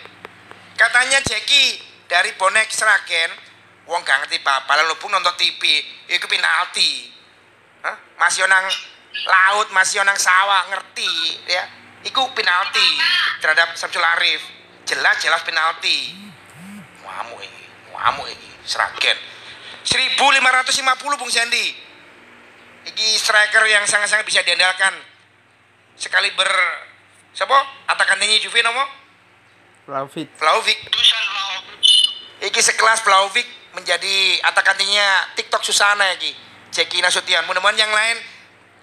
Katanya 0.76 1.24
Jackie 1.24 1.82
dari 2.06 2.36
bonek 2.38 2.70
Seragen, 2.70 3.32
wong 3.90 4.04
gak 4.06 4.26
ngerti 4.26 4.44
apa 4.44 4.74
lalu 4.84 4.94
pun 5.02 5.10
nonton 5.10 5.34
TV, 5.40 5.82
itu 6.12 6.26
penalti. 6.28 7.15
Hah? 7.86 7.96
Masih 8.18 8.50
nang 8.50 8.66
laut, 9.30 9.70
masih 9.70 10.02
nang 10.02 10.18
sawah, 10.18 10.66
ngerti 10.74 11.38
ya. 11.46 11.64
Iku 12.02 12.34
penalti 12.34 12.88
terhadap 13.42 13.78
Samsul 13.78 14.02
Arif. 14.02 14.42
Jelas-jelas 14.90 15.46
penalti. 15.46 16.14
Ngamuk 17.06 17.42
ini, 17.42 17.64
ngamuk 17.94 18.26
ini, 18.30 18.50
Seragen. 18.66 19.18
1550 19.86 21.22
Bung 21.22 21.30
Sandy. 21.30 21.78
Iki 22.86 23.08
striker 23.18 23.66
yang 23.70 23.86
sangat-sangat 23.86 24.26
bisa 24.26 24.42
diandalkan. 24.42 24.94
Sekali 25.98 26.34
ber 26.34 26.50
Siapa? 27.36 27.58
Atakan 27.92 28.16
tinggi 28.16 28.40
Juve 28.40 28.64
nomo? 28.64 28.80
Vlahovic 29.86 30.32
Vlahovic. 30.40 30.80
Dusan 30.88 31.24
mau 31.36 31.60
Iki 32.40 32.62
sekelas 32.64 33.04
Vlahovic 33.04 33.44
menjadi 33.76 34.40
atakan 34.40 34.80
tingginya 34.80 35.36
TikTok 35.36 35.60
Susana 35.60 36.16
iki. 36.16 36.32
Jeki 36.76 37.00
Nasution. 37.00 37.48
Mudah-mudahan 37.48 37.80
yang 37.80 37.94
lain 37.96 38.18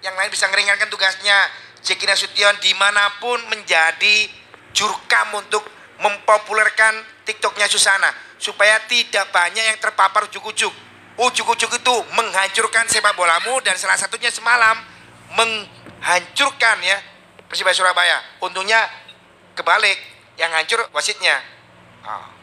yang 0.01 0.17
lain 0.17 0.33
bisa 0.33 0.49
meringankan 0.49 0.89
tugasnya. 0.89 1.37
Jeki 1.85 2.09
Nasution 2.09 2.57
di 2.63 2.73
mana 2.73 3.21
pun 3.21 3.37
menjadi 3.53 4.25
jurkam 4.73 5.37
untuk 5.37 5.61
mempopulerkan 6.01 7.05
TikToknya 7.29 7.69
Susana 7.69 8.09
supaya 8.41 8.81
tidak 8.89 9.29
banyak 9.29 9.61
yang 9.61 9.77
terpapar 9.77 10.25
ujuk-ujuk. 10.25 10.73
Ujuk-ujuk 11.13 11.69
itu 11.69 11.95
menghancurkan 12.17 12.89
sepak 12.89 13.13
bolamu 13.13 13.61
dan 13.61 13.77
salah 13.77 13.93
satunya 13.93 14.33
semalam 14.33 14.81
menghancurkan 15.37 16.81
ya 16.81 16.97
Persibaya 17.45 17.77
Surabaya. 17.77 18.17
Untungnya 18.41 18.81
kebalik 19.53 19.99
yang 20.41 20.49
hancur 20.49 20.81
wasitnya. 20.89 21.37
Ah. 22.01 22.33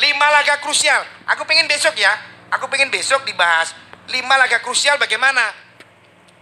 Lima 0.00 0.26
laga 0.32 0.56
krusial. 0.64 1.04
Aku 1.28 1.44
pengen 1.44 1.68
besok 1.68 1.92
ya. 2.00 2.16
Aku 2.56 2.66
pengen 2.72 2.88
besok 2.88 3.28
dibahas 3.28 3.76
lima 4.10 4.34
laga 4.36 4.58
krusial 4.62 4.98
bagaimana 4.98 5.42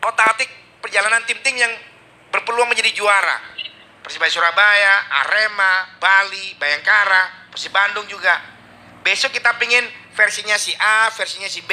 otak 0.05 0.27
atik 0.37 0.51
perjalanan 0.81 1.23
tim-tim 1.29 1.57
yang 1.57 1.73
berpeluang 2.33 2.69
menjadi 2.69 2.93
juara. 2.97 3.37
Persibaya 4.03 4.33
Surabaya, 4.33 4.95
Arema, 5.25 6.01
Bali, 6.01 6.57
Bayangkara, 6.57 7.53
Persib 7.53 7.75
Bandung 7.75 8.09
juga. 8.09 8.41
Besok 9.05 9.37
kita 9.37 9.53
pengen 9.61 9.85
versinya 10.17 10.57
si 10.57 10.73
A, 10.81 11.13
versinya 11.13 11.51
si 11.51 11.61
B. 11.61 11.73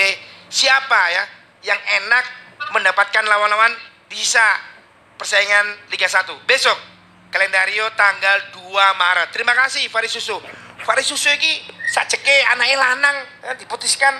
Siapa 0.52 1.02
ya 1.16 1.24
yang 1.64 1.80
enak 1.80 2.26
mendapatkan 2.76 3.24
lawan-lawan 3.24 3.72
di 4.12 4.20
sisa 4.20 4.44
persaingan 5.16 5.90
Liga 5.90 6.12
1. 6.12 6.28
Besok 6.44 6.76
kalendario 7.32 7.88
tanggal 7.96 8.52
2 8.52 8.74
Maret. 8.74 9.30
Terima 9.32 9.56
kasih 9.56 9.88
Faris 9.88 10.12
Susu. 10.12 10.40
Faris 10.84 11.08
Susu 11.08 11.32
iki 11.32 11.64
sajeke 11.88 12.46
anaknya 12.52 12.78
lanang 12.80 13.18
ya, 13.44 13.52
diputuskan 13.56 14.14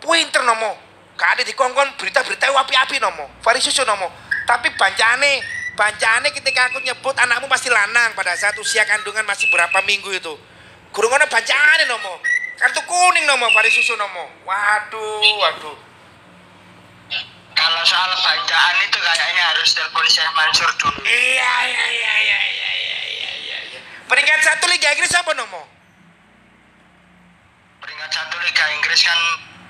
pinter 0.00 0.44
nomo. 0.44 0.87
Kali 1.18 1.42
dikongkon 1.42 1.98
berita-berita 1.98 2.46
api-api 2.46 3.02
nomo, 3.02 3.26
farisusu 3.42 3.82
nomo. 3.82 4.06
Tapi 4.46 4.70
bancane, 4.78 5.42
bancane 5.74 6.30
ketika 6.30 6.70
aku 6.70 6.78
nyebut 6.78 7.10
anakmu 7.18 7.50
pasti 7.50 7.66
lanang 7.66 8.14
pada 8.14 8.38
saat 8.38 8.54
usia 8.62 8.86
kandungan 8.86 9.26
masih 9.26 9.50
berapa 9.50 9.82
minggu 9.82 10.14
itu. 10.14 10.38
Kurungannya 10.94 11.26
bancane 11.26 11.90
nomo. 11.90 12.22
Kartu 12.54 12.86
kuning 12.86 13.26
nomo, 13.26 13.50
farisusu 13.50 13.98
nomo. 13.98 14.30
Waduh, 14.46 15.42
waduh. 15.42 15.76
Kalau 17.58 17.82
soal 17.82 18.14
banjane 18.14 18.86
itu 18.86 18.98
kayaknya 19.02 19.42
harus 19.50 19.74
telepon 19.74 20.06
saya 20.06 20.30
Mansur 20.38 20.70
dulu. 20.78 21.02
Iya, 21.02 21.54
iya, 21.66 21.84
iya, 21.90 22.14
iya, 22.22 22.38
iya, 22.46 22.70
iya, 22.70 23.00
iya, 23.10 23.30
iya, 23.42 23.58
iya. 23.74 23.80
Peringkat 24.06 24.40
satu 24.46 24.70
Liga 24.70 24.94
Inggris 24.94 25.10
apa 25.18 25.34
nomo? 25.34 25.66
Peringkat 27.82 28.10
satu 28.14 28.38
Liga 28.46 28.64
Inggris 28.78 29.02
kan 29.02 29.18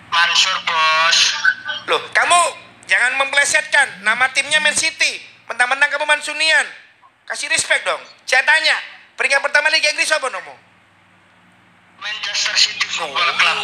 Mansur 0.09 0.57
bos. 0.65 1.19
Loh, 1.89 2.03
kamu 2.13 2.41
jangan 2.89 3.13
memplesetkan 3.21 4.05
nama 4.05 4.29
timnya 4.33 4.61
Man 4.61 4.77
City. 4.77 5.21
Mentang-mentang 5.49 5.89
kamu 5.89 6.05
Mansunian. 6.05 6.67
Kasih 7.29 7.49
respect 7.53 7.85
dong. 7.85 8.01
Saya 8.25 8.45
tanya, 8.45 8.77
peringkat 9.17 9.41
pertama 9.45 9.69
Liga 9.69 9.93
Inggris 9.93 10.13
apa 10.13 10.29
nomo? 10.33 10.57
Manchester 11.99 12.55
City 12.57 12.87
Football 12.89 13.33
Club. 13.37 13.59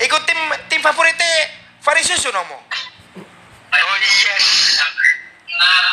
Ikut 0.00 0.22
tim 0.26 0.40
tim 0.70 0.80
favoritnya 0.80 1.50
Faris 1.82 2.08
Susu 2.08 2.30
nomo. 2.30 2.58
Oh 3.74 3.96
yes. 3.98 4.80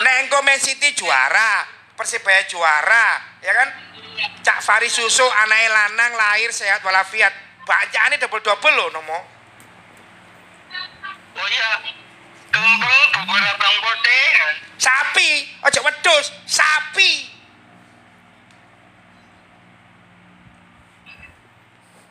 Nah, 0.01 0.13
engko 0.25 0.41
Man 0.41 0.57
City 0.57 0.93
juara, 0.97 1.65
Persibaya 1.93 2.45
juara, 2.49 3.21
ya 3.41 3.53
kan? 3.53 3.69
Cak 4.41 4.61
Faris 4.61 4.93
Susu 4.93 5.25
anaknya 5.25 5.69
lanang 5.69 6.13
lahir 6.17 6.49
sehat 6.53 6.81
walafiat. 6.81 7.33
Bacaannya 7.65 8.17
double-double 8.17 8.73
loh 8.75 8.89
nomo. 8.93 9.19
Oh 11.37 11.47
iya. 11.47 11.71
Kembang 12.51 13.03
bubur 13.15 13.39
abang 13.39 13.75
bote. 13.79 14.21
Sapi, 14.75 15.47
ojo 15.63 15.79
wedus, 15.87 16.35
sapi. 16.43 17.31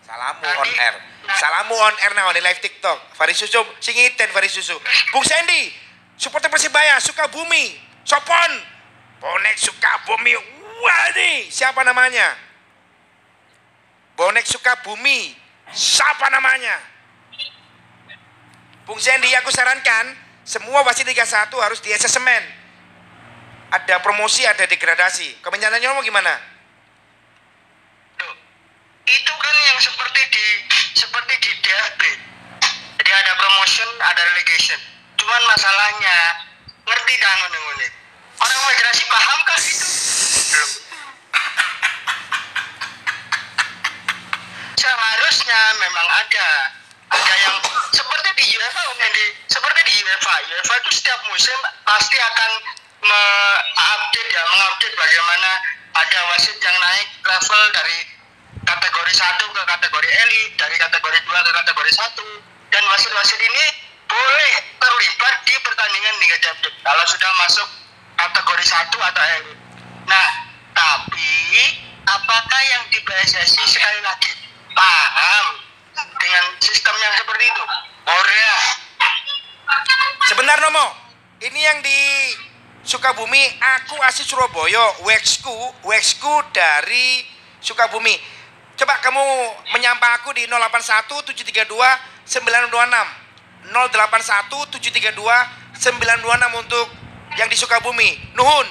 Salamu 0.06 0.46
on 0.48 0.70
air. 0.80 0.94
Salamu 1.36 1.74
on 1.76 1.94
air 2.02 2.12
now 2.16 2.32
di 2.32 2.40
live 2.40 2.58
TikTok. 2.58 3.14
Faris 3.14 3.38
Susu 3.38 3.62
sing 3.78 3.94
iten 3.94 4.32
Faris 4.32 4.56
Susu. 4.56 4.74
Bung 5.12 5.22
Sandy, 5.22 5.70
supporter 6.16 6.48
Persibaya 6.48 6.96
Sukabumi. 6.98 7.78
Sopon. 8.02 8.52
Bonek 9.20 9.54
Sukabumi. 9.60 10.34
Wah 10.80 11.04
nih, 11.12 11.52
siapa 11.52 11.84
namanya? 11.84 12.49
Bonek 14.20 14.44
Sukabumi. 14.44 15.32
Siapa 15.72 16.28
namanya? 16.28 16.76
Bung 18.84 19.00
Sandy, 19.00 19.32
aku 19.40 19.48
sarankan 19.48 20.12
semua 20.44 20.84
wasit 20.84 21.08
Liga 21.08 21.24
1 21.24 21.48
harus 21.56 21.80
di 21.80 21.88
asemen. 21.88 22.60
ada 23.70 24.02
promosi, 24.02 24.42
ada 24.42 24.66
degradasi. 24.66 25.40
Kemenjangannya 25.40 25.94
mau 25.94 26.02
gimana? 26.02 26.34
Tuh. 28.18 28.34
Itu 29.06 29.32
kan 29.38 29.54
yang 29.72 29.78
seperti 29.78 30.20
di 30.26 30.44
seperti 30.98 31.34
di 31.38 31.50
DFB. 31.62 32.02
Jadi 32.98 33.10
ada 33.14 33.32
promotion, 33.38 33.88
ada 34.02 34.20
relegation. 34.34 34.80
Cuman 35.22 35.42
masalahnya 35.54 36.16
ngerti 36.82 37.14
kan 37.22 37.34
ngono 37.46 37.58
Orang 38.42 38.60
migrasi 38.68 39.04
paham 39.06 39.38
kah 39.46 39.60
itu? 39.62 39.88
Belum. 40.50 40.89
Seharusnya 44.80 45.60
memang 45.76 46.06
ada. 46.08 46.48
Ada 47.10 47.34
yang 47.36 47.56
seperti 47.92 48.30
di 48.38 48.44
UEFA 48.56 48.82
Hendy. 48.96 49.26
seperti 49.44 49.80
di 49.84 49.92
UEFA. 50.00 50.34
UEFA 50.40 50.74
itu 50.80 50.90
setiap 50.96 51.20
musim 51.28 51.58
pasti 51.84 52.16
akan 52.16 52.50
mengupdate 53.04 54.30
ya 54.30 54.42
mengupdate 54.46 54.96
bagaimana 54.96 55.50
ada 56.00 56.18
wasit 56.32 56.56
yang 56.64 56.76
naik 56.80 57.08
level 57.26 57.62
dari 57.76 57.98
kategori 58.62 59.12
1 59.12 59.56
ke 59.56 59.62
kategori 59.68 60.08
elit 60.22 60.50
dari 60.54 60.76
kategori 60.78 61.18
2 61.18 61.28
ke 61.28 61.50
kategori 61.50 61.92
1 61.98 62.72
dan 62.72 62.82
wasit-wasit 62.94 63.40
ini 63.42 63.64
boleh 64.06 64.54
terlibat 64.78 65.34
di 65.44 65.54
pertandingan 65.66 66.14
Liga 66.22 66.38
Champions 66.40 66.76
kalau 66.86 67.04
sudah 67.10 67.32
masuk 67.42 67.68
kategori 68.16 68.64
1 68.64 68.86
atau 68.94 69.24
elit. 69.42 69.58
Nah 70.06 70.28
tapi 70.72 71.32
apakah 72.06 72.62
yang 72.70 72.86
di 72.94 73.02
PSSI 73.02 73.64
sekali 73.66 74.00
lagi 74.06 74.30
paham 74.80 75.46
dengan 75.92 76.44
sistem 76.64 76.96
yang 76.96 77.12
seperti 77.20 77.44
itu 77.44 77.64
Korea 78.08 78.56
Sebentar 80.30 80.62
Nomo, 80.62 80.86
ini 81.42 81.58
yang 81.58 81.82
di 81.82 82.00
Sukabumi, 82.86 83.42
aku 83.60 83.98
asli 84.06 84.22
Surabaya, 84.22 85.02
Wexku, 85.02 85.52
Wexku 85.82 86.32
dari 86.54 87.26
Sukabumi. 87.58 88.14
Coba 88.78 88.96
kamu 89.02 89.20
menyapa 89.74 90.22
aku 90.22 90.32
di 90.32 90.46
081 90.46 91.34
732 91.34 91.66
926. 92.24 93.74
081 93.74 94.80
732 94.80 95.12
926 95.76 96.62
untuk 96.62 96.86
yang 97.36 97.50
di 97.50 97.56
Sukabumi. 97.58 98.34
Nuhun. 98.38 98.66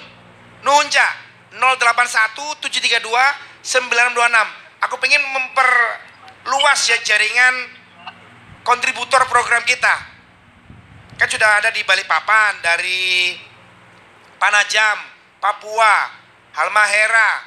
Nuhun, 0.65 0.87
Cak. 0.89 1.11
081 1.59 2.59
732 2.65 3.03
926. 3.61 4.58
Aku 4.87 4.95
pengen 4.99 5.19
memperluas 5.19 6.79
ya 6.87 6.97
jaringan 7.03 7.55
kontributor 8.63 9.27
program 9.27 9.63
kita. 9.67 9.95
Kan 11.19 11.27
sudah 11.27 11.59
ada 11.59 11.69
di 11.75 11.83
Balikpapan 11.83 12.63
dari 12.63 13.35
Panajam, 14.39 14.97
Papua, 15.43 16.07
Halmahera, 16.55 17.43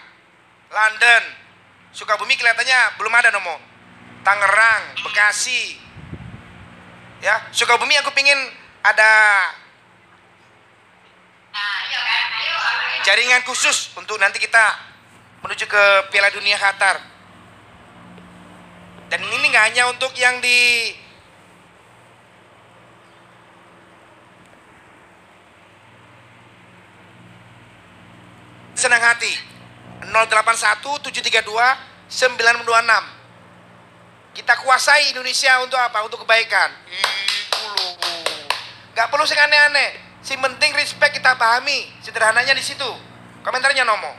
London, 0.68 1.22
Sukabumi 1.93 2.37
kelihatannya 2.37 3.01
belum 3.01 3.12
ada 3.16 3.33
nomo. 3.33 3.57
Tangerang, 4.22 5.03
Bekasi, 5.03 5.83
ya 7.22 7.39
Sukabumi 7.51 7.99
aku 7.99 8.14
pingin 8.14 8.39
ada 8.83 9.11
jaringan 13.03 13.43
khusus 13.47 13.95
untuk 13.99 14.18
nanti 14.18 14.39
kita 14.39 14.78
menuju 15.43 15.66
ke 15.66 15.83
Piala 16.11 16.30
Dunia 16.30 16.55
Qatar. 16.59 17.11
Dan 19.12 19.20
ini 19.28 19.52
nggak 19.52 19.66
hanya 19.68 19.92
untuk 19.92 20.16
yang 20.16 20.40
di 20.40 20.88
senang 28.72 29.04
hati 29.04 29.28
081 30.08 30.80
732 31.12 31.44
926 31.44 33.20
kita 34.32 34.56
kuasai 34.64 35.12
Indonesia 35.12 35.60
untuk 35.60 35.76
apa? 35.76 36.08
Untuk 36.08 36.24
kebaikan. 36.24 36.72
Gak 38.96 39.12
perlu 39.12 39.28
sing 39.28 39.36
aneh-aneh. 39.36 40.00
Si 40.24 40.32
penting 40.40 40.72
respect 40.72 41.20
kita 41.20 41.36
pahami. 41.36 41.92
Sederhananya 42.00 42.56
di 42.56 42.64
situ. 42.64 42.88
Komentarnya 43.44 43.84
Nomo. 43.84 44.12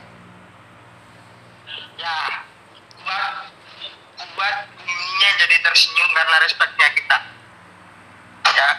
ya 1.98 2.44
buat 4.34 4.54
buat 4.54 4.56
buminya 4.82 5.30
jadi 5.38 5.56
tersenyum 5.62 6.10
karena 6.10 6.36
respeknya 6.42 6.88
kita. 6.94 7.18
Ya. 8.54 8.70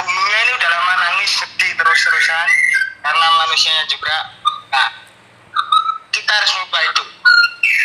Buminya 0.00 0.38
ini 0.44 0.52
udah 0.56 0.70
lama 0.72 0.94
nangis 0.96 1.32
sedih 1.36 1.72
terus-terusan 1.76 2.48
karena 3.00 3.26
manusianya 3.44 3.84
juga. 3.88 4.16
Nah 4.72 4.88
kita 6.12 6.30
harus 6.30 6.52
lupa 6.60 6.78
itu. 6.84 7.04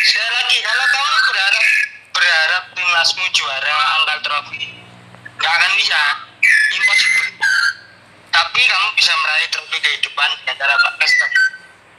Sekali 0.06 0.30
lagi 0.32 0.58
kalau 0.64 0.86
kamu 0.86 1.16
berharap 1.28 1.66
berharap 2.12 2.64
timnasmu 2.76 3.24
juara 3.32 3.76
angkat 4.00 4.18
trofi. 4.24 4.60
Nggak 5.36 5.52
akan 5.52 5.72
bisa. 5.76 6.00
Impossible. 6.76 7.30
Tapi 8.32 8.60
kamu 8.60 8.88
bisa 9.00 9.12
meraih 9.16 9.48
trofi 9.48 9.76
kehidupan 9.80 10.30
antara 10.44 10.76
Pak 10.76 10.94
respect 11.00 11.34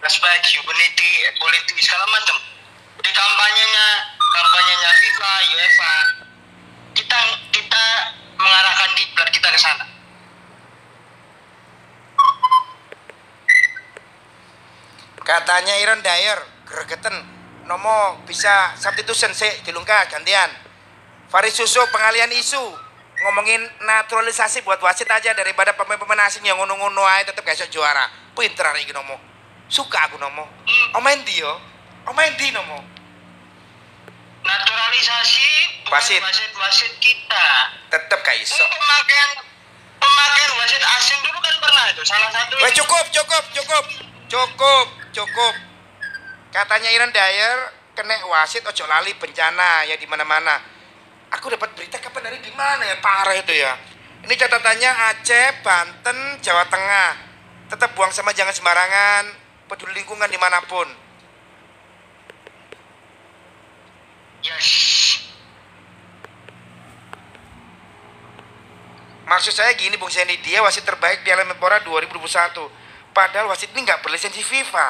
respect 0.05 0.43
humanity 0.53 1.09
equality 1.33 1.73
segala 1.81 2.05
macam. 2.13 2.37
Di 2.97 3.11
kampanyenya 3.13 4.16
kampanyenya 4.33 4.91
FIFA 4.91 5.31
UEFA 5.55 5.93
kita 6.97 7.19
kita 7.55 7.85
mengarahkan 8.37 8.89
kiblat 8.97 9.29
kita 9.31 9.47
ke 9.53 9.59
sana 9.59 9.85
Katanya 15.27 15.75
Iron 15.83 15.99
Dyer, 15.99 16.39
gregeten 16.63 17.11
Nomo 17.67 18.23
bisa 18.23 18.71
substitution 18.79 19.35
sih 19.35 19.51
dilungka 19.67 20.07
gantian. 20.07 20.47
Faris 21.27 21.51
Suso 21.51 21.83
pengalian 21.91 22.31
isu 22.31 22.63
ngomongin 23.27 23.59
naturalisasi 23.83 24.63
buat 24.63 24.79
wasit 24.79 25.11
aja 25.11 25.35
daripada 25.35 25.75
pemain-pemain 25.75 26.31
asing 26.31 26.47
yang 26.47 26.55
ngono-ngono 26.55 27.03
aja 27.03 27.27
tetap 27.27 27.43
gak 27.43 27.59
juara. 27.67 28.07
Pinter 28.31 28.71
hari 28.71 28.87
ini 28.87 28.95
Nomo. 28.95 29.19
Suka 29.67 30.07
aku 30.07 30.15
Nomo. 30.15 30.47
Omain 30.95 31.19
di 31.27 31.43
yo. 31.43 31.59
Omain 32.07 32.31
di 32.39 32.47
Nomo. 32.55 32.96
Naturalisasi 34.47 35.49
Wasit. 35.91 36.19
wasit 36.23 36.51
wasit 36.55 36.93
kita 37.03 37.47
Tetap 37.91 38.19
iso. 38.39 38.63
Ini 38.63 38.67
pemakaian 38.75 39.29
pemakaian 39.99 40.51
wasit 40.59 40.83
asing 40.83 41.19
dulu 41.23 41.39
kan 41.39 41.55
pernah 41.59 41.85
itu 41.91 42.03
salah 42.03 42.29
satu 42.31 42.53
Wah 42.59 42.71
cukup, 42.71 43.05
cukup, 43.11 43.43
cukup, 43.55 43.85
cukup, 44.27 44.87
cukup. 45.15 45.53
Katanya 46.51 46.89
Iron 46.95 47.11
Dyer 47.11 47.59
kena 47.95 48.15
wasit 48.27 48.63
ojo 48.67 48.83
lali 48.87 49.15
bencana 49.15 49.87
ya 49.87 49.95
di 49.95 50.07
mana-mana. 50.07 50.59
Aku 51.33 51.51
dapat 51.51 51.75
berita 51.75 51.99
kapan 51.99 52.31
dari 52.31 52.39
di 52.39 52.51
mana 52.55 52.83
ya 52.87 52.97
parah 53.03 53.35
itu 53.35 53.51
ya. 53.51 53.75
Ini 54.27 54.33
catatannya 54.33 54.91
Aceh, 55.13 55.63
Banten, 55.63 56.39
Jawa 56.43 56.67
Tengah. 56.67 57.11
Tetap 57.71 57.95
buang 57.95 58.11
sama 58.11 58.35
jangan 58.35 58.51
sembarangan. 58.55 59.23
Peduli 59.67 60.03
lingkungan 60.03 60.27
di 60.27 60.39
mana 60.39 60.63
pun. 60.67 61.06
Yes. 64.43 64.97
Maksud 69.27 69.51
saya 69.51 69.75
gini 69.75 69.99
Bung 69.99 70.07
Sandy, 70.07 70.39
dia 70.39 70.63
wasit 70.63 70.87
terbaik 70.87 71.19
Piala 71.27 71.43
Menpora 71.43 71.83
2021. 71.83 72.63
Padahal 73.11 73.51
wasit 73.51 73.75
ini 73.75 73.83
nggak 73.83 73.99
berlisensi 73.99 74.39
FIFA. 74.39 74.87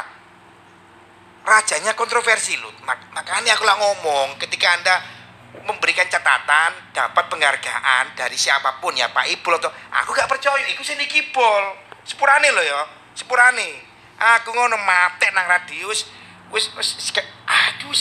Rajanya 1.41 1.97
kontroversi 1.97 2.53
loh. 2.61 2.69
Mak- 2.85 3.17
makanya 3.17 3.57
aku 3.57 3.65
lah 3.65 3.73
ngomong 3.81 4.37
ketika 4.37 4.77
Anda 4.77 4.95
memberikan 5.65 6.05
catatan 6.05 6.93
dapat 6.93 7.33
penghargaan 7.33 8.13
dari 8.13 8.37
siapa 8.37 8.77
pun 8.77 8.93
ya 8.93 9.09
Pak 9.09 9.25
Ipul 9.25 9.57
atau 9.57 9.73
aku 9.89 10.13
gak 10.13 10.29
percaya. 10.29 10.69
Iku 10.69 10.85
sini 10.85 11.09
kipol 11.09 11.73
sepurane 12.05 12.53
loh 12.53 12.61
ya. 12.61 12.81
Sepurane. 13.17 13.81
Aku 14.37 14.53
ngono 14.53 14.77
mate 14.85 15.33
nang 15.33 15.49
radius. 15.49 16.05
Wis 16.53 16.69
wis 16.77 17.09
aduh 17.49 17.95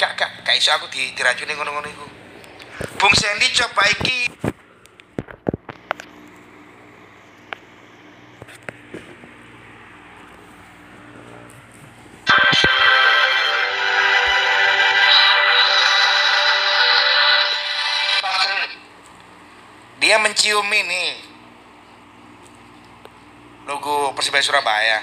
gak 0.00 0.16
gak 0.16 0.30
gak 0.40 0.56
iso 0.56 0.72
aku 0.72 0.88
di 0.88 1.12
diracuni 1.12 1.52
ngono-ngono 1.52 1.88
iku. 1.88 2.06
Bung 2.96 3.12
Sandy 3.12 3.52
coba 3.52 3.84
iki. 3.92 4.18
Dia 20.00 20.16
mencium 20.16 20.64
ini. 20.72 21.28
Logo 23.68 24.16
Persibaya 24.16 24.40
Surabaya. 24.40 24.98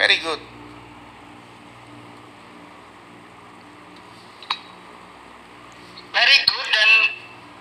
Very 0.00 0.16
good 0.24 0.47
very 6.18 6.38
good 6.50 6.66
dan 6.74 7.14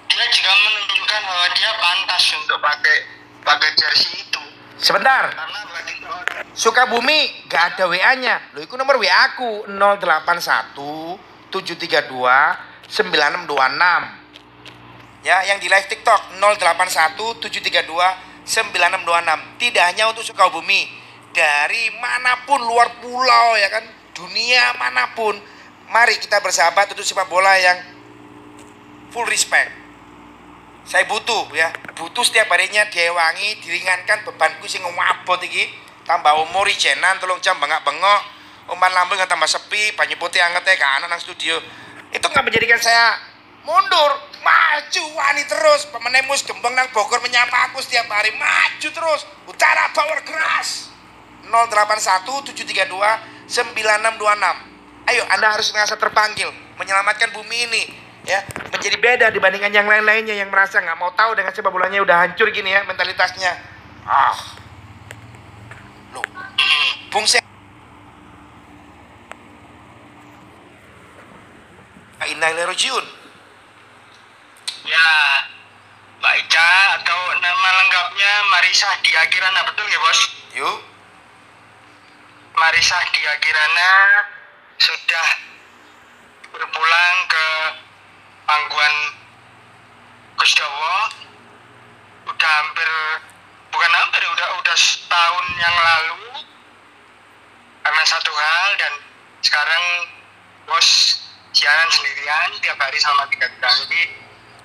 dia 0.10 0.26
juga 0.34 0.49
menunjukkan 0.49 1.22
bahwa 1.30 1.45
dia 1.53 1.70
pantas 1.78 2.26
untuk 2.41 2.58
pakai 2.58 3.05
pakai 3.45 3.70
jersey 3.78 4.26
itu 4.26 4.41
Sebentar. 4.78 5.34
orang 5.34 6.53
Sukabumi 6.53 7.49
gak 7.49 7.74
ada 7.74 7.89
WA-nya. 7.89 8.53
Loh, 8.53 8.62
itu 8.62 8.78
nomor 8.78 9.01
WA 9.01 9.34
aku 9.34 9.66
081 9.70 11.18
732 11.49 12.14
9626. 12.86 15.26
Ya, 15.26 15.41
yang 15.49 15.58
di 15.58 15.66
live 15.66 15.89
TikTok 15.89 16.38
081 16.38 17.41
732 17.41 17.89
9626. 18.45 19.58
Tidak 19.66 19.82
hanya 19.82 20.14
untuk 20.14 20.22
Sukabumi, 20.22 20.86
dari 21.34 21.89
mana 21.97 22.45
pun 22.45 22.62
luar 22.62 23.01
pulau 23.01 23.58
ya 23.58 23.74
kan, 23.74 23.82
dunia 24.14 24.78
mana 24.78 25.10
pun. 25.18 25.41
Mari 25.89 26.22
kita 26.22 26.38
bersahabat 26.38 26.93
untuk 26.93 27.05
sepak 27.05 27.26
bola 27.26 27.58
yang 27.58 27.96
full 29.18 29.26
respect. 29.26 29.74
Saya 30.86 31.09
butuh 31.09 31.49
ya, 31.57 31.74
butuh 31.97 32.22
setiap 32.22 32.53
harinya 32.53 32.86
diewangi, 32.93 33.57
diringankan 33.65 34.22
bebanku 34.30 34.70
sing 34.70 34.86
ngabot 34.86 35.41
iki. 35.41 35.74
Tambah 36.05 36.38
umur 36.45 36.70
ijenan 36.70 37.18
tolong 37.18 37.41
jam 37.41 37.57
bengak-bengok. 37.57 38.22
Umpan 38.70 38.93
lambung 38.93 39.18
tambah 39.26 39.49
sepi, 39.49 39.97
banyu 39.97 40.15
putih 40.22 40.39
anget 40.39 40.63
ya 40.63 40.76
kanan 40.78 41.09
nang 41.09 41.20
studio. 41.20 41.57
Itu 42.13 42.24
nggak 42.30 42.45
menjadikan 42.45 42.80
saya 42.80 43.20
mundur, 43.65 44.11
maju 44.39 45.03
wani 45.18 45.43
terus. 45.49 45.89
Pemenemus 45.91 46.47
gembeng 46.47 46.78
nang 46.78 46.88
Bogor 46.95 47.20
menyapa 47.20 47.74
aku 47.74 47.84
setiap 47.84 48.07
hari, 48.07 48.32
maju 48.38 48.88
terus. 48.88 49.28
Utara 49.49 49.91
power 49.91 50.24
keras. 50.24 50.93
081 51.47 52.53
732 52.53 52.88
9626. 53.51 55.11
Ayo, 55.11 55.24
Anda 55.32 55.47
harus 55.51 55.72
merasa 55.72 55.95
terpanggil 55.95 56.51
menyelamatkan 56.80 57.32
bumi 57.32 57.68
ini 57.72 58.07
ya 58.28 58.43
menjadi 58.75 58.97
beda 58.99 59.28
dibandingkan 59.32 59.71
yang 59.71 59.88
lain-lainnya 59.88 60.36
yang 60.36 60.51
merasa 60.51 60.84
nggak 60.84 60.99
mau 60.99 61.15
tahu 61.15 61.32
dengan 61.39 61.55
sepak 61.55 61.71
bolanya 61.71 62.03
udah 62.03 62.28
hancur 62.28 62.51
gini 62.51 62.75
ya 62.75 62.84
mentalitasnya. 62.84 63.55
Ah, 64.03 64.36
Se 67.25 67.39
Indah 72.28 72.51
Lerojiun. 72.53 73.05
ya 74.88 75.09
Mbak 76.19 76.36
Ica 76.43 76.69
atau 77.01 77.19
nama 77.39 77.69
lengkapnya 77.82 78.32
Marisa 78.51 78.89
Dia 79.01 79.23
Kirana 79.32 79.63
betul 79.65 79.88
ya 79.88 79.99
bos? 80.03 80.19
Yuk, 80.53 80.78
Marisa 82.59 82.99
Dia 83.15 83.34
Kirana 83.41 83.91
sudah 84.78 85.28
berpulang 86.51 87.17
ke 87.32 87.45
pangkuan 88.47 88.95
Kusdowo 90.39 90.97
udah 92.31 92.51
hampir 92.63 92.89
bukan 93.69 93.91
hampir 93.91 94.23
udah 94.23 94.49
udah 94.63 94.77
setahun 94.77 95.45
yang 95.59 95.75
lalu 95.75 96.23
karena 97.83 98.03
satu 98.07 98.31
hal 98.31 98.67
dan 98.79 98.93
sekarang 99.43 99.83
bos 100.67 100.87
siaran 101.51 101.89
sendirian 101.91 102.49
tiap 102.63 102.79
hari 102.79 102.99
sama 102.99 103.27
tiga 103.31 103.47
jadi 103.59 104.01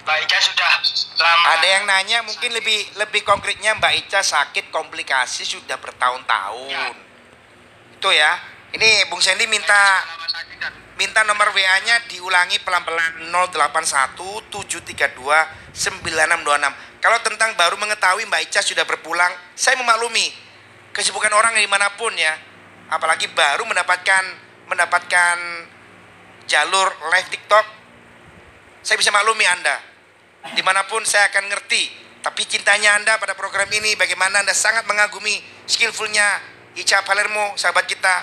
Mbak 0.02 0.18
Ica 0.26 0.38
sudah 0.42 0.72
lama 1.22 1.46
ada 1.54 1.66
yang 1.66 1.84
nanya 1.86 2.18
mungkin 2.26 2.50
lebih 2.50 2.90
lebih 2.98 3.22
konkretnya 3.22 3.78
Mbak 3.78 3.92
Ica 4.02 4.20
sakit 4.26 4.74
komplikasi 4.74 5.46
sudah 5.46 5.78
bertahun-tahun. 5.78 6.74
Ya. 6.74 6.90
Itu 7.94 8.10
ya. 8.10 8.34
Ini 8.74 9.06
Bung 9.06 9.22
Sandy 9.22 9.46
minta 9.46 10.02
sakit 10.26 10.58
dan 10.58 10.74
minta 11.02 11.26
nomor 11.26 11.50
WA-nya 11.50 12.06
diulangi 12.06 12.62
pelan-pelan 12.62 13.26
081 13.34 14.14
732 14.54 15.18
9626. 15.74 17.02
Kalau 17.02 17.18
tentang 17.26 17.58
baru 17.58 17.74
mengetahui 17.74 18.22
Mbak 18.30 18.42
Ica 18.46 18.62
sudah 18.62 18.86
berpulang, 18.86 19.34
saya 19.58 19.74
memaklumi 19.82 20.30
kesibukan 20.94 21.34
orang 21.34 21.58
di 21.58 21.66
mana 21.66 21.90
pun 21.98 22.14
ya, 22.14 22.38
apalagi 22.86 23.26
baru 23.34 23.66
mendapatkan 23.66 24.54
mendapatkan 24.70 25.36
jalur 26.46 26.86
live 27.10 27.28
TikTok, 27.34 27.66
saya 28.86 28.94
bisa 28.94 29.10
maklumi 29.10 29.42
Anda. 29.42 29.82
Di 30.54 30.62
mana 30.62 30.86
pun 30.86 31.02
saya 31.02 31.34
akan 31.34 31.50
ngerti, 31.50 31.82
tapi 32.22 32.46
cintanya 32.46 32.94
Anda 32.94 33.18
pada 33.18 33.34
program 33.34 33.66
ini, 33.74 33.98
bagaimana 33.98 34.46
Anda 34.46 34.54
sangat 34.54 34.86
mengagumi 34.86 35.42
skillfulnya 35.66 36.38
Ica 36.78 37.02
Palermo, 37.02 37.58
sahabat 37.58 37.90
kita, 37.90 38.14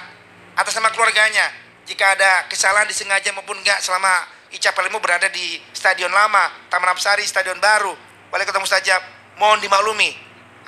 atas 0.56 0.72
nama 0.80 0.96
keluarganya. 0.96 1.69
Jika 1.90 2.06
ada 2.14 2.46
kesalahan 2.46 2.86
disengaja 2.86 3.34
maupun 3.34 3.58
enggak 3.58 3.82
selama 3.82 4.30
Ica 4.54 4.70
Palermo 4.78 5.02
berada 5.02 5.26
di 5.34 5.58
stadion 5.74 6.14
lama, 6.14 6.70
Taman 6.70 6.94
Apsari, 6.94 7.26
stadion 7.26 7.58
baru, 7.58 7.98
Wali 8.30 8.46
Kota 8.46 8.62
Mustajab, 8.62 9.02
mohon 9.42 9.58
dimaklumi. 9.58 10.14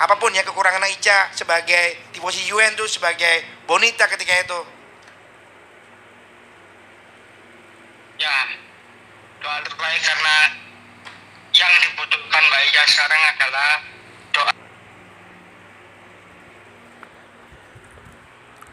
Apa 0.02 0.18
pun 0.18 0.34
ya 0.34 0.42
kekurangan 0.42 0.82
Ica 0.90 1.30
sebagai 1.38 2.10
di 2.10 2.18
posisi 2.18 2.50
Juventus, 2.50 2.98
sebagai 2.98 3.46
bonita 3.70 4.10
ketika 4.10 4.34
itu. 4.34 4.82
ya 8.22 8.38
doa 9.42 9.58
terbaik 9.66 10.02
karena 10.06 10.38
yang 11.58 11.74
dibutuhkan 11.82 12.44
Mbak 12.54 12.62
Ica 12.70 12.82
sekarang 12.86 13.22
adalah 13.34 13.72
doa 14.30 14.52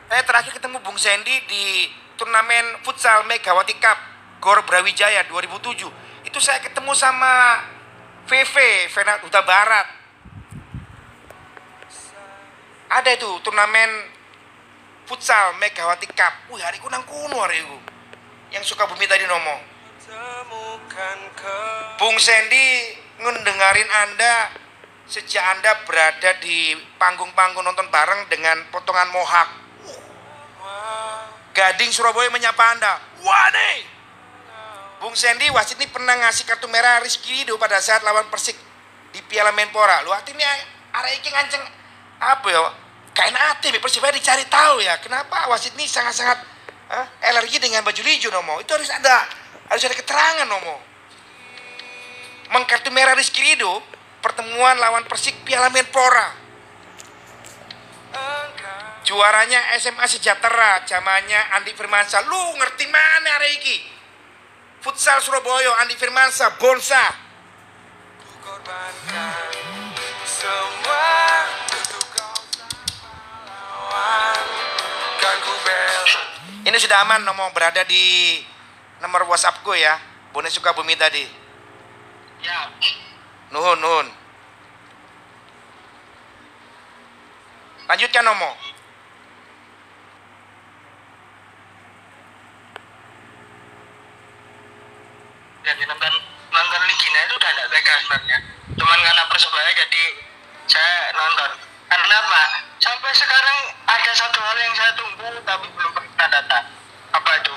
Saya 0.08 0.22
terakhir 0.24 0.52
ketemu 0.52 0.76
Bung 0.84 1.00
Sandy 1.00 1.36
di 1.48 1.64
turnamen 2.18 2.82
futsal 2.82 3.22
Megawati 3.30 3.78
Cup 3.78 3.96
Gor 4.42 4.66
Brawijaya 4.66 5.22
2007. 5.30 6.26
Itu 6.26 6.38
saya 6.42 6.58
ketemu 6.58 6.92
sama 6.92 7.62
VV, 8.26 8.54
Vena 8.90 9.22
Huta 9.22 9.40
Barat. 9.46 9.86
Ada 12.90 13.14
itu 13.14 13.30
turnamen 13.46 14.10
futsal 15.06 15.54
Megawati 15.62 16.10
Cup. 16.10 16.50
Wih, 16.50 16.60
hari 16.60 16.82
kunang 16.82 17.06
kuno 17.06 17.38
hari 17.38 17.62
itu. 17.62 17.78
Yang 18.50 18.74
suka 18.74 18.84
bumi 18.90 19.06
tadi 19.06 19.24
ngomong. 19.24 19.78
Bung 22.00 22.16
Sandy 22.16 22.96
ngedengarin 23.20 23.90
Anda 24.08 24.34
sejak 25.04 25.44
Anda 25.56 25.84
berada 25.84 26.36
di 26.40 26.76
panggung-panggung 26.96 27.64
nonton 27.64 27.88
bareng 27.92 28.28
dengan 28.32 28.64
potongan 28.72 29.08
mohak. 29.12 29.48
Gading 31.58 31.90
Surabaya 31.90 32.30
menyapa 32.30 32.62
Anda. 32.70 33.02
Wane! 33.18 33.70
Bung 35.02 35.14
Sandy 35.18 35.50
wasit 35.50 35.74
ini 35.82 35.90
pernah 35.90 36.14
ngasih 36.14 36.46
kartu 36.46 36.70
merah 36.70 37.02
Rizky 37.02 37.34
Ridho 37.34 37.58
pada 37.58 37.82
saat 37.82 38.06
lawan 38.06 38.30
Persik 38.30 38.54
di 39.10 39.18
Piala 39.26 39.50
Menpora. 39.50 40.06
Lu 40.06 40.14
artinya 40.14 40.46
arah 40.94 41.10
iki 41.18 41.26
nganceng 41.26 41.62
apa 42.22 42.46
ya? 42.46 42.62
Kain 43.10 43.34
hati 43.34 43.74
Persibaya 43.82 44.14
dicari 44.14 44.46
tahu 44.46 44.86
ya. 44.86 45.02
Kenapa 45.02 45.50
wasit 45.50 45.74
ini 45.74 45.90
sangat-sangat 45.90 46.38
eh, 46.94 47.26
alergi 47.26 47.58
dengan 47.58 47.82
baju 47.82 48.02
hijau 48.06 48.30
nomo? 48.30 48.62
Itu 48.62 48.78
harus 48.78 48.90
ada 48.94 49.26
harus 49.66 49.82
ada 49.82 49.98
keterangan 49.98 50.46
nomo. 50.46 50.78
Mengkartu 52.54 52.94
merah 52.94 53.18
Rizky 53.18 53.42
Ridho 53.42 53.82
pertemuan 54.22 54.78
lawan 54.78 55.02
Persik 55.10 55.42
Piala 55.42 55.74
Menpora. 55.74 56.47
Juaranya 59.08 59.72
SMA 59.80 60.04
Sejahtera, 60.04 60.84
zamannya 60.84 61.40
Andi 61.56 61.72
Firmansyah. 61.72 62.28
Lu 62.28 62.60
ngerti 62.60 62.84
mana 62.92 63.40
hari 63.40 63.56
iki? 63.56 63.76
Futsal 64.84 65.24
Surabaya, 65.24 65.80
Andi 65.80 65.96
Firmansyah, 65.96 66.60
Bonsa. 66.60 67.04
Ini 76.68 76.76
sudah 76.76 77.00
aman 77.08 77.24
nomor 77.24 77.48
berada 77.56 77.80
di 77.88 78.36
nomor 79.00 79.24
WhatsAppku 79.24 79.72
ya. 79.72 79.96
Bonus 80.36 80.52
suka 80.52 80.76
bumi 80.76 80.92
tadi. 81.00 81.24
ya 82.44 82.68
Nuhun, 83.56 83.80
nuhun. 83.80 84.06
Lanjutkan 87.88 88.20
nomor. 88.28 88.77
Jadi 95.68 95.82
nonton 95.84 96.14
nonton 96.48 96.80
Ligina 96.88 97.18
itu 97.28 97.34
udah 97.36 97.50
tidak 97.52 97.68
tega 97.68 97.94
sebenarnya. 98.00 98.38
Cuman 98.80 98.98
karena 99.04 99.24
persebaya 99.28 99.70
jadi 99.76 100.04
saya 100.64 100.96
nonton. 101.12 101.50
Karena 101.88 102.14
apa? 102.24 102.42
Sampai 102.80 103.12
sekarang 103.12 103.58
ada 103.84 104.12
satu 104.16 104.38
hal 104.40 104.56
yang 104.56 104.74
saya 104.76 104.92
tunggu 104.96 105.28
tapi 105.44 105.66
belum 105.76 105.92
pernah 105.92 106.28
datang. 106.32 106.64
Apa 107.12 107.30
itu? 107.44 107.54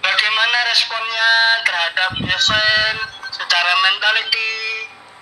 Bagaimana 0.00 0.56
responnya 0.70 1.30
terhadap 1.66 2.10
Yesen 2.24 2.96
secara 3.30 3.72
mentality 3.84 4.50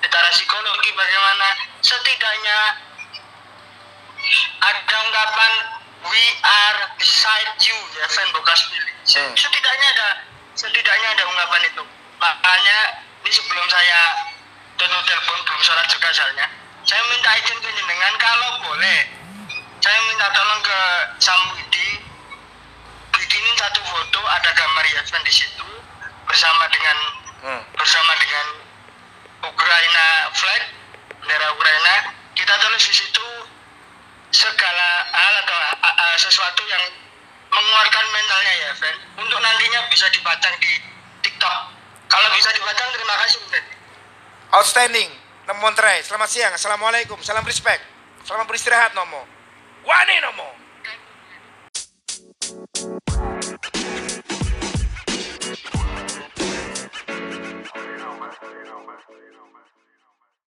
secara 0.00 0.28
psikologi 0.32 0.90
bagaimana? 0.96 1.48
Setidaknya 1.84 2.58
ada 4.64 4.96
ungkapan 5.04 5.52
we 6.06 6.24
are 6.44 6.80
beside 6.96 7.52
you 7.60 7.78
ya 7.98 8.06
pilih. 8.06 8.94
Hmm. 9.08 9.32
setidaknya 9.34 9.88
ada 9.96 10.08
setidaknya 10.52 11.08
ada 11.16 11.24
ungkapan 11.26 11.62
itu 11.64 11.82
makanya 12.18 12.78
ini 13.22 13.30
sebelum 13.30 13.66
saya 13.66 14.00
tutup 14.76 15.02
telepon 15.06 15.38
belum 15.42 15.60
sholat 15.62 15.86
juga 15.86 16.08
soalnya 16.12 16.46
saya 16.82 17.02
minta 17.10 17.30
izin 17.38 17.58
ke 17.58 17.70
jenengan 17.74 18.14
kalau 18.18 18.50
boleh 18.62 18.98
saya 19.78 19.98
minta 20.06 20.26
tolong 20.34 20.60
ke 20.62 20.78
Samudi 21.18 21.88
bikinin 23.12 23.54
satu 23.56 23.80
foto 23.84 24.20
ada 24.26 24.50
gambar 24.54 24.84
Yasmin 24.94 25.22
di 25.22 25.34
situ 25.34 25.68
bersama 26.26 26.66
dengan 26.70 26.98
Hmm. 27.38 27.62
bersama 27.78 28.18
dengan 28.18 28.46
Ukraina 29.46 30.06
flag 30.34 30.62
bendera 31.22 31.54
Ukraina. 31.54 31.94
Kita 32.34 32.50
tulis 32.58 32.82
di 32.82 32.94
situ 32.98 33.26
segala 34.34 35.06
hal 35.06 35.34
atau 35.46 35.54
a- 35.54 35.78
a- 36.02 36.18
sesuatu 36.18 36.66
yang 36.66 36.82
menguatkan 37.48 38.04
mentalnya 38.10 38.54
ya 38.58 38.70
Fen 38.74 38.96
untuk 39.22 39.38
nantinya 39.38 39.86
bisa 39.86 40.10
dipajang 40.10 40.50
di 40.58 40.82
TikTok 41.22 41.56
kalau 42.08 42.28
bisa 42.34 42.48
dipajang 42.56 42.88
terima 42.96 43.14
kasih 43.24 43.40
Fen 43.52 43.64
Outstanding. 44.48 45.10
Nomo 45.44 45.60
Monterai. 45.60 46.00
Selamat 46.00 46.28
siang. 46.32 46.52
Assalamualaikum. 46.56 47.20
Salam 47.20 47.44
respect. 47.44 47.84
Selamat 48.24 48.48
beristirahat 48.48 48.96
Nomo. 48.96 49.24
Wani 49.84 50.16
Nomo. 50.24 50.67